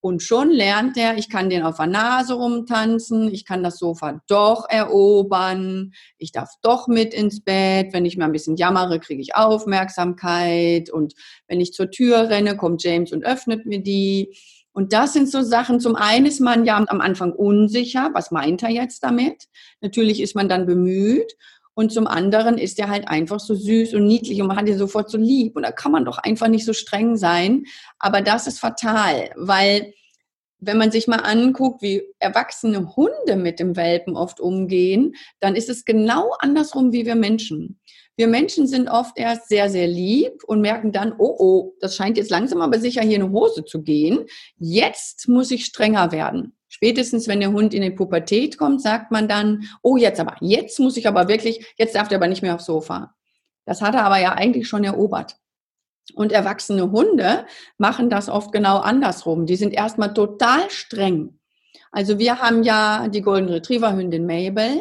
Und 0.00 0.22
schon 0.22 0.50
lernt 0.50 0.96
er, 0.96 1.18
ich 1.18 1.28
kann 1.28 1.50
den 1.50 1.64
auf 1.64 1.78
der 1.78 1.86
Nase 1.86 2.34
rumtanzen, 2.34 3.34
ich 3.34 3.44
kann 3.44 3.64
das 3.64 3.78
Sofa 3.78 4.22
doch 4.28 4.68
erobern, 4.68 5.92
ich 6.18 6.30
darf 6.30 6.50
doch 6.62 6.86
mit 6.86 7.12
ins 7.12 7.42
Bett, 7.42 7.92
wenn 7.92 8.06
ich 8.06 8.16
mal 8.16 8.26
ein 8.26 8.32
bisschen 8.32 8.56
jammere, 8.56 9.00
kriege 9.00 9.20
ich 9.20 9.34
Aufmerksamkeit 9.34 10.88
und 10.88 11.14
wenn 11.48 11.60
ich 11.60 11.72
zur 11.72 11.90
Tür 11.90 12.28
renne, 12.30 12.56
kommt 12.56 12.84
James 12.84 13.12
und 13.12 13.24
öffnet 13.24 13.66
mir 13.66 13.82
die. 13.82 14.36
Und 14.78 14.92
das 14.92 15.12
sind 15.12 15.28
so 15.28 15.42
Sachen, 15.42 15.80
zum 15.80 15.96
einen 15.96 16.24
ist 16.24 16.38
man 16.38 16.64
ja 16.64 16.76
am 16.76 17.00
Anfang 17.00 17.32
unsicher, 17.32 18.10
was 18.12 18.30
meint 18.30 18.62
er 18.62 18.68
jetzt 18.68 19.02
damit? 19.02 19.48
Natürlich 19.80 20.22
ist 20.22 20.36
man 20.36 20.48
dann 20.48 20.66
bemüht 20.66 21.34
und 21.74 21.90
zum 21.90 22.06
anderen 22.06 22.58
ist 22.58 22.78
er 22.78 22.88
halt 22.88 23.08
einfach 23.08 23.40
so 23.40 23.56
süß 23.56 23.94
und 23.94 24.06
niedlich 24.06 24.40
und 24.40 24.46
man 24.46 24.56
hat 24.56 24.68
ihn 24.68 24.78
sofort 24.78 25.10
so 25.10 25.18
lieb. 25.18 25.56
Und 25.56 25.64
da 25.64 25.72
kann 25.72 25.90
man 25.90 26.04
doch 26.04 26.18
einfach 26.18 26.46
nicht 26.46 26.64
so 26.64 26.72
streng 26.74 27.16
sein. 27.16 27.64
Aber 27.98 28.22
das 28.22 28.46
ist 28.46 28.60
fatal, 28.60 29.32
weil 29.34 29.94
wenn 30.60 30.78
man 30.78 30.92
sich 30.92 31.08
mal 31.08 31.24
anguckt, 31.24 31.82
wie 31.82 32.04
erwachsene 32.20 32.94
Hunde 32.94 33.34
mit 33.34 33.58
dem 33.58 33.74
Welpen 33.74 34.16
oft 34.16 34.38
umgehen, 34.38 35.16
dann 35.40 35.56
ist 35.56 35.68
es 35.68 35.86
genau 35.86 36.30
andersrum 36.38 36.92
wie 36.92 37.04
wir 37.04 37.16
Menschen. 37.16 37.80
Wir 38.18 38.26
Menschen 38.26 38.66
sind 38.66 38.88
oft 38.88 39.16
erst 39.16 39.48
sehr, 39.48 39.70
sehr 39.70 39.86
lieb 39.86 40.42
und 40.42 40.60
merken 40.60 40.90
dann, 40.90 41.14
oh, 41.18 41.36
oh, 41.38 41.74
das 41.78 41.94
scheint 41.94 42.16
jetzt 42.16 42.32
langsam 42.32 42.60
aber 42.60 42.80
sicher 42.80 43.00
hier 43.00 43.20
eine 43.20 43.30
Hose 43.30 43.64
zu 43.64 43.80
gehen. 43.80 44.24
Jetzt 44.56 45.28
muss 45.28 45.52
ich 45.52 45.64
strenger 45.64 46.10
werden. 46.10 46.56
Spätestens, 46.66 47.28
wenn 47.28 47.38
der 47.38 47.52
Hund 47.52 47.74
in 47.74 47.82
die 47.82 47.92
Pubertät 47.92 48.58
kommt, 48.58 48.82
sagt 48.82 49.12
man 49.12 49.28
dann, 49.28 49.68
oh, 49.82 49.96
jetzt 49.96 50.18
aber, 50.18 50.34
jetzt 50.40 50.80
muss 50.80 50.96
ich 50.96 51.06
aber 51.06 51.28
wirklich, 51.28 51.64
jetzt 51.78 51.94
darf 51.94 52.08
der 52.08 52.18
aber 52.18 52.26
nicht 52.26 52.42
mehr 52.42 52.56
aufs 52.56 52.66
Sofa. 52.66 53.14
Das 53.64 53.82
hat 53.82 53.94
er 53.94 54.02
aber 54.02 54.18
ja 54.18 54.32
eigentlich 54.32 54.66
schon 54.66 54.82
erobert. 54.82 55.36
Und 56.14 56.32
erwachsene 56.32 56.90
Hunde 56.90 57.46
machen 57.76 58.10
das 58.10 58.28
oft 58.28 58.50
genau 58.50 58.78
andersrum. 58.78 59.46
Die 59.46 59.54
sind 59.54 59.72
erstmal 59.72 60.12
total 60.12 60.68
streng. 60.70 61.38
Also 61.92 62.18
wir 62.18 62.40
haben 62.40 62.64
ja 62.64 63.06
die 63.06 63.22
Golden 63.22 63.48
Retriever 63.48 63.94
Hündin 63.94 64.26
Mabel 64.26 64.80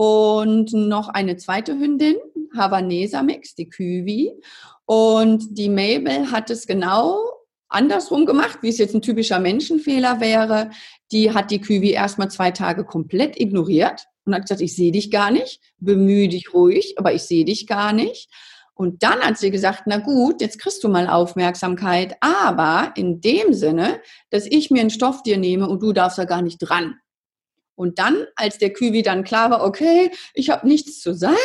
und 0.00 0.72
noch 0.72 1.08
eine 1.08 1.36
zweite 1.38 1.76
Hündin, 1.76 2.14
Havaneser 2.56 3.22
Mix, 3.22 3.54
die 3.54 3.68
Küwi. 3.68 4.32
Und 4.86 5.58
die 5.58 5.68
Mabel 5.68 6.30
hat 6.30 6.50
es 6.50 6.66
genau 6.66 7.18
andersrum 7.68 8.26
gemacht, 8.26 8.58
wie 8.62 8.68
es 8.68 8.78
jetzt 8.78 8.94
ein 8.94 9.02
typischer 9.02 9.38
Menschenfehler 9.38 10.20
wäre. 10.20 10.70
Die 11.12 11.32
hat 11.32 11.50
die 11.50 11.60
Küwi 11.60 11.90
erstmal 11.90 12.30
zwei 12.30 12.50
Tage 12.50 12.84
komplett 12.84 13.38
ignoriert 13.38 14.06
und 14.24 14.34
hat 14.34 14.42
gesagt, 14.42 14.60
ich 14.60 14.74
sehe 14.74 14.92
dich 14.92 15.10
gar 15.10 15.30
nicht, 15.30 15.60
bemühe 15.78 16.28
dich 16.28 16.52
ruhig, 16.54 16.94
aber 16.96 17.12
ich 17.12 17.22
sehe 17.22 17.44
dich 17.44 17.66
gar 17.66 17.92
nicht. 17.92 18.30
Und 18.74 19.02
dann 19.02 19.20
hat 19.20 19.38
sie 19.38 19.50
gesagt, 19.50 19.82
na 19.86 19.98
gut, 19.98 20.40
jetzt 20.40 20.60
kriegst 20.60 20.84
du 20.84 20.88
mal 20.88 21.08
Aufmerksamkeit, 21.08 22.16
aber 22.20 22.92
in 22.94 23.20
dem 23.20 23.52
Sinne, 23.52 24.00
dass 24.30 24.46
ich 24.46 24.70
mir 24.70 24.80
einen 24.80 24.90
Stoff 24.90 25.24
dir 25.24 25.36
nehme 25.36 25.68
und 25.68 25.82
du 25.82 25.92
darfst 25.92 26.16
da 26.16 26.24
gar 26.24 26.42
nicht 26.42 26.58
dran. 26.58 26.94
Und 27.78 28.00
dann, 28.00 28.26
als 28.34 28.58
der 28.58 28.72
Küwi 28.72 29.02
dann 29.02 29.22
klar 29.22 29.50
war, 29.50 29.64
okay, 29.64 30.10
ich 30.34 30.50
habe 30.50 30.66
nichts 30.66 31.00
zu 31.00 31.14
sagen 31.14 31.36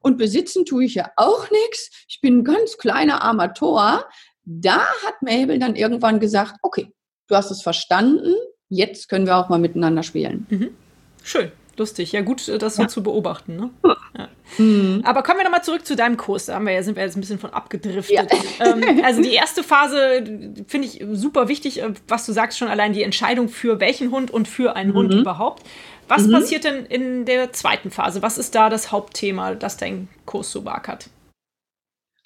und 0.00 0.18
besitzen 0.18 0.64
tue 0.64 0.84
ich 0.84 0.96
ja 0.96 1.12
auch 1.14 1.48
nichts, 1.48 1.90
ich 2.08 2.20
bin 2.20 2.38
ein 2.38 2.44
ganz 2.44 2.76
kleiner 2.76 3.22
Amateur, 3.22 4.04
da 4.44 4.80
hat 5.04 5.22
Mabel 5.22 5.60
dann 5.60 5.76
irgendwann 5.76 6.18
gesagt, 6.18 6.56
okay, 6.62 6.92
du 7.28 7.36
hast 7.36 7.52
es 7.52 7.62
verstanden, 7.62 8.34
jetzt 8.68 9.08
können 9.08 9.26
wir 9.26 9.36
auch 9.36 9.48
mal 9.48 9.60
miteinander 9.60 10.02
spielen. 10.02 10.46
Mhm. 10.50 10.76
Schön, 11.22 11.52
lustig. 11.78 12.12
Ja, 12.12 12.22
gut, 12.22 12.48
das 12.48 12.76
so 12.76 12.82
ja. 12.82 12.88
zu 12.88 13.02
beobachten. 13.02 13.56
Ne? 13.56 13.70
Ja. 14.16 14.28
Mhm. 14.58 15.02
Aber 15.04 15.22
kommen 15.22 15.38
wir 15.38 15.44
nochmal 15.44 15.64
zurück 15.64 15.86
zu 15.86 15.96
deinem 15.96 16.16
Kurs. 16.16 16.46
Da 16.46 16.54
haben 16.54 16.66
wir 16.66 16.72
ja, 16.72 16.82
sind 16.82 16.96
wir 16.96 17.02
jetzt 17.02 17.16
ein 17.16 17.20
bisschen 17.20 17.38
von 17.38 17.50
abgedriftet. 17.50 18.10
Ja. 18.10 18.26
Ähm, 18.58 19.02
also 19.04 19.20
die 19.20 19.34
erste 19.34 19.62
Phase 19.62 20.24
finde 20.66 20.88
ich 20.88 21.04
super 21.12 21.48
wichtig, 21.48 21.82
äh, 21.82 21.92
was 22.08 22.24
du 22.24 22.32
sagst 22.32 22.56
schon 22.58 22.68
allein 22.68 22.94
die 22.94 23.02
Entscheidung 23.02 23.48
für 23.48 23.80
welchen 23.80 24.10
Hund 24.10 24.30
und 24.30 24.48
für 24.48 24.76
einen 24.76 24.90
mhm. 24.90 24.96
Hund 24.96 25.14
überhaupt. 25.14 25.62
Was 26.08 26.26
mhm. 26.26 26.32
passiert 26.32 26.64
denn 26.64 26.86
in 26.86 27.24
der 27.26 27.52
zweiten 27.52 27.90
Phase? 27.90 28.22
Was 28.22 28.38
ist 28.38 28.54
da 28.54 28.70
das 28.70 28.92
Hauptthema, 28.92 29.54
das 29.54 29.76
dein 29.76 30.08
Kurs 30.24 30.50
so 30.50 30.64
hat? 30.64 31.10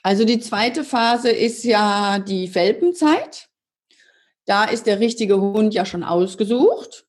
Also 0.02 0.24
die 0.24 0.38
zweite 0.38 0.84
Phase 0.84 1.30
ist 1.30 1.64
ja 1.64 2.18
die 2.18 2.54
Welpenzeit. 2.54 3.48
Da 4.46 4.64
ist 4.64 4.86
der 4.86 5.00
richtige 5.00 5.40
Hund 5.40 5.74
ja 5.74 5.84
schon 5.84 6.04
ausgesucht. 6.04 7.06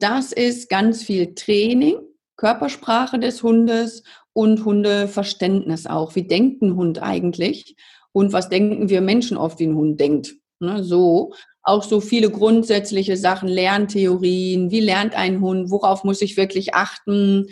Das 0.00 0.32
ist 0.32 0.70
ganz 0.70 1.02
viel 1.02 1.34
Training, 1.34 1.98
Körpersprache 2.36 3.18
des 3.18 3.42
Hundes 3.42 4.02
und 4.32 4.64
Hundeverständnis 4.64 5.86
auch. 5.86 6.14
Wie 6.14 6.26
denkt 6.26 6.62
ein 6.62 6.74
Hund 6.74 7.02
eigentlich? 7.02 7.76
Und 8.12 8.32
was 8.32 8.48
denken 8.48 8.88
wir 8.88 9.02
Menschen 9.02 9.36
oft, 9.36 9.58
wie 9.58 9.66
ein 9.66 9.76
Hund 9.76 10.00
denkt? 10.00 10.34
Ne, 10.58 10.82
so. 10.82 11.34
Auch 11.62 11.82
so 11.82 12.00
viele 12.00 12.30
grundsätzliche 12.30 13.18
Sachen, 13.18 13.48
Lerntheorien. 13.48 14.70
Wie 14.70 14.80
lernt 14.80 15.14
ein 15.14 15.42
Hund? 15.42 15.70
Worauf 15.70 16.02
muss 16.02 16.22
ich 16.22 16.38
wirklich 16.38 16.74
achten? 16.74 17.48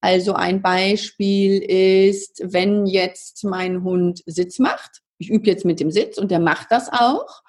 Also 0.00 0.34
ein 0.34 0.62
Beispiel 0.62 1.62
ist, 1.62 2.42
wenn 2.44 2.86
jetzt 2.86 3.44
mein 3.44 3.84
Hund 3.84 4.22
Sitz 4.26 4.58
macht, 4.58 5.00
ich 5.18 5.30
übe 5.30 5.46
jetzt 5.46 5.64
mit 5.64 5.78
dem 5.78 5.92
Sitz 5.92 6.18
und 6.18 6.32
der 6.32 6.40
macht 6.40 6.72
das 6.72 6.92
auch 6.92 7.42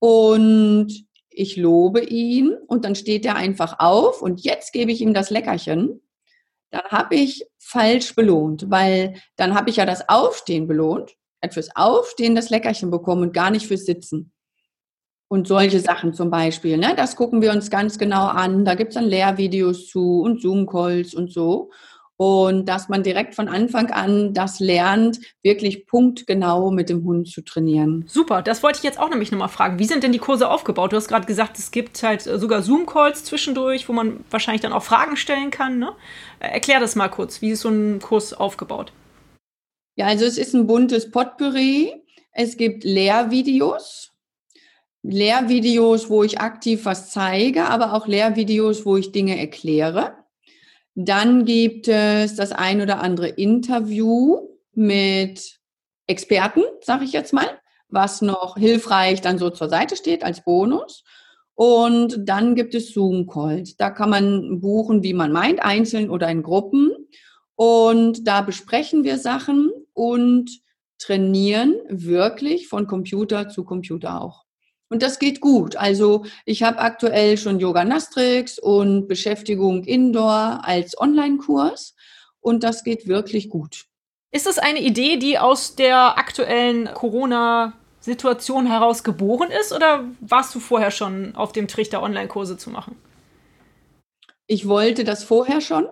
und 0.00 1.05
ich 1.36 1.56
lobe 1.56 2.02
ihn 2.02 2.56
und 2.66 2.84
dann 2.84 2.94
steht 2.94 3.26
er 3.26 3.36
einfach 3.36 3.78
auf 3.78 4.22
und 4.22 4.40
jetzt 4.42 4.72
gebe 4.72 4.90
ich 4.90 5.00
ihm 5.00 5.12
das 5.12 5.30
Leckerchen, 5.30 6.00
dann 6.70 6.84
habe 6.86 7.14
ich 7.14 7.46
falsch 7.58 8.14
belohnt, 8.14 8.70
weil 8.70 9.14
dann 9.36 9.54
habe 9.54 9.70
ich 9.70 9.76
ja 9.76 9.86
das 9.86 10.08
Aufstehen 10.08 10.66
belohnt, 10.66 11.14
hat 11.42 11.54
fürs 11.54 11.76
Aufstehen 11.76 12.34
das 12.34 12.50
Leckerchen 12.50 12.90
bekommen 12.90 13.22
und 13.22 13.34
gar 13.34 13.50
nicht 13.50 13.66
fürs 13.66 13.84
Sitzen. 13.84 14.32
Und 15.28 15.48
solche 15.48 15.80
Sachen 15.80 16.14
zum 16.14 16.30
Beispiel, 16.30 16.78
ne? 16.78 16.94
das 16.96 17.16
gucken 17.16 17.42
wir 17.42 17.50
uns 17.50 17.68
ganz 17.68 17.98
genau 17.98 18.26
an. 18.26 18.64
Da 18.64 18.74
gibt 18.74 18.90
es 18.90 18.94
dann 18.94 19.06
Lehrvideos 19.06 19.88
zu 19.88 20.20
und 20.20 20.40
Zoom-Calls 20.40 21.14
und 21.14 21.32
so. 21.32 21.70
Und 22.18 22.66
dass 22.66 22.88
man 22.88 23.02
direkt 23.02 23.34
von 23.34 23.48
Anfang 23.48 23.90
an 23.90 24.32
das 24.32 24.58
lernt, 24.58 25.20
wirklich 25.42 25.86
punktgenau 25.86 26.70
mit 26.70 26.88
dem 26.88 27.04
Hund 27.04 27.28
zu 27.28 27.42
trainieren. 27.42 28.04
Super, 28.06 28.40
das 28.40 28.62
wollte 28.62 28.78
ich 28.78 28.84
jetzt 28.84 28.98
auch 28.98 29.10
nämlich 29.10 29.30
nochmal 29.30 29.50
fragen. 29.50 29.78
Wie 29.78 29.84
sind 29.84 30.02
denn 30.02 30.12
die 30.12 30.18
Kurse 30.18 30.48
aufgebaut? 30.48 30.92
Du 30.92 30.96
hast 30.96 31.08
gerade 31.08 31.26
gesagt, 31.26 31.58
es 31.58 31.70
gibt 31.70 32.02
halt 32.02 32.26
äh, 32.26 32.38
sogar 32.38 32.62
Zoom-Calls 32.62 33.24
zwischendurch, 33.24 33.88
wo 33.88 33.92
man 33.92 34.24
wahrscheinlich 34.30 34.62
dann 34.62 34.72
auch 34.72 34.82
Fragen 34.82 35.16
stellen 35.16 35.50
kann. 35.50 35.78
Ne? 35.78 35.92
Äh, 36.40 36.48
erklär 36.48 36.80
das 36.80 36.96
mal 36.96 37.08
kurz. 37.08 37.42
Wie 37.42 37.50
ist 37.50 37.60
so 37.60 37.68
ein 37.68 38.00
Kurs 38.00 38.32
aufgebaut? 38.32 38.92
Ja, 39.96 40.06
also 40.06 40.24
es 40.24 40.38
ist 40.38 40.54
ein 40.54 40.66
buntes 40.66 41.10
Potpourri. 41.10 42.02
Es 42.32 42.56
gibt 42.56 42.84
Lehrvideos, 42.84 44.12
Lehrvideos, 45.02 46.10
wo 46.10 46.22
ich 46.22 46.40
aktiv 46.40 46.84
was 46.84 47.10
zeige, 47.10 47.66
aber 47.66 47.92
auch 47.92 48.06
Lehrvideos, 48.06 48.84
wo 48.84 48.96
ich 48.96 49.12
Dinge 49.12 49.38
erkläre. 49.38 50.25
Dann 50.98 51.44
gibt 51.44 51.88
es 51.88 52.36
das 52.36 52.52
ein 52.52 52.80
oder 52.80 53.02
andere 53.02 53.28
Interview 53.28 54.48
mit 54.72 55.60
Experten, 56.06 56.62
sage 56.80 57.04
ich 57.04 57.12
jetzt 57.12 57.34
mal, 57.34 57.46
was 57.90 58.22
noch 58.22 58.56
hilfreich 58.56 59.20
dann 59.20 59.36
so 59.36 59.50
zur 59.50 59.68
Seite 59.68 59.94
steht 59.94 60.24
als 60.24 60.42
Bonus. 60.42 61.04
Und 61.54 62.26
dann 62.26 62.54
gibt 62.54 62.74
es 62.74 62.94
Zoom-Calls. 62.94 63.76
Da 63.76 63.90
kann 63.90 64.08
man 64.08 64.60
buchen, 64.60 65.02
wie 65.02 65.12
man 65.12 65.32
meint, 65.32 65.62
einzeln 65.62 66.08
oder 66.08 66.30
in 66.30 66.42
Gruppen. 66.42 66.92
Und 67.56 68.26
da 68.26 68.40
besprechen 68.40 69.04
wir 69.04 69.18
Sachen 69.18 69.70
und 69.92 70.50
trainieren 70.96 71.74
wirklich 71.90 72.68
von 72.68 72.86
Computer 72.86 73.50
zu 73.50 73.64
Computer 73.64 74.22
auch. 74.22 74.45
Und 74.88 75.02
das 75.02 75.18
geht 75.18 75.40
gut. 75.40 75.76
Also 75.76 76.24
ich 76.44 76.62
habe 76.62 76.78
aktuell 76.78 77.38
schon 77.38 77.58
Yoga 77.58 77.84
Nastrix 77.84 78.58
und 78.58 79.08
Beschäftigung 79.08 79.84
Indoor 79.84 80.60
als 80.62 80.98
Online-Kurs 80.98 81.94
und 82.40 82.62
das 82.62 82.84
geht 82.84 83.08
wirklich 83.08 83.48
gut. 83.48 83.86
Ist 84.30 84.46
das 84.46 84.58
eine 84.58 84.80
Idee, 84.80 85.16
die 85.16 85.38
aus 85.38 85.74
der 85.74 86.18
aktuellen 86.18 86.92
Corona-Situation 86.92 88.66
heraus 88.66 89.02
geboren 89.02 89.50
ist 89.50 89.72
oder 89.72 90.04
warst 90.20 90.54
du 90.54 90.60
vorher 90.60 90.90
schon 90.90 91.34
auf 91.34 91.52
dem 91.52 91.66
Trichter, 91.66 92.02
Online-Kurse 92.02 92.56
zu 92.56 92.70
machen? 92.70 92.96
Ich 94.46 94.68
wollte 94.68 95.02
das 95.02 95.24
vorher 95.24 95.60
schon, 95.60 95.88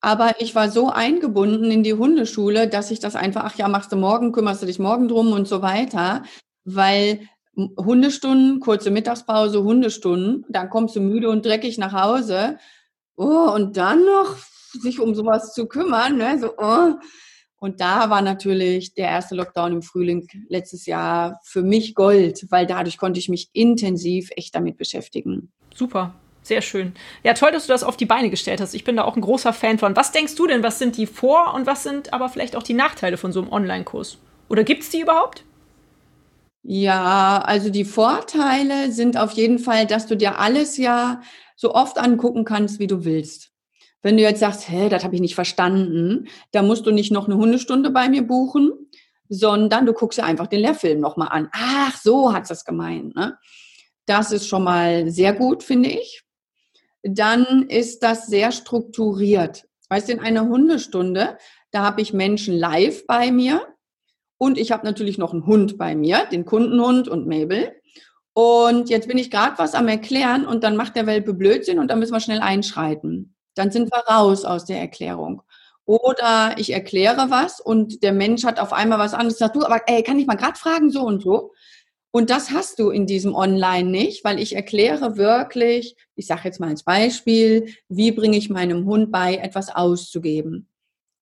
aber 0.00 0.40
ich 0.40 0.56
war 0.56 0.68
so 0.70 0.90
eingebunden 0.90 1.70
in 1.70 1.84
die 1.84 1.94
Hundeschule, 1.94 2.68
dass 2.68 2.90
ich 2.90 2.98
das 2.98 3.14
einfach, 3.14 3.44
ach 3.44 3.56
ja, 3.56 3.68
machst 3.68 3.92
du 3.92 3.96
morgen, 3.96 4.32
kümmerst 4.32 4.62
du 4.62 4.66
dich 4.66 4.80
morgen 4.80 5.06
drum 5.06 5.32
und 5.32 5.46
so 5.46 5.62
weiter, 5.62 6.24
weil 6.64 7.28
Hundestunden, 7.56 8.60
kurze 8.60 8.90
Mittagspause, 8.90 9.62
Hundestunden, 9.62 10.44
dann 10.48 10.70
kommst 10.70 10.96
du 10.96 11.00
müde 11.00 11.28
und 11.28 11.44
dreckig 11.44 11.78
nach 11.78 11.92
Hause. 11.92 12.58
Oh, 13.16 13.50
und 13.54 13.76
dann 13.76 14.04
noch 14.04 14.36
sich 14.72 15.00
um 15.00 15.14
sowas 15.14 15.54
zu 15.54 15.66
kümmern. 15.66 16.16
Ne? 16.16 16.38
So, 16.40 16.52
oh. 16.58 16.94
Und 17.58 17.80
da 17.80 18.10
war 18.10 18.20
natürlich 18.20 18.94
der 18.94 19.08
erste 19.08 19.34
Lockdown 19.34 19.72
im 19.72 19.82
Frühling 19.82 20.26
letztes 20.48 20.84
Jahr 20.84 21.40
für 21.44 21.62
mich 21.62 21.94
Gold, 21.94 22.46
weil 22.50 22.66
dadurch 22.66 22.98
konnte 22.98 23.18
ich 23.18 23.28
mich 23.28 23.48
intensiv 23.52 24.30
echt 24.36 24.54
damit 24.54 24.76
beschäftigen. 24.76 25.52
Super. 25.74 26.14
Sehr 26.42 26.60
schön. 26.60 26.92
Ja, 27.22 27.32
toll, 27.32 27.52
dass 27.52 27.66
du 27.66 27.72
das 27.72 27.82
auf 27.82 27.96
die 27.96 28.04
Beine 28.04 28.28
gestellt 28.28 28.60
hast. 28.60 28.74
Ich 28.74 28.84
bin 28.84 28.96
da 28.96 29.04
auch 29.04 29.16
ein 29.16 29.22
großer 29.22 29.54
Fan 29.54 29.78
von. 29.78 29.96
Was 29.96 30.12
denkst 30.12 30.34
du 30.34 30.46
denn, 30.46 30.62
was 30.62 30.78
sind 30.78 30.98
die 30.98 31.06
Vor- 31.06 31.54
und 31.54 31.66
was 31.66 31.84
sind 31.84 32.12
aber 32.12 32.28
vielleicht 32.28 32.54
auch 32.54 32.62
die 32.62 32.74
Nachteile 32.74 33.16
von 33.16 33.32
so 33.32 33.40
einem 33.40 33.50
Online-Kurs? 33.50 34.18
Oder 34.50 34.62
gibt 34.62 34.82
es 34.82 34.90
die 34.90 35.00
überhaupt? 35.00 35.44
Ja, 36.66 37.42
also 37.44 37.68
die 37.68 37.84
Vorteile 37.84 38.90
sind 38.90 39.18
auf 39.18 39.32
jeden 39.32 39.58
Fall, 39.58 39.86
dass 39.86 40.06
du 40.06 40.16
dir 40.16 40.38
alles 40.38 40.76
ja 40.78 41.20
so 41.56 41.74
oft 41.74 41.98
angucken 41.98 42.44
kannst, 42.44 42.78
wie 42.78 42.86
du 42.86 43.04
willst. 43.04 43.52
Wenn 44.02 44.16
du 44.16 44.22
jetzt 44.22 44.40
sagst, 44.40 44.68
hä, 44.68 44.88
das 44.88 45.04
habe 45.04 45.14
ich 45.14 45.20
nicht 45.20 45.34
verstanden, 45.34 46.26
da 46.52 46.62
musst 46.62 46.86
du 46.86 46.90
nicht 46.90 47.12
noch 47.12 47.26
eine 47.26 47.36
Hundestunde 47.36 47.90
bei 47.90 48.08
mir 48.08 48.26
buchen, 48.26 48.72
sondern 49.28 49.86
du 49.86 49.92
guckst 49.92 50.18
dir 50.18 50.24
einfach 50.24 50.46
den 50.46 50.60
Lehrfilm 50.60 51.00
nochmal 51.00 51.28
an. 51.30 51.48
Ach, 51.52 51.96
so 51.96 52.32
hat 52.32 52.50
es 52.50 52.64
gemeint. 52.64 53.14
Ne? 53.14 53.38
Das 54.06 54.32
ist 54.32 54.48
schon 54.48 54.64
mal 54.64 55.10
sehr 55.10 55.32
gut, 55.34 55.62
finde 55.62 55.90
ich 55.90 56.24
dann 57.04 57.68
ist 57.68 58.02
das 58.02 58.26
sehr 58.26 58.50
strukturiert. 58.50 59.68
Weißt 59.88 60.08
du, 60.08 60.14
in 60.14 60.20
einer 60.20 60.48
Hundestunde, 60.48 61.36
da 61.70 61.82
habe 61.82 62.00
ich 62.00 62.12
Menschen 62.12 62.54
live 62.54 63.06
bei 63.06 63.30
mir 63.30 63.73
und 64.44 64.58
ich 64.58 64.72
habe 64.72 64.84
natürlich 64.84 65.16
noch 65.16 65.32
einen 65.32 65.46
Hund 65.46 65.78
bei 65.78 65.94
mir, 65.94 66.26
den 66.30 66.44
Kundenhund 66.44 67.08
und 67.08 67.26
Mabel. 67.26 67.72
Und 68.34 68.90
jetzt 68.90 69.08
bin 69.08 69.16
ich 69.16 69.30
gerade 69.30 69.56
was 69.56 69.74
am 69.74 69.88
Erklären 69.88 70.44
und 70.44 70.62
dann 70.62 70.76
macht 70.76 70.96
der 70.96 71.06
Welpe 71.06 71.32
Blödsinn 71.32 71.78
und 71.78 71.88
dann 71.88 71.98
müssen 71.98 72.12
wir 72.12 72.20
schnell 72.20 72.40
einschreiten. 72.40 73.34
Dann 73.54 73.70
sind 73.70 73.90
wir 73.90 74.00
raus 74.00 74.44
aus 74.44 74.66
der 74.66 74.80
Erklärung. 74.80 75.40
Oder 75.86 76.56
ich 76.58 76.74
erkläre 76.74 77.30
was 77.30 77.58
und 77.58 78.02
der 78.02 78.12
Mensch 78.12 78.44
hat 78.44 78.60
auf 78.60 78.74
einmal 78.74 78.98
was 78.98 79.14
anderes. 79.14 79.38
Sagt 79.38 79.56
du, 79.56 79.64
aber 79.64 79.80
ey, 79.86 80.02
kann 80.02 80.18
ich 80.18 80.26
mal 80.26 80.34
gerade 80.34 80.58
fragen, 80.58 80.90
so 80.90 81.00
und 81.00 81.22
so? 81.22 81.52
Und 82.10 82.28
das 82.28 82.50
hast 82.50 82.78
du 82.78 82.90
in 82.90 83.06
diesem 83.06 83.34
Online 83.34 83.88
nicht, 83.88 84.24
weil 84.24 84.38
ich 84.38 84.54
erkläre 84.54 85.16
wirklich, 85.16 85.96
ich 86.16 86.26
sage 86.26 86.42
jetzt 86.44 86.60
mal 86.60 86.68
als 86.68 86.82
Beispiel, 86.82 87.74
wie 87.88 88.12
bringe 88.12 88.36
ich 88.36 88.50
meinem 88.50 88.84
Hund 88.84 89.10
bei, 89.10 89.36
etwas 89.36 89.74
auszugeben. 89.74 90.68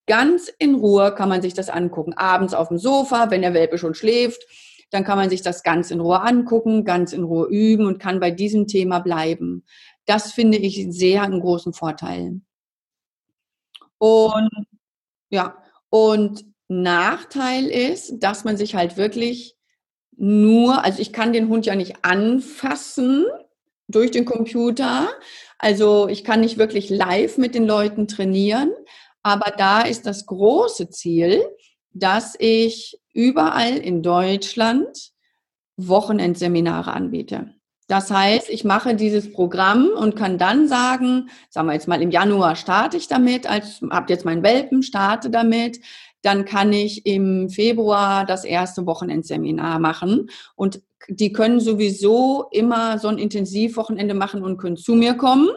Ganz 0.07 0.53
in 0.59 0.75
Ruhe 0.75 1.15
kann 1.15 1.29
man 1.29 1.43
sich 1.43 1.55
das 1.55 1.69
angucken. 1.69 2.15
Abends 2.15 2.55
auf 2.55 2.69
dem 2.69 2.79
Sofa, 2.79 3.31
wenn 3.31 3.43
der 3.43 3.55
Welpe 3.55 3.79
schon 3.79 3.95
schläft, 3.95 4.43
dann 4.91 5.05
kann 5.05 5.17
man 5.17 5.31
sich 5.31 5.43
das 5.43 5.63
ganz 5.63 5.91
in 5.91 6.01
Ruhe 6.01 6.21
angucken, 6.21 6.85
ganz 6.85 7.13
in 7.13 7.25
Ruhe 7.25 7.49
üben 7.49 7.87
und 7.87 7.99
kann 7.99 8.21
bei 8.21 8.31
diesem 8.31 8.67
Thema 8.67 8.99
bleiben. 8.99 9.65
Das 10.05 10.33
finde 10.33 10.59
ich 10.59 10.87
sehr 10.91 11.23
einen 11.23 11.41
großen 11.41 11.73
Vorteil. 11.73 12.41
Und 13.99 14.51
ja, 15.31 15.57
und 15.89 16.45
Nachteil 16.69 17.67
ist, 17.67 18.19
dass 18.19 18.45
man 18.45 18.57
sich 18.57 18.75
halt 18.75 18.97
wirklich 18.97 19.57
nur, 20.17 20.85
also 20.85 21.01
ich 21.01 21.13
kann 21.13 21.33
den 21.33 21.49
Hund 21.49 21.67
ja 21.67 21.75
nicht 21.75 22.05
anfassen 22.05 23.27
durch 23.89 24.11
den 24.11 24.25
Computer. 24.25 25.09
Also 25.59 26.09
ich 26.09 26.25
kann 26.25 26.41
nicht 26.41 26.59
wirklich 26.59 26.91
live 26.91 27.39
mit 27.39 27.55
den 27.55 27.67
Leuten 27.67 28.09
trainieren. 28.09 28.73
Aber 29.23 29.53
da 29.57 29.83
ist 29.83 30.07
das 30.07 30.27
große 30.27 30.91
Ziel, 30.91 31.45
dass 31.93 32.35
ich 32.39 33.01
überall 33.13 33.77
in 33.77 34.03
Deutschland 34.03 35.13
Wochenendseminare 35.77 36.93
anbiete. 36.93 37.55
Das 37.89 38.11
heißt, 38.11 38.49
ich 38.49 38.65
mache 38.65 38.95
dieses 38.95 39.33
Programm 39.33 39.89
und 39.89 40.17
kann 40.17 40.39
dann 40.39 40.67
sagen, 40.69 41.29
sagen 41.51 41.69
wir 41.69 41.75
jetzt 41.75 41.89
mal 41.89 42.01
im 42.01 42.11
Januar 42.11 42.57
starte 42.57 42.97
ich 42.97 43.09
damit, 43.09 43.47
als 43.47 43.83
habt 43.91 44.09
jetzt 44.09 44.25
meinen 44.25 44.43
Welpen, 44.43 44.83
starte 44.83 45.29
damit 45.29 45.81
dann 46.23 46.45
kann 46.45 46.73
ich 46.73 47.05
im 47.05 47.51
Februar 47.51 48.25
das 48.25 48.45
erste 48.45 48.87
Wochenendseminar 48.87 49.79
machen. 49.81 50.31
Und 50.55 50.81
die 51.09 51.33
können 51.33 51.61
sowieso 51.61 52.47
immer 52.53 52.99
so 52.99 53.09
ein 53.09 53.19
Intensivwochenende 53.19 54.15
machen 54.15 54.43
und 54.43 54.57
können 54.57 54.77
zu 54.77 54.95
mir 54.95 55.15
kommen. 55.15 55.49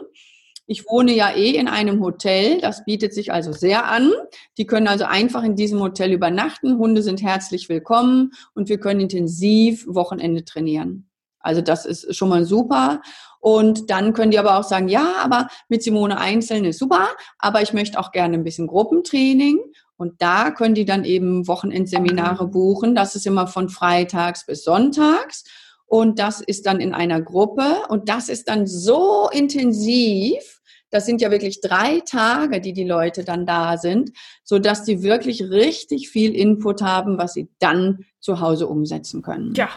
Ich 0.68 0.84
wohne 0.88 1.14
ja 1.14 1.30
eh 1.30 1.50
in 1.50 1.68
einem 1.68 2.02
Hotel, 2.02 2.60
das 2.60 2.84
bietet 2.84 3.14
sich 3.14 3.32
also 3.32 3.52
sehr 3.52 3.86
an. 3.86 4.10
Die 4.58 4.66
können 4.66 4.88
also 4.88 5.04
einfach 5.04 5.44
in 5.44 5.54
diesem 5.54 5.78
Hotel 5.80 6.12
übernachten. 6.12 6.78
Hunde 6.78 7.02
sind 7.04 7.22
herzlich 7.22 7.68
willkommen 7.68 8.32
und 8.52 8.68
wir 8.68 8.80
können 8.80 8.98
intensiv 8.98 9.86
Wochenende 9.86 10.44
trainieren. 10.44 11.08
Also 11.38 11.60
das 11.60 11.86
ist 11.86 12.16
schon 12.16 12.28
mal 12.28 12.44
super. 12.44 13.00
Und 13.38 13.90
dann 13.90 14.12
können 14.12 14.32
die 14.32 14.40
aber 14.40 14.58
auch 14.58 14.64
sagen, 14.64 14.88
ja, 14.88 15.14
aber 15.22 15.46
mit 15.68 15.84
Simone 15.84 16.18
einzeln 16.18 16.64
ist 16.64 16.80
super, 16.80 17.06
aber 17.38 17.62
ich 17.62 17.72
möchte 17.72 18.00
auch 18.00 18.10
gerne 18.10 18.34
ein 18.34 18.42
bisschen 18.42 18.66
Gruppentraining. 18.66 19.60
Und 19.96 20.20
da 20.20 20.50
können 20.50 20.74
die 20.74 20.84
dann 20.84 21.04
eben 21.04 21.46
Wochenendseminare 21.46 22.48
buchen. 22.48 22.96
Das 22.96 23.14
ist 23.14 23.24
immer 23.24 23.46
von 23.46 23.68
freitags 23.68 24.44
bis 24.44 24.64
sonntags. 24.64 25.44
Und 25.86 26.18
das 26.18 26.40
ist 26.40 26.66
dann 26.66 26.80
in 26.80 26.92
einer 26.92 27.22
Gruppe. 27.22 27.84
Und 27.88 28.08
das 28.08 28.28
ist 28.28 28.48
dann 28.48 28.66
so 28.66 29.28
intensiv. 29.30 30.55
Das 30.90 31.06
sind 31.06 31.20
ja 31.20 31.30
wirklich 31.30 31.60
drei 31.60 32.00
Tage, 32.00 32.60
die 32.60 32.72
die 32.72 32.84
Leute 32.84 33.24
dann 33.24 33.46
da 33.46 33.76
sind, 33.76 34.12
so 34.44 34.58
dass 34.58 34.84
die 34.84 35.02
wirklich 35.02 35.42
richtig 35.42 36.08
viel 36.08 36.34
Input 36.34 36.82
haben, 36.82 37.18
was 37.18 37.34
sie 37.34 37.48
dann 37.58 38.04
zu 38.20 38.40
Hause 38.40 38.66
umsetzen 38.66 39.22
können. 39.22 39.54
Ja, 39.54 39.68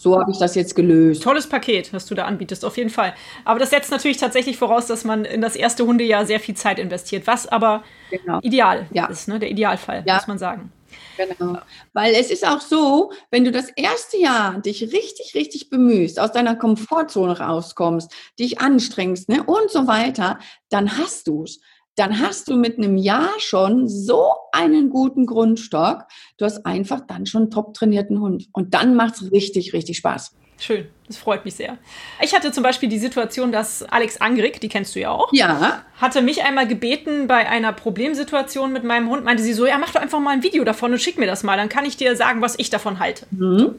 so 0.00 0.18
habe 0.18 0.30
ich 0.30 0.38
das 0.38 0.54
jetzt 0.54 0.74
gelöst. 0.74 1.22
Tolles 1.22 1.46
Paket, 1.46 1.92
was 1.92 2.06
du 2.06 2.14
da 2.14 2.24
anbietest, 2.24 2.64
auf 2.64 2.78
jeden 2.78 2.88
Fall. 2.88 3.12
Aber 3.44 3.58
das 3.58 3.68
setzt 3.68 3.90
natürlich 3.90 4.16
tatsächlich 4.16 4.56
voraus, 4.56 4.86
dass 4.86 5.04
man 5.04 5.26
in 5.26 5.42
das 5.42 5.56
erste 5.56 5.86
Hundejahr 5.86 6.24
sehr 6.24 6.40
viel 6.40 6.54
Zeit 6.54 6.78
investiert, 6.78 7.26
was 7.26 7.46
aber 7.46 7.82
genau. 8.10 8.38
ideal 8.40 8.86
ja. 8.92 9.06
ist, 9.08 9.28
ne? 9.28 9.38
der 9.38 9.50
Idealfall, 9.50 10.02
ja. 10.06 10.14
muss 10.14 10.26
man 10.26 10.38
sagen. 10.38 10.72
Genau. 11.16 11.58
Weil 11.92 12.14
es 12.14 12.30
ist 12.30 12.46
auch 12.46 12.60
so, 12.60 13.12
wenn 13.30 13.44
du 13.44 13.52
das 13.52 13.68
erste 13.70 14.16
Jahr 14.16 14.60
dich 14.60 14.82
richtig, 14.82 15.34
richtig 15.34 15.68
bemühst, 15.68 16.18
aus 16.18 16.32
deiner 16.32 16.56
Komfortzone 16.56 17.38
rauskommst, 17.38 18.12
dich 18.38 18.60
anstrengst 18.60 19.28
ne, 19.28 19.42
und 19.42 19.70
so 19.70 19.86
weiter, 19.86 20.38
dann 20.70 20.96
hast 20.96 21.26
du 21.26 21.44
es 21.44 21.60
dann 21.96 22.18
hast 22.18 22.48
du 22.48 22.56
mit 22.56 22.78
einem 22.78 22.96
Jahr 22.96 23.28
schon 23.38 23.86
so 23.86 24.30
einen 24.52 24.88
guten 24.88 25.26
Grundstock. 25.26 26.04
Du 26.38 26.46
hast 26.46 26.64
einfach 26.64 27.00
dann 27.06 27.26
schon 27.26 27.42
einen 27.42 27.50
top 27.50 27.74
trainierten 27.74 28.20
Hund. 28.20 28.48
Und 28.52 28.72
dann 28.72 28.94
macht 28.94 29.16
es 29.16 29.32
richtig, 29.32 29.74
richtig 29.74 29.98
Spaß. 29.98 30.34
Schön, 30.60 30.88
das 31.06 31.16
freut 31.16 31.46
mich 31.46 31.54
sehr. 31.54 31.78
Ich 32.20 32.34
hatte 32.34 32.52
zum 32.52 32.62
Beispiel 32.62 32.90
die 32.90 32.98
Situation, 32.98 33.50
dass 33.50 33.82
Alex 33.82 34.20
Angrick, 34.20 34.60
die 34.60 34.68
kennst 34.68 34.94
du 34.94 35.00
ja 35.00 35.10
auch, 35.10 35.32
ja. 35.32 35.82
hatte 35.98 36.20
mich 36.20 36.42
einmal 36.44 36.68
gebeten 36.68 37.26
bei 37.26 37.48
einer 37.48 37.72
Problemsituation 37.72 38.70
mit 38.70 38.84
meinem 38.84 39.08
Hund, 39.08 39.24
meinte 39.24 39.42
sie 39.42 39.54
so, 39.54 39.66
ja, 39.66 39.78
mach 39.78 39.90
doch 39.90 40.02
einfach 40.02 40.20
mal 40.20 40.32
ein 40.32 40.42
Video 40.42 40.62
davon 40.62 40.92
und 40.92 41.00
schick 41.00 41.18
mir 41.18 41.26
das 41.26 41.42
mal, 41.42 41.56
dann 41.56 41.70
kann 41.70 41.86
ich 41.86 41.96
dir 41.96 42.14
sagen, 42.14 42.42
was 42.42 42.58
ich 42.58 42.68
davon 42.68 42.98
halte. 43.00 43.26
Mhm. 43.30 43.76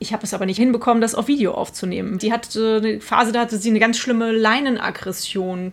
Ich 0.00 0.12
habe 0.12 0.24
es 0.24 0.34
aber 0.34 0.46
nicht 0.46 0.58
hinbekommen, 0.58 1.00
das 1.00 1.14
auf 1.14 1.28
Video 1.28 1.54
aufzunehmen. 1.54 2.18
Die 2.18 2.32
hatte 2.32 2.80
eine 2.82 3.00
Phase, 3.00 3.30
da 3.30 3.40
hatte 3.40 3.56
sie 3.56 3.70
eine 3.70 3.78
ganz 3.78 3.96
schlimme 3.96 4.32
Leinenaggression 4.32 5.72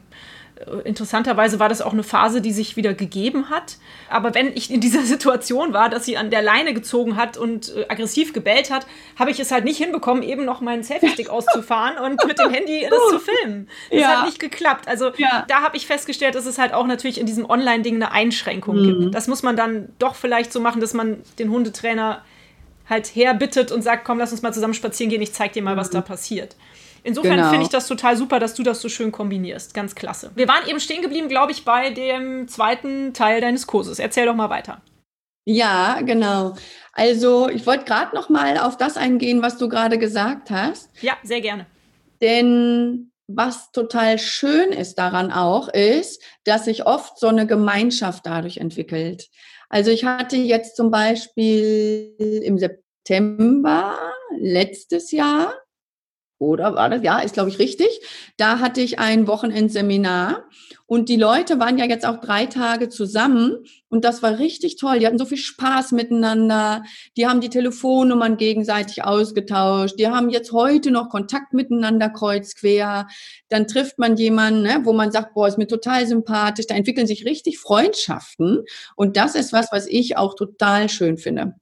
interessanterweise 0.84 1.60
war 1.60 1.70
das 1.70 1.82
auch 1.82 1.94
eine 1.94 2.04
Phase, 2.04 2.42
die 2.42 2.52
sich 2.52 2.76
wieder 2.76 2.94
gegeben 2.94 3.50
hat. 3.50 3.78
Aber 4.10 4.34
wenn 4.34 4.56
ich 4.56 4.72
in 4.72 4.82
dieser 4.82 5.02
Situation 5.06 5.74
war, 5.74 5.90
dass 5.90 6.06
sie 6.06 6.18
an 6.18 6.30
der 6.30 6.42
Leine 6.42 6.74
gezogen 6.74 7.16
hat 7.16 7.38
und 7.38 7.76
äh, 7.76 7.86
aggressiv 7.90 8.34
gebellt 8.34 8.72
hat, 8.72 8.86
habe 9.18 9.32
ich 9.32 9.40
es 9.40 9.52
halt 9.52 9.66
nicht 9.66 9.78
hinbekommen, 9.78 10.24
eben 10.24 10.46
noch 10.46 10.62
meinen 10.62 10.84
Selfie-Stick 10.84 11.30
auszufahren 11.32 11.98
und 11.98 12.26
mit 12.26 12.40
dem 12.40 12.52
Handy 12.52 12.88
das 12.90 13.00
zu 13.10 13.20
filmen. 13.20 13.68
Das 13.90 14.00
ja. 14.00 14.08
hat 14.08 14.26
nicht 14.26 14.40
geklappt. 14.40 14.88
Also 14.88 15.12
ja. 15.18 15.46
da 15.48 15.62
habe 15.62 15.78
ich 15.78 15.88
festgestellt, 15.88 16.36
dass 16.36 16.46
es 16.46 16.58
halt 16.58 16.74
auch 16.74 16.88
natürlich 16.88 17.20
in 17.20 17.26
diesem 17.26 17.50
Online-Ding 17.50 17.96
eine 17.96 18.12
Einschränkung 18.12 18.78
mhm. 18.78 19.00
gibt. 19.00 19.16
Das 19.16 19.28
muss 19.28 19.44
man 19.44 19.56
dann 19.56 19.90
doch 20.00 20.16
vielleicht 20.16 20.54
so 20.54 20.60
machen, 20.60 20.82
dass 20.82 20.94
man 20.94 21.22
den 21.40 21.50
Hundetrainer 21.50 22.24
halt 22.90 23.08
herbittet 23.16 23.72
und 23.72 23.82
sagt, 23.82 24.04
komm, 24.06 24.20
lass 24.20 24.32
uns 24.32 24.42
mal 24.42 24.54
zusammen 24.54 24.74
spazieren 24.74 25.10
gehen, 25.10 25.22
ich 25.22 25.34
zeig 25.34 25.54
dir 25.54 25.64
mal, 25.64 25.78
was 25.78 25.90
mhm. 25.90 25.94
da 25.94 26.02
passiert. 26.02 26.56
Insofern 27.04 27.38
genau. 27.38 27.50
finde 27.50 27.64
ich 27.64 27.70
das 27.70 27.88
total 27.88 28.16
super, 28.16 28.40
dass 28.40 28.54
du 28.54 28.64
das 28.64 28.82
so 28.82 28.90
schön 28.90 29.12
kombinierst. 29.12 29.74
Ganz 29.74 29.96
klasse. 29.96 30.32
Wir 30.36 30.48
waren 30.48 30.68
eben 30.68 30.80
stehen 30.80 31.02
geblieben, 31.02 31.28
glaube 31.30 31.52
ich, 31.52 31.66
bei 31.66 31.90
dem 31.90 32.48
zweiten 32.48 33.14
Teil 33.14 33.42
deines 33.42 33.68
Kurses. 33.68 34.00
Erzähl 34.00 34.26
doch 34.26 34.36
mal 34.36 34.50
weiter. 34.50 34.82
Ja, 35.46 36.02
genau. 36.02 36.56
Also 36.94 37.50
ich 37.50 37.66
wollte 37.66 37.86
gerade 37.86 38.16
noch 38.16 38.30
mal 38.30 38.58
auf 38.58 38.78
das 38.78 38.98
eingehen, 38.98 39.42
was 39.42 39.58
du 39.58 39.70
gerade 39.70 39.98
gesagt 39.98 40.52
hast. 40.52 40.90
Ja, 41.02 41.18
sehr 41.24 41.42
gerne. 41.42 41.66
Denn 42.22 43.12
was 43.28 43.72
total 43.72 44.20
schön 44.20 44.72
ist 44.72 44.96
daran 44.96 45.32
auch, 45.32 45.70
ist, 45.70 46.22
dass 46.44 46.66
sich 46.66 46.86
oft 46.86 47.18
so 47.18 47.28
eine 47.28 47.48
Gemeinschaft 47.48 48.26
dadurch 48.26 48.58
entwickelt. 48.58 49.30
Also 49.70 49.90
ich 49.90 50.04
hatte 50.06 50.36
jetzt 50.36 50.76
zum 50.76 50.92
Beispiel 50.92 52.14
im 52.44 52.58
September 52.58 53.98
letztes 54.38 55.12
Jahr 55.12 55.54
oder 56.41 56.75
war 56.75 56.89
das? 56.89 57.04
Ja, 57.04 57.19
ist 57.19 57.36
glaube 57.36 57.49
ich 57.49 57.60
richtig. 57.60 57.88
Da 58.38 58.60
hatte 58.60 58.82
ich 58.82 58.97
ein 58.99 59.27
Wochenendseminar 59.27 60.45
und 60.88 61.08
die 61.08 61.15
Leute 61.15 61.60
waren 61.60 61.77
ja 61.77 61.86
jetzt 61.86 62.06
auch 62.06 62.19
drei 62.19 62.47
Tage 62.47 62.89
zusammen 62.89 63.63
und 63.89 64.04
das 64.04 64.23
war 64.23 64.39
richtig 64.39 64.75
toll. 64.77 64.99
Die 64.99 65.06
hatten 65.06 65.19
so 65.19 65.25
viel 65.25 65.38
Spaß 65.38 65.91
miteinander. 65.91 66.84
Die 67.15 67.27
haben 67.27 67.41
die 67.41 67.49
Telefonnummern 67.49 68.38
gegenseitig 68.38 69.04
ausgetauscht. 69.04 69.99
Die 69.99 70.08
haben 70.08 70.32
jetzt 70.32 70.51
heute 70.51 70.89
noch 70.89 71.10
Kontakt 71.10 71.54
miteinander 71.54 72.10
kreuz 72.10 72.56
quer. 72.56 73.08
Dann 73.49 73.67
trifft 73.67 73.99
man 73.99 74.17
jemanden, 74.17 74.63
ne, 74.63 74.82
wo 74.84 74.93
man 74.93 75.12
sagt, 75.12 75.36
boah, 75.36 75.47
ist 75.47 75.60
mir 75.60 75.67
total 75.67 76.08
sympathisch. 76.08 76.65
Da 76.67 76.75
entwickeln 76.75 77.08
sich 77.08 77.23
richtig 77.23 77.60
Freundschaften 77.60 78.63
und 78.95 79.15
das 79.15 79.36
ist 79.36 79.54
was, 79.54 79.71
was 79.71 79.86
ich 79.86 80.17
auch 80.17 80.34
total 80.34 80.89
schön 80.89 81.17
finde. 81.19 81.54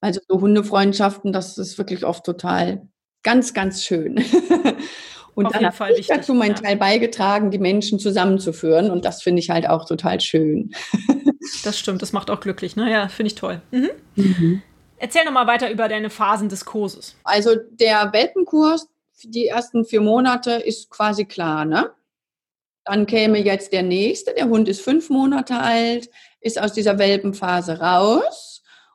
Also 0.00 0.20
so 0.28 0.40
Hundefreundschaften, 0.40 1.32
das 1.32 1.58
ist 1.58 1.78
wirklich 1.78 2.04
oft 2.04 2.24
total 2.24 2.88
ganz, 3.22 3.54
ganz 3.54 3.84
schön. 3.84 4.16
und 5.34 5.46
Auf 5.46 5.52
dann 5.52 5.66
habe 5.66 5.92
ich 5.98 6.06
dazu 6.06 6.34
meinen 6.34 6.56
ja. 6.56 6.62
Teil 6.62 6.76
beigetragen, 6.76 7.50
die 7.50 7.58
Menschen 7.58 7.98
zusammenzuführen. 7.98 8.90
Und 8.90 9.04
das 9.04 9.22
finde 9.22 9.40
ich 9.40 9.50
halt 9.50 9.68
auch 9.68 9.86
total 9.86 10.20
schön. 10.20 10.72
das 11.64 11.78
stimmt, 11.78 12.02
das 12.02 12.12
macht 12.12 12.30
auch 12.30 12.40
glücklich. 12.40 12.76
Ne? 12.76 12.90
Ja, 12.90 13.08
finde 13.08 13.28
ich 13.28 13.34
toll. 13.34 13.60
Mhm. 13.70 13.90
Mhm. 14.16 14.62
Erzähl 14.98 15.24
noch 15.24 15.32
mal 15.32 15.46
weiter 15.46 15.70
über 15.70 15.88
deine 15.88 16.10
Phasen 16.10 16.48
des 16.48 16.64
Kurses. 16.64 17.16
Also 17.24 17.56
der 17.56 18.12
Welpenkurs, 18.12 18.88
die 19.24 19.48
ersten 19.48 19.84
vier 19.84 20.00
Monate 20.00 20.52
ist 20.52 20.90
quasi 20.90 21.24
klar, 21.24 21.64
ne? 21.64 21.90
Dann 22.84 23.06
käme 23.06 23.38
jetzt 23.38 23.72
der 23.72 23.84
nächste. 23.84 24.34
Der 24.34 24.48
Hund 24.48 24.68
ist 24.68 24.80
fünf 24.80 25.08
Monate 25.08 25.56
alt, 25.56 26.10
ist 26.40 26.60
aus 26.60 26.72
dieser 26.72 26.98
Welpenphase 26.98 27.78
raus 27.78 28.51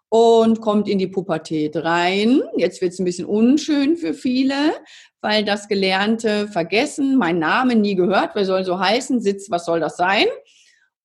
und 0.10 0.62
kommt 0.62 0.88
in 0.88 1.00
die 1.00 1.08
Pubertät 1.08 1.76
rein. 1.76 2.42
Jetzt 2.56 2.82
wird 2.82 2.94
es 2.94 3.00
ein 3.00 3.06
bisschen 3.06 3.26
unschön 3.26 3.98
für 3.98 4.14
viele, 4.14 4.74
weil 5.22 5.44
das 5.44 5.68
Gelernte 5.68 6.48
vergessen, 6.48 7.18
mein 7.18 7.40
Name 7.40 7.76
nie 7.76 7.96
gehört, 7.96 8.32
wer 8.34 8.46
soll 8.46 8.64
so 8.64 8.80
heißen, 8.80 9.22
Sitz, 9.22 9.50
was 9.50 9.66
soll 9.66 9.80
das 9.80 9.98
sein? 9.98 10.26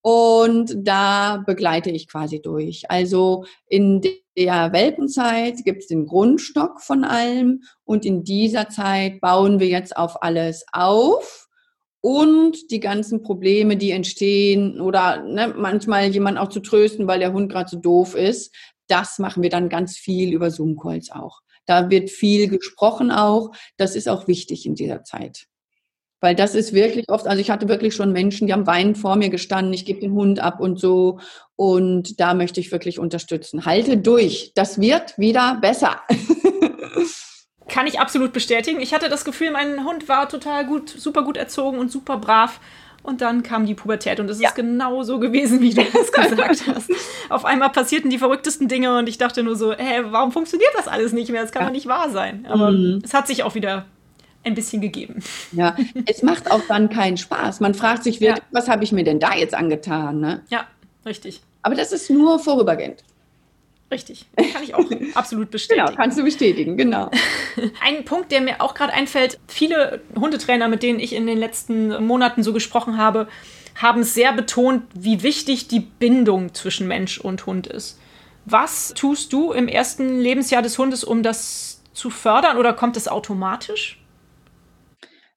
Und 0.03 0.75
da 0.77 1.45
begleite 1.47 1.91
ich 1.91 2.09
quasi 2.09 2.43
durch. 2.43 2.91
Also 2.91 3.45
in 3.69 4.01
der 4.37 4.73
Welpenzeit 4.73 5.65
gibt 5.65 5.83
es 5.83 5.88
den 5.88 6.07
Grundstock 6.07 6.81
von 6.81 7.05
allem 7.05 7.62
und 7.85 8.05
in 8.05 8.25
dieser 8.25 8.69
Zeit 8.69 9.21
bauen 9.21 9.61
wir 9.61 9.69
jetzt 9.69 9.97
auf 9.97 10.23
alles 10.23 10.65
auf 10.73 11.49
und 12.01 12.73
die 12.73 12.81
ganzen 12.81 13.23
Probleme, 13.23 13.77
die 13.77 13.93
entstehen 13.93 14.81
oder 14.81 15.23
ne, 15.23 15.55
manchmal 15.57 16.09
jemand 16.09 16.37
auch 16.37 16.49
zu 16.49 16.59
trösten, 16.59 17.07
weil 17.07 17.21
der 17.21 17.33
Hund 17.33 17.51
gerade 17.51 17.71
so 17.71 17.79
doof 17.79 18.17
ist, 18.17 18.53
das 18.92 19.18
machen 19.18 19.42
wir 19.42 19.50
dann 19.50 19.70
ganz 19.70 19.96
viel 19.96 20.35
über 20.35 20.50
Zoom-Calls 20.50 21.11
auch. 21.11 21.40
Da 21.64 21.88
wird 21.88 22.11
viel 22.11 22.48
gesprochen 22.48 23.11
auch. 23.11 23.52
Das 23.78 23.96
ist 23.96 24.09
auch 24.09 24.28
wichtig 24.28 24.66
in 24.66 24.74
dieser 24.74 25.02
Zeit. 25.02 25.46
Weil 26.20 26.37
das 26.37 26.55
ist 26.55 26.72
wirklich 26.72 27.09
oft, 27.09 27.26
also 27.26 27.40
ich 27.40 27.50
hatte 27.50 27.68
wirklich 27.68 27.94
schon 27.96 28.12
Menschen, 28.12 28.46
die 28.46 28.52
haben 28.52 28.66
weinend 28.66 28.98
vor 28.98 29.16
mir 29.16 29.31
gestanden, 29.31 29.72
ich 29.72 29.87
gebe 29.87 30.00
den 30.00 30.12
Hund 30.12 30.40
ab 30.40 30.61
und 30.61 30.78
so. 30.78 31.18
Und 31.57 32.20
da 32.20 32.35
möchte 32.35 32.61
ich 32.61 32.70
wirklich 32.70 32.98
unterstützen. 32.98 33.64
Halte 33.64 33.96
durch. 33.96 34.52
Das 34.55 34.81
wird 34.81 35.18
wieder 35.18 35.59
besser. 35.61 36.00
Kann 37.68 37.87
ich 37.87 37.98
absolut 37.98 38.33
bestätigen. 38.33 38.81
Ich 38.81 38.92
hatte 38.92 39.09
das 39.09 39.24
Gefühl, 39.24 39.50
mein 39.50 39.85
Hund 39.85 40.09
war 40.09 40.28
total 40.28 40.66
gut, 40.66 40.90
super 40.90 41.24
gut 41.24 41.38
erzogen 41.38 41.78
und 41.78 41.90
super 41.90 42.18
brav. 42.18 42.61
Und 43.03 43.21
dann 43.21 43.43
kam 43.43 43.67
die 43.67 43.75
Pubertät 43.75 44.21
und 44.21 44.31
es 44.31 44.41
ja. 44.41 44.51
ist 44.51 44.55
genau 44.55 45.03
so 45.03 45.19
gewesen, 45.19 45.61
wie 45.61 45.75
du 45.75 45.83
es 45.83 46.12
gesagt 46.31 46.65
hast. 46.69 46.91
Auf 47.29 47.45
einmal 47.45 47.71
passierten 47.71 48.11
die 48.11 48.19
verrücktesten 48.19 48.69
Dinge 48.69 48.97
und 48.97 49.09
ich 49.09 49.19
dachte 49.19 49.43
nur 49.43 49.57
so, 49.57 49.73
hä, 49.73 50.03
warum 50.11 50.31
funktioniert 50.31 50.71
das 50.77 50.87
alles 50.87 51.12
nicht 51.12 51.31
mehr? 51.31 51.43
Das 51.43 51.51
kann 51.51 51.62
ja. 51.62 51.69
doch 51.69 51.75
nicht 51.75 51.87
wahr 51.87 52.11
sein. 52.11 52.47
Aber 52.49 52.71
mhm. 52.71 53.03
es 53.05 53.12
hat 53.12 53.27
sich 53.27 53.43
auch 53.43 53.55
wieder 53.55 53.87
ein 54.45 54.55
bisschen 54.55 54.81
gegeben. 54.81 55.23
Ja, 55.53 55.77
es 56.07 56.23
macht 56.23 56.51
auch 56.51 56.62
dann 56.69 56.88
keinen 56.88 57.17
Spaß. 57.17 57.61
Man 57.61 57.75
fragt 57.75 58.05
sich 58.05 58.21
wirklich, 58.21 58.38
ja. 58.38 58.45
was 58.51 58.69
habe 58.69 58.85
ich 58.85 58.93
mir 58.93 59.05
denn 59.05 59.21
da 59.21 59.35
jetzt 59.35 59.55
angetan? 59.55 60.21
Ne? 60.21 60.43
Ja, 60.49 60.67
richtig. 61.07 61.43
Aber 61.62 61.75
das 61.75 61.93
ist 61.93 62.11
nur 62.11 62.38
vorübergehend. 62.38 63.03
Richtig, 63.92 64.24
kann 64.55 64.62
ich 64.62 64.74
auch 64.74 64.87
absolut 65.14 65.50
bestätigen. 65.50 65.87
Genau, 65.87 65.96
kannst 65.96 66.18
du 66.18 66.24
bestätigen, 66.24 66.78
genau. 66.78 67.11
Ein 67.83 68.07
Punkt, 68.07 68.33
der 68.33 68.40
mir 68.40 68.62
auch 68.62 68.72
gerade 68.72 68.94
einfällt, 68.94 69.38
viele 69.46 70.00
Hundetrainer, 70.18 70.68
mit 70.68 70.83
denen 70.83 70.98
ich 70.98 71.12
in 71.12 71.26
den 71.26 71.37
letzten 71.37 72.02
Monaten 72.02 72.42
so 72.42 72.55
gesprochen 72.55 72.96
habe, 72.96 73.28
haben 73.74 74.02
sehr 74.02 74.33
betont, 74.33 74.85
wie 74.94 75.22
wichtig 75.22 75.68
die 75.68 75.81
Bindung 75.81 76.55
zwischen 76.55 76.88
Mensch 76.88 77.18
und 77.18 77.44
Hund 77.44 77.66
ist. 77.66 78.00
Was 78.46 78.94
tust 78.94 79.33
du 79.35 79.52
im 79.52 79.68
ersten 79.68 80.18
Lebensjahr 80.20 80.62
des 80.62 80.78
Hundes, 80.78 81.05
um 81.05 81.22
das 81.22 81.83
zu 81.92 82.09
fördern 82.09 82.57
oder 82.57 82.72
kommt 82.72 82.96
es 82.96 83.09
automatisch? 83.09 84.02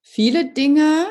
Viele 0.02 0.46
Dinge 0.46 1.08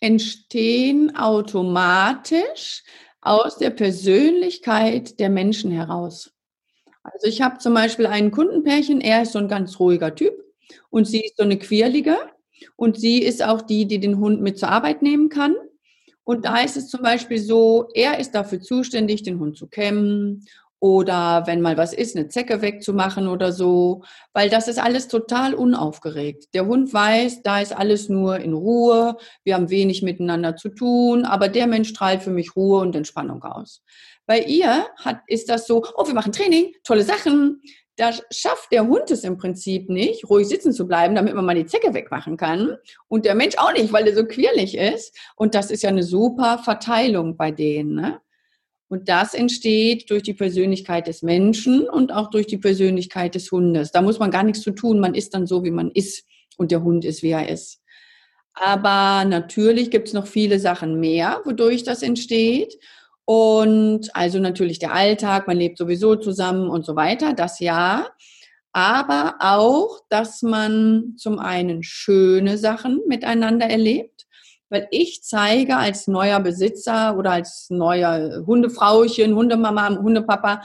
entstehen 0.00 1.16
automatisch 1.16 2.84
aus 3.20 3.58
der 3.58 3.70
Persönlichkeit 3.70 5.18
der 5.18 5.30
Menschen 5.30 5.72
heraus. 5.72 6.32
Also 7.12 7.26
ich 7.26 7.42
habe 7.42 7.58
zum 7.58 7.74
Beispiel 7.74 8.06
ein 8.06 8.30
Kundenpärchen, 8.30 9.00
er 9.00 9.22
ist 9.22 9.32
so 9.32 9.38
ein 9.38 9.48
ganz 9.48 9.78
ruhiger 9.80 10.14
Typ 10.14 10.34
und 10.90 11.06
sie 11.06 11.20
ist 11.20 11.36
so 11.36 11.44
eine 11.44 11.58
Quirlige 11.58 12.16
und 12.76 12.98
sie 12.98 13.22
ist 13.22 13.42
auch 13.42 13.62
die, 13.62 13.86
die 13.86 14.00
den 14.00 14.18
Hund 14.18 14.40
mit 14.40 14.58
zur 14.58 14.70
Arbeit 14.70 15.02
nehmen 15.02 15.28
kann. 15.28 15.54
Und 16.24 16.44
da 16.44 16.60
ist 16.60 16.76
es 16.76 16.88
zum 16.88 17.02
Beispiel 17.02 17.38
so, 17.38 17.88
er 17.94 18.18
ist 18.18 18.32
dafür 18.32 18.60
zuständig, 18.60 19.22
den 19.22 19.40
Hund 19.40 19.56
zu 19.56 19.66
kämmen 19.66 20.46
oder 20.78 21.42
wenn 21.46 21.60
mal 21.60 21.76
was 21.76 21.92
ist, 21.92 22.16
eine 22.16 22.28
Zecke 22.28 22.62
wegzumachen 22.62 23.28
oder 23.28 23.52
so, 23.52 24.02
weil 24.32 24.48
das 24.48 24.66
ist 24.66 24.78
alles 24.78 25.08
total 25.08 25.54
unaufgeregt. 25.54 26.54
Der 26.54 26.66
Hund 26.66 26.92
weiß, 26.92 27.42
da 27.42 27.60
ist 27.60 27.76
alles 27.76 28.08
nur 28.08 28.38
in 28.38 28.54
Ruhe, 28.54 29.16
wir 29.44 29.54
haben 29.54 29.68
wenig 29.68 30.02
miteinander 30.02 30.56
zu 30.56 30.70
tun, 30.70 31.26
aber 31.26 31.48
der 31.48 31.66
Mensch 31.66 31.90
strahlt 31.90 32.22
für 32.22 32.30
mich 32.30 32.56
Ruhe 32.56 32.80
und 32.80 32.96
Entspannung 32.96 33.42
aus. 33.42 33.82
Bei 34.30 34.42
ihr 34.42 34.86
hat, 34.98 35.22
ist 35.26 35.48
das 35.48 35.66
so, 35.66 35.82
oh, 35.96 36.06
wir 36.06 36.14
machen 36.14 36.30
Training, 36.30 36.72
tolle 36.84 37.02
Sachen. 37.02 37.62
Da 37.96 38.12
schafft 38.30 38.70
der 38.70 38.86
Hund 38.86 39.10
es 39.10 39.24
im 39.24 39.36
Prinzip 39.38 39.88
nicht, 39.88 40.30
ruhig 40.30 40.46
sitzen 40.46 40.72
zu 40.72 40.86
bleiben, 40.86 41.16
damit 41.16 41.34
man 41.34 41.44
mal 41.44 41.56
die 41.56 41.66
Zecke 41.66 41.94
wegmachen 41.94 42.36
kann. 42.36 42.76
Und 43.08 43.24
der 43.24 43.34
Mensch 43.34 43.56
auch 43.58 43.72
nicht, 43.72 43.92
weil 43.92 44.06
er 44.06 44.14
so 44.14 44.24
quirlig 44.24 44.76
ist. 44.76 45.18
Und 45.34 45.56
das 45.56 45.72
ist 45.72 45.82
ja 45.82 45.88
eine 45.88 46.04
super 46.04 46.58
Verteilung 46.58 47.36
bei 47.36 47.50
denen. 47.50 47.96
Ne? 47.96 48.20
Und 48.86 49.08
das 49.08 49.34
entsteht 49.34 50.08
durch 50.10 50.22
die 50.22 50.34
Persönlichkeit 50.34 51.08
des 51.08 51.22
Menschen 51.22 51.88
und 51.88 52.12
auch 52.12 52.30
durch 52.30 52.46
die 52.46 52.58
Persönlichkeit 52.58 53.34
des 53.34 53.50
Hundes. 53.50 53.90
Da 53.90 54.00
muss 54.00 54.20
man 54.20 54.30
gar 54.30 54.44
nichts 54.44 54.60
zu 54.60 54.70
tun. 54.70 55.00
Man 55.00 55.16
ist 55.16 55.34
dann 55.34 55.48
so, 55.48 55.64
wie 55.64 55.72
man 55.72 55.90
ist. 55.90 56.24
Und 56.56 56.70
der 56.70 56.84
Hund 56.84 57.04
ist, 57.04 57.24
wie 57.24 57.30
er 57.30 57.48
ist. 57.48 57.82
Aber 58.54 59.24
natürlich 59.24 59.90
gibt 59.90 60.06
es 60.06 60.14
noch 60.14 60.28
viele 60.28 60.60
Sachen 60.60 61.00
mehr, 61.00 61.40
wodurch 61.44 61.82
das 61.82 62.04
entsteht. 62.04 62.78
Und 63.24 64.14
also 64.14 64.38
natürlich 64.38 64.78
der 64.78 64.92
Alltag, 64.92 65.46
man 65.46 65.56
lebt 65.56 65.78
sowieso 65.78 66.16
zusammen 66.16 66.68
und 66.68 66.84
so 66.84 66.96
weiter, 66.96 67.32
das 67.32 67.60
ja. 67.60 68.08
Aber 68.72 69.36
auch, 69.40 70.00
dass 70.08 70.42
man 70.42 71.14
zum 71.16 71.38
einen 71.38 71.82
schöne 71.82 72.58
Sachen 72.58 73.00
miteinander 73.06 73.66
erlebt, 73.66 74.26
weil 74.68 74.86
ich 74.92 75.22
zeige 75.22 75.76
als 75.76 76.06
neuer 76.06 76.40
Besitzer 76.40 77.16
oder 77.16 77.32
als 77.32 77.68
neuer 77.70 78.44
Hundefrauchen, 78.46 79.34
Hundemama, 79.34 79.88
Hundepapa, 80.00 80.62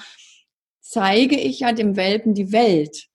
zeige 0.79 1.35
ich 1.39 1.61
ja 1.61 1.71
dem 1.71 1.95
Welpen 1.95 2.35
die 2.35 2.51
Welt. 2.51 3.07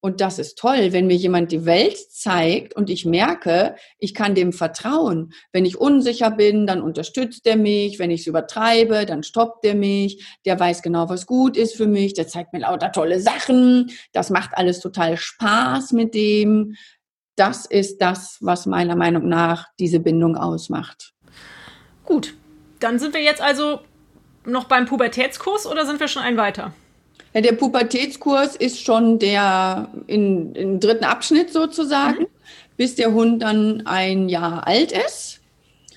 Und 0.00 0.20
das 0.20 0.38
ist 0.38 0.58
toll, 0.58 0.92
wenn 0.92 1.08
mir 1.08 1.16
jemand 1.16 1.50
die 1.50 1.64
Welt 1.64 1.98
zeigt 2.12 2.74
und 2.76 2.88
ich 2.88 3.04
merke, 3.04 3.74
ich 3.98 4.14
kann 4.14 4.36
dem 4.36 4.52
vertrauen. 4.52 5.32
Wenn 5.52 5.64
ich 5.64 5.76
unsicher 5.76 6.30
bin, 6.30 6.68
dann 6.68 6.82
unterstützt 6.82 7.46
er 7.46 7.56
mich. 7.56 7.98
Wenn 7.98 8.12
ich 8.12 8.20
es 8.20 8.26
übertreibe, 8.28 9.06
dann 9.06 9.24
stoppt 9.24 9.64
er 9.64 9.74
mich. 9.74 10.24
Der 10.44 10.58
weiß 10.58 10.82
genau, 10.82 11.08
was 11.08 11.26
gut 11.26 11.56
ist 11.56 11.76
für 11.76 11.88
mich. 11.88 12.14
Der 12.14 12.28
zeigt 12.28 12.52
mir 12.52 12.60
lauter 12.60 12.92
tolle 12.92 13.20
Sachen. 13.20 13.90
Das 14.12 14.30
macht 14.30 14.50
alles 14.52 14.78
total 14.78 15.16
Spaß 15.16 15.90
mit 15.92 16.14
dem. 16.14 16.76
Das 17.34 17.66
ist 17.66 18.00
das, 18.00 18.38
was 18.40 18.66
meiner 18.66 18.94
Meinung 18.94 19.28
nach 19.28 19.66
diese 19.80 19.98
Bindung 19.98 20.36
ausmacht. 20.36 21.12
Gut, 22.04 22.34
dann 22.78 23.00
sind 23.00 23.14
wir 23.14 23.22
jetzt 23.22 23.40
also 23.40 23.80
noch 24.44 24.64
beim 24.64 24.86
Pubertätskurs 24.86 25.66
oder 25.66 25.86
sind 25.86 25.98
wir 25.98 26.08
schon 26.08 26.22
ein 26.22 26.36
weiter? 26.36 26.72
Ja, 27.38 27.42
der 27.42 27.52
Pubertätskurs 27.52 28.56
ist 28.56 28.80
schon 28.80 29.20
der 29.20 29.88
in, 30.08 30.56
im 30.56 30.80
dritten 30.80 31.04
Abschnitt 31.04 31.52
sozusagen, 31.52 32.22
mhm. 32.22 32.26
bis 32.76 32.96
der 32.96 33.12
Hund 33.12 33.42
dann 33.42 33.86
ein 33.86 34.28
Jahr 34.28 34.66
alt 34.66 34.90
ist. 34.90 35.40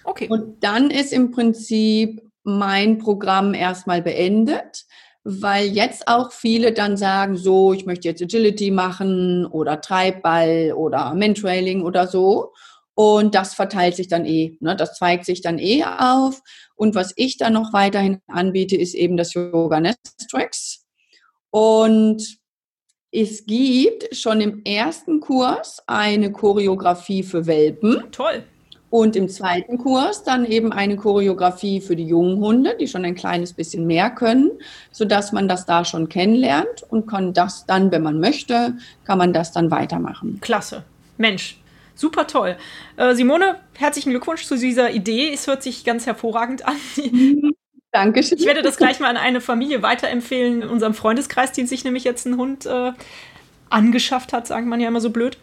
Okay. 0.03 0.27
Und 0.29 0.63
dann 0.63 0.91
ist 0.91 1.11
im 1.11 1.31
Prinzip 1.31 2.21
mein 2.43 2.99
Programm 2.99 3.55
erstmal 3.55 4.03
beendet, 4.03 4.85
weil 5.23 5.65
jetzt 5.65 6.07
auch 6.07 6.31
viele 6.31 6.73
dann 6.73 6.95
sagen, 6.95 7.37
so, 7.37 7.73
ich 7.73 7.87
möchte 7.87 8.07
jetzt 8.07 8.21
Agility 8.21 8.69
machen 8.69 9.47
oder 9.47 9.81
Treibball 9.81 10.73
oder 10.75 11.15
Mentrailing 11.15 11.81
oder 11.81 12.05
so. 12.05 12.53
Und 12.93 13.33
das 13.33 13.55
verteilt 13.55 13.95
sich 13.95 14.09
dann 14.09 14.27
eh, 14.27 14.57
ne? 14.59 14.75
das 14.75 14.93
zweigt 14.93 15.25
sich 15.25 15.41
dann 15.41 15.57
eh 15.57 15.85
auf. 15.85 16.39
Und 16.75 16.93
was 16.93 17.13
ich 17.15 17.37
dann 17.37 17.53
noch 17.53 17.73
weiterhin 17.73 18.19
anbiete, 18.27 18.75
ist 18.75 18.93
eben 18.93 19.17
das 19.17 19.33
Yoga 19.33 19.79
Nest 19.79 20.27
Tracks. 20.29 20.80
Und 21.51 22.39
es 23.11 23.45
gibt 23.45 24.15
schon 24.15 24.39
im 24.39 24.63
ersten 24.63 25.19
Kurs 25.19 25.83
eine 25.85 26.31
Choreografie 26.31 27.23
für 27.23 27.45
Welpen. 27.45 28.03
Toll. 28.11 28.43
Und 28.89 29.15
im 29.15 29.29
zweiten 29.29 29.77
Kurs 29.77 30.23
dann 30.23 30.45
eben 30.45 30.73
eine 30.73 30.97
Choreografie 30.97 31.79
für 31.79 31.95
die 31.95 32.07
jungen 32.07 32.39
Hunde, 32.39 32.75
die 32.77 32.87
schon 32.87 33.05
ein 33.05 33.15
kleines 33.15 33.53
bisschen 33.53 33.87
mehr 33.87 34.09
können, 34.09 34.51
sodass 34.91 35.31
man 35.31 35.47
das 35.47 35.65
da 35.65 35.85
schon 35.85 36.09
kennenlernt 36.09 36.83
und 36.89 37.07
kann 37.07 37.33
das 37.33 37.65
dann, 37.65 37.91
wenn 37.91 38.03
man 38.03 38.19
möchte, 38.19 38.77
kann 39.05 39.17
man 39.17 39.31
das 39.31 39.53
dann 39.53 39.71
weitermachen. 39.71 40.39
Klasse. 40.41 40.83
Mensch, 41.17 41.57
super 41.95 42.27
toll. 42.27 42.57
Äh, 42.97 43.15
Simone, 43.15 43.59
herzlichen 43.77 44.09
Glückwunsch 44.09 44.45
zu 44.45 44.57
dieser 44.57 44.91
Idee. 44.91 45.33
Es 45.33 45.47
hört 45.47 45.63
sich 45.63 45.85
ganz 45.85 46.05
hervorragend 46.05 46.65
an. 46.65 46.75
Dankeschön. 47.91 48.37
Ich 48.37 48.45
werde 48.45 48.61
das 48.61 48.77
gleich 48.77 48.99
mal 48.99 49.09
an 49.09 49.17
eine 49.17 49.41
Familie 49.41 49.81
weiterempfehlen 49.81 50.61
in 50.61 50.69
unserem 50.69 50.93
Freundeskreis, 50.93 51.51
die 51.51 51.65
sich 51.65 51.83
nämlich 51.83 52.03
jetzt 52.03 52.25
einen 52.25 52.37
Hund 52.37 52.65
äh, 52.65 52.93
angeschafft 53.71 54.33
hat, 54.33 54.47
sagt 54.47 54.67
man 54.67 54.79
ja 54.79 54.87
immer 54.87 55.01
so 55.01 55.09
blöd, 55.09 55.37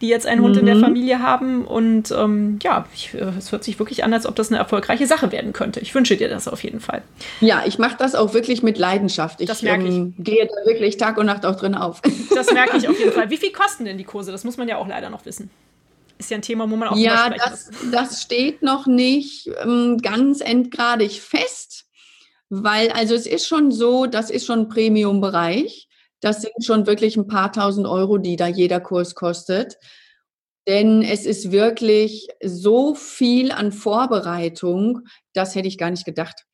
die 0.00 0.08
jetzt 0.08 0.26
einen 0.26 0.40
mhm. 0.40 0.44
Hund 0.46 0.56
in 0.56 0.66
der 0.66 0.74
mhm. 0.76 0.80
Familie 0.80 1.20
haben. 1.20 1.64
Und 1.64 2.10
ähm, 2.10 2.58
ja, 2.62 2.86
ich, 2.94 3.14
äh, 3.14 3.32
es 3.38 3.52
hört 3.52 3.64
sich 3.64 3.78
wirklich 3.78 4.04
an, 4.04 4.12
als 4.12 4.26
ob 4.26 4.34
das 4.36 4.48
eine 4.48 4.58
erfolgreiche 4.58 5.06
Sache 5.06 5.32
werden 5.32 5.52
könnte. 5.52 5.80
Ich 5.80 5.94
wünsche 5.94 6.16
dir 6.16 6.28
das 6.28 6.48
auf 6.48 6.62
jeden 6.64 6.80
Fall. 6.80 7.02
Ja, 7.40 7.62
ich 7.66 7.78
mache 7.78 7.96
das 7.98 8.14
auch 8.14 8.34
wirklich 8.34 8.62
mit 8.62 8.78
Leidenschaft. 8.78 9.40
Ich, 9.40 9.46
das 9.46 9.62
merke 9.62 9.84
ich. 9.84 9.94
Ähm, 9.94 10.14
gehe 10.18 10.46
da 10.46 10.70
wirklich 10.70 10.96
Tag 10.96 11.18
und 11.18 11.26
Nacht 11.26 11.46
auch 11.46 11.56
drin 11.56 11.74
auf. 11.74 12.00
Das 12.34 12.52
merke 12.52 12.76
ich 12.76 12.88
auf 12.88 12.98
jeden 12.98 13.12
Fall. 13.12 13.30
Wie 13.30 13.36
viel 13.36 13.52
kosten 13.52 13.84
denn 13.84 13.96
die 13.96 14.04
Kurse? 14.04 14.32
Das 14.32 14.42
muss 14.44 14.56
man 14.56 14.66
ja 14.66 14.76
auch 14.76 14.88
leider 14.88 15.08
noch 15.10 15.24
wissen 15.24 15.50
ist 16.16 16.30
ja 16.30 16.38
ein 16.38 16.42
Thema, 16.42 16.70
wo 16.70 16.76
man 16.76 16.88
auch 16.88 16.96
Ja, 16.96 17.28
das, 17.28 17.70
das 17.90 18.22
steht 18.22 18.62
noch 18.62 18.86
nicht 18.86 19.50
ähm, 19.62 19.98
ganz 20.00 20.40
endgradig 20.40 21.20
fest. 21.20 21.83
Weil, 22.62 22.90
also 22.92 23.14
es 23.14 23.26
ist 23.26 23.48
schon 23.48 23.72
so, 23.72 24.06
das 24.06 24.30
ist 24.30 24.46
schon 24.46 24.68
Premium-Bereich. 24.68 25.88
Das 26.20 26.42
sind 26.42 26.64
schon 26.64 26.86
wirklich 26.86 27.16
ein 27.16 27.26
paar 27.26 27.52
tausend 27.52 27.86
Euro, 27.86 28.18
die 28.18 28.36
da 28.36 28.46
jeder 28.46 28.80
Kurs 28.80 29.14
kostet. 29.14 29.76
Denn 30.68 31.02
es 31.02 31.26
ist 31.26 31.50
wirklich 31.50 32.28
so 32.42 32.94
viel 32.94 33.50
an 33.50 33.72
Vorbereitung, 33.72 35.00
das 35.34 35.54
hätte 35.54 35.68
ich 35.68 35.78
gar 35.78 35.90
nicht 35.90 36.06
gedacht. 36.06 36.44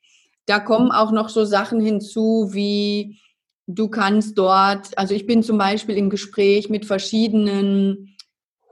Da 0.47 0.59
kommen 0.59 0.91
auch 0.91 1.13
noch 1.13 1.29
so 1.29 1.45
Sachen 1.45 1.81
hinzu, 1.81 2.49
wie 2.53 3.21
du 3.67 3.89
kannst 3.89 4.37
dort, 4.39 4.97
also 4.99 5.15
ich 5.15 5.27
bin 5.27 5.43
zum 5.43 5.59
Beispiel 5.59 5.97
im 5.97 6.11
Gespräch 6.11 6.69
mit 6.71 6.87
verschiedenen 6.87 8.17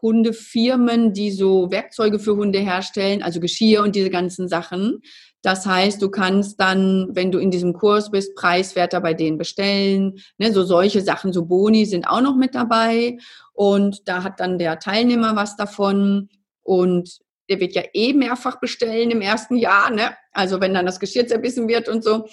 Hundefirmen, 0.00 1.12
die 1.12 1.30
so 1.30 1.70
Werkzeuge 1.70 2.18
für 2.18 2.36
Hunde 2.36 2.58
herstellen, 2.58 3.22
also 3.22 3.40
Geschirr 3.40 3.82
und 3.82 3.96
diese 3.96 4.10
ganzen 4.10 4.48
Sachen. 4.48 5.00
Das 5.42 5.66
heißt, 5.66 6.02
du 6.02 6.10
kannst 6.10 6.60
dann, 6.60 7.08
wenn 7.12 7.30
du 7.30 7.38
in 7.38 7.50
diesem 7.50 7.72
Kurs 7.72 8.10
bist, 8.10 8.34
preiswerter 8.34 9.00
bei 9.00 9.14
denen 9.14 9.38
bestellen. 9.38 10.18
Ne, 10.36 10.52
so 10.52 10.64
solche 10.64 11.00
Sachen, 11.00 11.32
so 11.32 11.46
Boni 11.46 11.86
sind 11.86 12.06
auch 12.06 12.20
noch 12.20 12.36
mit 12.36 12.54
dabei. 12.54 13.18
Und 13.52 14.08
da 14.08 14.24
hat 14.24 14.40
dann 14.40 14.58
der 14.58 14.78
Teilnehmer 14.80 15.36
was 15.36 15.56
davon. 15.56 16.28
Und 16.62 17.18
der 17.48 17.60
wird 17.60 17.74
ja 17.74 17.82
eh 17.94 18.12
mehrfach 18.12 18.60
bestellen 18.60 19.10
im 19.10 19.20
ersten 19.20 19.56
Jahr. 19.56 19.90
Ne? 19.90 20.10
Also 20.32 20.60
wenn 20.60 20.74
dann 20.74 20.86
das 20.86 21.00
Geschirr 21.00 21.26
zerbissen 21.26 21.68
wird 21.68 21.88
und 21.88 22.02
so. 22.02 22.26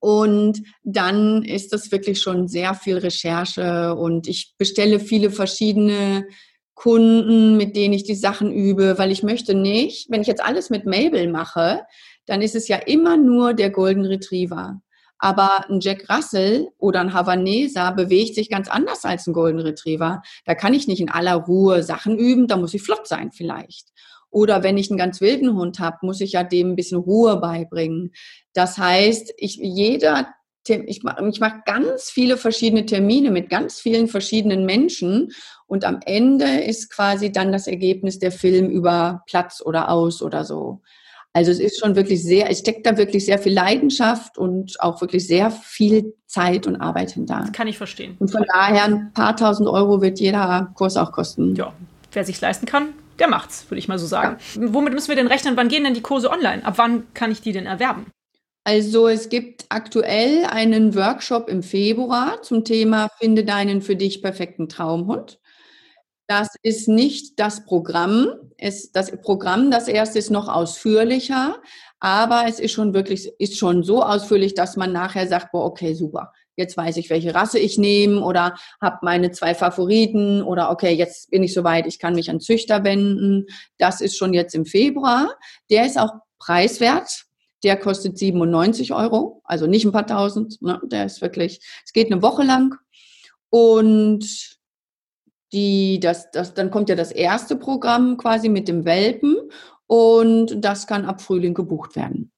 Und 0.00 0.62
dann 0.82 1.44
ist 1.44 1.72
das 1.72 1.92
wirklich 1.92 2.20
schon 2.20 2.48
sehr 2.48 2.74
viel 2.74 2.98
Recherche 2.98 3.94
und 3.94 4.26
ich 4.26 4.54
bestelle 4.56 4.98
viele 4.98 5.30
verschiedene 5.30 6.26
Kunden, 6.74 7.56
mit 7.56 7.76
denen 7.76 7.94
ich 7.94 8.04
die 8.04 8.14
Sachen 8.14 8.52
übe, 8.52 8.98
weil 8.98 9.10
ich 9.10 9.22
möchte 9.22 9.54
nicht, 9.54 10.10
wenn 10.10 10.22
ich 10.22 10.26
jetzt 10.26 10.44
alles 10.44 10.70
mit 10.70 10.86
Mabel 10.86 11.30
mache, 11.30 11.82
dann 12.26 12.42
ist 12.42 12.54
es 12.54 12.68
ja 12.68 12.76
immer 12.76 13.16
nur 13.16 13.54
der 13.54 13.70
Golden 13.70 14.04
Retriever. 14.04 14.80
Aber 15.18 15.68
ein 15.70 15.80
Jack 15.80 16.10
Russell 16.10 16.68
oder 16.78 17.00
ein 17.00 17.12
Havaneser 17.12 17.92
bewegt 17.92 18.34
sich 18.34 18.50
ganz 18.50 18.68
anders 18.68 19.04
als 19.04 19.26
ein 19.26 19.32
Golden 19.32 19.60
Retriever. 19.60 20.22
Da 20.46 20.54
kann 20.56 20.74
ich 20.74 20.88
nicht 20.88 21.00
in 21.00 21.10
aller 21.10 21.34
Ruhe 21.34 21.84
Sachen 21.84 22.18
üben, 22.18 22.48
da 22.48 22.56
muss 22.56 22.74
ich 22.74 22.82
flott 22.82 23.06
sein 23.06 23.30
vielleicht. 23.30 23.90
Oder 24.30 24.62
wenn 24.64 24.78
ich 24.78 24.90
einen 24.90 24.98
ganz 24.98 25.20
wilden 25.20 25.54
Hund 25.54 25.78
habe, 25.78 25.98
muss 26.02 26.20
ich 26.20 26.32
ja 26.32 26.42
dem 26.42 26.70
ein 26.70 26.76
bisschen 26.76 26.98
Ruhe 26.98 27.36
beibringen. 27.36 28.12
Das 28.54 28.78
heißt, 28.78 29.32
ich, 29.36 29.56
jeder 29.56 30.26
ich 30.68 31.02
mache 31.02 31.22
mach 31.40 31.64
ganz 31.64 32.10
viele 32.10 32.36
verschiedene 32.36 32.86
Termine 32.86 33.30
mit 33.30 33.50
ganz 33.50 33.80
vielen 33.80 34.06
verschiedenen 34.06 34.64
Menschen 34.64 35.32
und 35.72 35.86
am 35.86 36.00
Ende 36.04 36.44
ist 36.44 36.90
quasi 36.90 37.32
dann 37.32 37.50
das 37.50 37.66
Ergebnis 37.66 38.18
der 38.18 38.30
Film 38.30 38.68
über 38.68 39.22
Platz 39.26 39.62
oder 39.64 39.88
aus 39.88 40.20
oder 40.20 40.44
so. 40.44 40.82
Also 41.32 41.50
es 41.50 41.60
ist 41.60 41.80
schon 41.80 41.96
wirklich 41.96 42.22
sehr, 42.22 42.50
es 42.50 42.58
steckt 42.58 42.84
da 42.84 42.98
wirklich 42.98 43.24
sehr 43.24 43.38
viel 43.38 43.54
Leidenschaft 43.54 44.36
und 44.36 44.78
auch 44.80 45.00
wirklich 45.00 45.26
sehr 45.26 45.50
viel 45.50 46.12
Zeit 46.26 46.66
und 46.66 46.76
Arbeit 46.76 47.12
hinter. 47.12 47.38
Das 47.40 47.52
kann 47.52 47.68
ich 47.68 47.78
verstehen. 47.78 48.16
Und 48.18 48.30
von 48.30 48.44
daher 48.52 48.84
ein 48.84 49.14
paar 49.14 49.34
tausend 49.34 49.66
Euro 49.66 50.02
wird 50.02 50.20
jeder 50.20 50.70
Kurs 50.74 50.98
auch 50.98 51.10
kosten. 51.10 51.54
Ja, 51.54 51.72
wer 52.12 52.24
sich 52.24 52.38
leisten 52.38 52.66
kann, 52.66 52.90
der 53.18 53.28
macht's, 53.28 53.64
würde 53.70 53.78
ich 53.78 53.88
mal 53.88 53.98
so 53.98 54.06
sagen. 54.06 54.36
Ja. 54.56 54.74
Womit 54.74 54.92
müssen 54.92 55.08
wir 55.08 55.16
denn 55.16 55.26
rechnen? 55.26 55.56
Wann 55.56 55.68
gehen 55.68 55.84
denn 55.84 55.94
die 55.94 56.02
Kurse 56.02 56.30
online? 56.30 56.66
Ab 56.66 56.74
wann 56.76 57.04
kann 57.14 57.32
ich 57.32 57.40
die 57.40 57.52
denn 57.52 57.64
erwerben? 57.64 58.04
Also 58.64 59.08
es 59.08 59.30
gibt 59.30 59.64
aktuell 59.70 60.44
einen 60.44 60.94
Workshop 60.94 61.48
im 61.48 61.62
Februar 61.62 62.42
zum 62.42 62.62
Thema 62.62 63.08
Finde 63.18 63.44
deinen 63.44 63.80
für 63.80 63.96
dich 63.96 64.20
perfekten 64.20 64.68
Traumhund. 64.68 65.38
Das 66.32 66.48
ist 66.62 66.88
nicht 66.88 67.38
das 67.38 67.66
Programm. 67.66 68.26
Es, 68.56 68.90
das 68.90 69.10
Programm, 69.20 69.70
das 69.70 69.86
erste 69.86 70.18
ist 70.18 70.30
noch 70.30 70.48
ausführlicher, 70.48 71.60
aber 72.00 72.44
es 72.48 72.58
ist 72.58 72.72
schon 72.72 72.94
wirklich, 72.94 73.30
ist 73.38 73.58
schon 73.58 73.82
so 73.82 74.02
ausführlich, 74.02 74.54
dass 74.54 74.78
man 74.78 74.94
nachher 74.94 75.28
sagt, 75.28 75.52
boah, 75.52 75.66
okay, 75.66 75.92
super. 75.92 76.32
Jetzt 76.56 76.74
weiß 76.74 76.96
ich, 76.96 77.10
welche 77.10 77.34
Rasse 77.34 77.58
ich 77.58 77.76
nehme 77.76 78.22
oder 78.22 78.54
habe 78.80 78.96
meine 79.02 79.30
zwei 79.32 79.54
Favoriten 79.54 80.42
oder 80.42 80.70
okay, 80.70 80.94
jetzt 80.94 81.30
bin 81.30 81.42
ich 81.42 81.52
soweit, 81.52 81.86
ich 81.86 81.98
kann 81.98 82.14
mich 82.14 82.30
an 82.30 82.40
Züchter 82.40 82.82
wenden. 82.82 83.44
Das 83.76 84.00
ist 84.00 84.16
schon 84.16 84.32
jetzt 84.32 84.54
im 84.54 84.64
Februar. 84.64 85.36
Der 85.68 85.84
ist 85.84 85.98
auch 85.98 86.12
preiswert 86.38 87.26
der 87.62 87.76
kostet 87.76 88.18
97 88.18 88.92
Euro, 88.92 89.40
also 89.44 89.68
nicht 89.68 89.84
ein 89.84 89.92
paar 89.92 90.06
tausend. 90.06 90.60
Ne? 90.62 90.80
Der 90.86 91.04
ist 91.06 91.20
wirklich, 91.20 91.60
es 91.84 91.92
geht 91.92 92.10
eine 92.10 92.20
Woche 92.20 92.42
lang. 92.42 92.74
Und 93.50 94.58
die, 95.52 96.00
das, 96.00 96.30
das, 96.30 96.54
dann 96.54 96.70
kommt 96.70 96.88
ja 96.88 96.94
das 96.94 97.12
erste 97.12 97.56
Programm 97.56 98.16
quasi 98.16 98.48
mit 98.48 98.68
dem 98.68 98.84
Welpen 98.84 99.36
und 99.86 100.64
das 100.64 100.86
kann 100.86 101.04
ab 101.04 101.20
Frühling 101.20 101.54
gebucht 101.54 101.96
werden. 101.96 102.30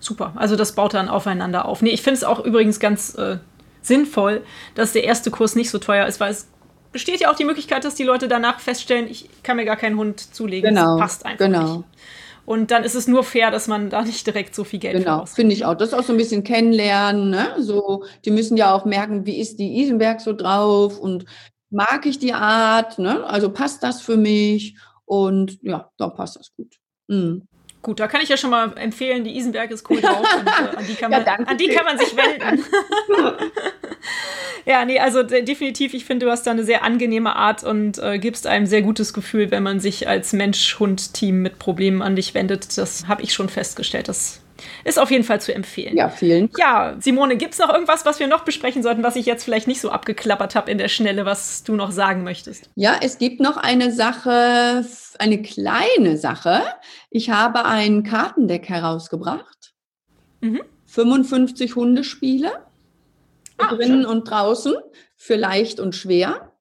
Super, 0.00 0.32
also 0.36 0.56
das 0.56 0.74
baut 0.74 0.94
dann 0.94 1.08
aufeinander 1.08 1.66
auf. 1.66 1.82
Nee, 1.82 1.90
ich 1.90 2.02
finde 2.02 2.16
es 2.16 2.24
auch 2.24 2.44
übrigens 2.44 2.80
ganz 2.80 3.14
äh, 3.16 3.38
sinnvoll, 3.82 4.42
dass 4.74 4.92
der 4.92 5.04
erste 5.04 5.30
Kurs 5.30 5.54
nicht 5.54 5.70
so 5.70 5.78
teuer 5.78 6.06
ist, 6.06 6.20
weil 6.20 6.32
es 6.32 6.48
besteht 6.90 7.20
ja 7.20 7.30
auch 7.30 7.36
die 7.36 7.44
Möglichkeit, 7.44 7.84
dass 7.84 7.94
die 7.94 8.02
Leute 8.02 8.26
danach 8.26 8.60
feststellen, 8.60 9.08
ich 9.08 9.28
kann 9.42 9.56
mir 9.56 9.64
gar 9.64 9.76
keinen 9.76 9.96
Hund 9.96 10.34
zulegen. 10.34 10.74
Genau, 10.74 10.96
das 10.96 11.00
passt 11.00 11.26
einfach 11.26 11.46
genau. 11.46 11.76
nicht. 11.76 11.84
Und 12.46 12.72
dann 12.72 12.82
ist 12.82 12.96
es 12.96 13.06
nur 13.06 13.22
fair, 13.22 13.50
dass 13.52 13.68
man 13.68 13.90
da 13.90 14.02
nicht 14.02 14.26
direkt 14.26 14.54
so 14.56 14.64
viel 14.64 14.80
Geld 14.80 14.96
Genau, 14.96 15.24
finde 15.26 15.54
ich 15.54 15.64
auch. 15.64 15.74
Das 15.74 15.90
ist 15.90 15.94
auch 15.94 16.02
so 16.02 16.12
ein 16.12 16.16
bisschen 16.16 16.42
kennenlernen. 16.42 17.30
Ne? 17.30 17.54
So, 17.58 18.04
die 18.24 18.32
müssen 18.32 18.56
ja 18.56 18.74
auch 18.74 18.84
merken, 18.84 19.24
wie 19.24 19.38
ist 19.38 19.60
die 19.60 19.80
Isenberg 19.80 20.20
so 20.20 20.32
drauf 20.32 20.98
und 20.98 21.26
mag 21.70 22.06
ich 22.06 22.18
die 22.18 22.34
Art, 22.34 22.98
ne? 22.98 23.24
Also 23.24 23.50
passt 23.50 23.82
das 23.82 24.02
für 24.02 24.16
mich? 24.16 24.76
Und 25.04 25.58
ja, 25.62 25.90
da 25.96 26.08
passt 26.08 26.36
das 26.36 26.52
gut. 26.54 26.76
Mhm. 27.08 27.48
Gut, 27.82 27.98
da 27.98 28.08
kann 28.08 28.20
ich 28.20 28.28
ja 28.28 28.36
schon 28.36 28.50
mal 28.50 28.76
empfehlen, 28.76 29.24
die 29.24 29.36
Isenberg 29.38 29.70
ist 29.70 29.88
cool 29.88 30.02
drauf 30.02 30.20
und 30.38 30.46
äh, 30.46 30.76
an, 30.76 30.86
die 30.86 30.94
kann 30.94 31.10
man, 31.10 31.24
ja, 31.24 31.32
an 31.32 31.56
die 31.56 31.68
kann 31.68 31.86
man 31.86 31.98
sich 31.98 32.14
wenden. 32.14 32.62
ja, 34.66 34.84
nee, 34.84 34.98
also 34.98 35.22
definitiv, 35.22 35.94
ich 35.94 36.04
finde, 36.04 36.26
du 36.26 36.30
hast 36.30 36.46
da 36.46 36.50
eine 36.50 36.64
sehr 36.64 36.84
angenehme 36.84 37.34
Art 37.36 37.64
und 37.64 37.98
äh, 37.98 38.18
gibst 38.18 38.46
einem 38.46 38.66
sehr 38.66 38.82
gutes 38.82 39.14
Gefühl, 39.14 39.50
wenn 39.50 39.62
man 39.62 39.80
sich 39.80 40.06
als 40.06 40.34
Mensch-Hund-Team 40.34 41.40
mit 41.40 41.58
Problemen 41.58 42.02
an 42.02 42.16
dich 42.16 42.34
wendet. 42.34 42.76
Das 42.76 43.08
habe 43.08 43.22
ich 43.22 43.32
schon 43.32 43.48
festgestellt. 43.48 44.08
Das 44.08 44.42
ist 44.84 44.98
auf 44.98 45.10
jeden 45.10 45.24
Fall 45.24 45.40
zu 45.40 45.54
empfehlen. 45.54 45.96
Ja, 45.96 46.08
vielen. 46.08 46.50
Ja, 46.58 46.96
Simone, 47.00 47.36
gibt 47.36 47.54
es 47.54 47.58
noch 47.58 47.72
irgendwas, 47.72 48.04
was 48.04 48.20
wir 48.20 48.26
noch 48.26 48.44
besprechen 48.44 48.82
sollten, 48.82 49.02
was 49.02 49.16
ich 49.16 49.26
jetzt 49.26 49.44
vielleicht 49.44 49.68
nicht 49.68 49.80
so 49.80 49.90
abgeklappert 49.90 50.54
habe 50.54 50.70
in 50.70 50.78
der 50.78 50.88
Schnelle, 50.88 51.24
was 51.24 51.62
du 51.64 51.74
noch 51.74 51.90
sagen 51.90 52.24
möchtest? 52.24 52.70
Ja, 52.74 52.96
es 53.02 53.18
gibt 53.18 53.40
noch 53.40 53.56
eine 53.56 53.92
Sache, 53.92 54.84
eine 55.18 55.42
kleine 55.42 56.16
Sache. 56.16 56.62
Ich 57.10 57.30
habe 57.30 57.64
ein 57.64 58.02
Kartendeck 58.02 58.68
herausgebracht. 58.68 59.72
Mhm. 60.40 60.62
55 60.86 61.76
Hundespiele. 61.76 62.50
Ah, 63.58 63.74
drinnen 63.74 64.02
schön. 64.02 64.06
und 64.06 64.30
draußen 64.30 64.74
für 65.16 65.36
leicht 65.36 65.80
und 65.80 65.94
schwer. 65.94 66.52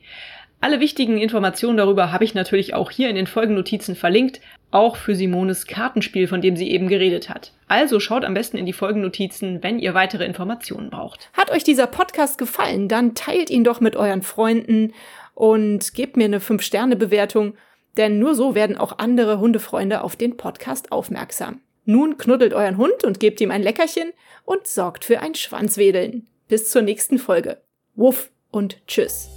Alle 0.59 0.79
wichtigen 0.79 1.19
Informationen 1.19 1.77
darüber 1.77 2.11
habe 2.11 2.23
ich 2.23 2.33
natürlich 2.33 2.73
auch 2.73 2.89
hier 2.89 3.07
in 3.07 3.15
den 3.15 3.27
Folgennotizen 3.27 3.95
verlinkt, 3.95 4.41
auch 4.73 4.95
für 4.95 5.15
Simones 5.15 5.67
Kartenspiel, 5.67 6.27
von 6.27 6.41
dem 6.41 6.55
sie 6.57 6.71
eben 6.71 6.87
geredet 6.87 7.29
hat. 7.29 7.53
Also 7.67 7.99
schaut 7.99 8.25
am 8.25 8.33
besten 8.33 8.57
in 8.57 8.65
die 8.65 8.73
Folgennotizen, 8.73 9.61
wenn 9.61 9.79
ihr 9.79 9.93
weitere 9.93 10.25
Informationen 10.25 10.89
braucht. 10.89 11.29
Hat 11.33 11.51
euch 11.51 11.63
dieser 11.63 11.87
Podcast 11.87 12.37
gefallen, 12.37 12.87
dann 12.87 13.15
teilt 13.15 13.49
ihn 13.49 13.63
doch 13.63 13.79
mit 13.79 13.95
euren 13.95 14.21
Freunden 14.21 14.93
und 15.35 15.93
gebt 15.93 16.17
mir 16.17 16.25
eine 16.25 16.39
5-Sterne-Bewertung, 16.39 17.55
denn 17.97 18.19
nur 18.19 18.35
so 18.35 18.55
werden 18.55 18.77
auch 18.77 18.97
andere 18.97 19.39
Hundefreunde 19.39 20.03
auf 20.03 20.15
den 20.15 20.37
Podcast 20.37 20.91
aufmerksam. 20.91 21.61
Nun 21.85 22.17
knuddelt 22.17 22.53
euren 22.53 22.77
Hund 22.77 23.03
und 23.03 23.19
gebt 23.19 23.41
ihm 23.41 23.51
ein 23.51 23.61
Leckerchen 23.61 24.13
und 24.45 24.67
sorgt 24.67 25.05
für 25.05 25.19
ein 25.19 25.35
Schwanzwedeln. 25.35 26.27
Bis 26.47 26.69
zur 26.69 26.81
nächsten 26.81 27.19
Folge. 27.19 27.61
Wuff 27.95 28.29
und 28.51 28.85
tschüss. 28.87 29.29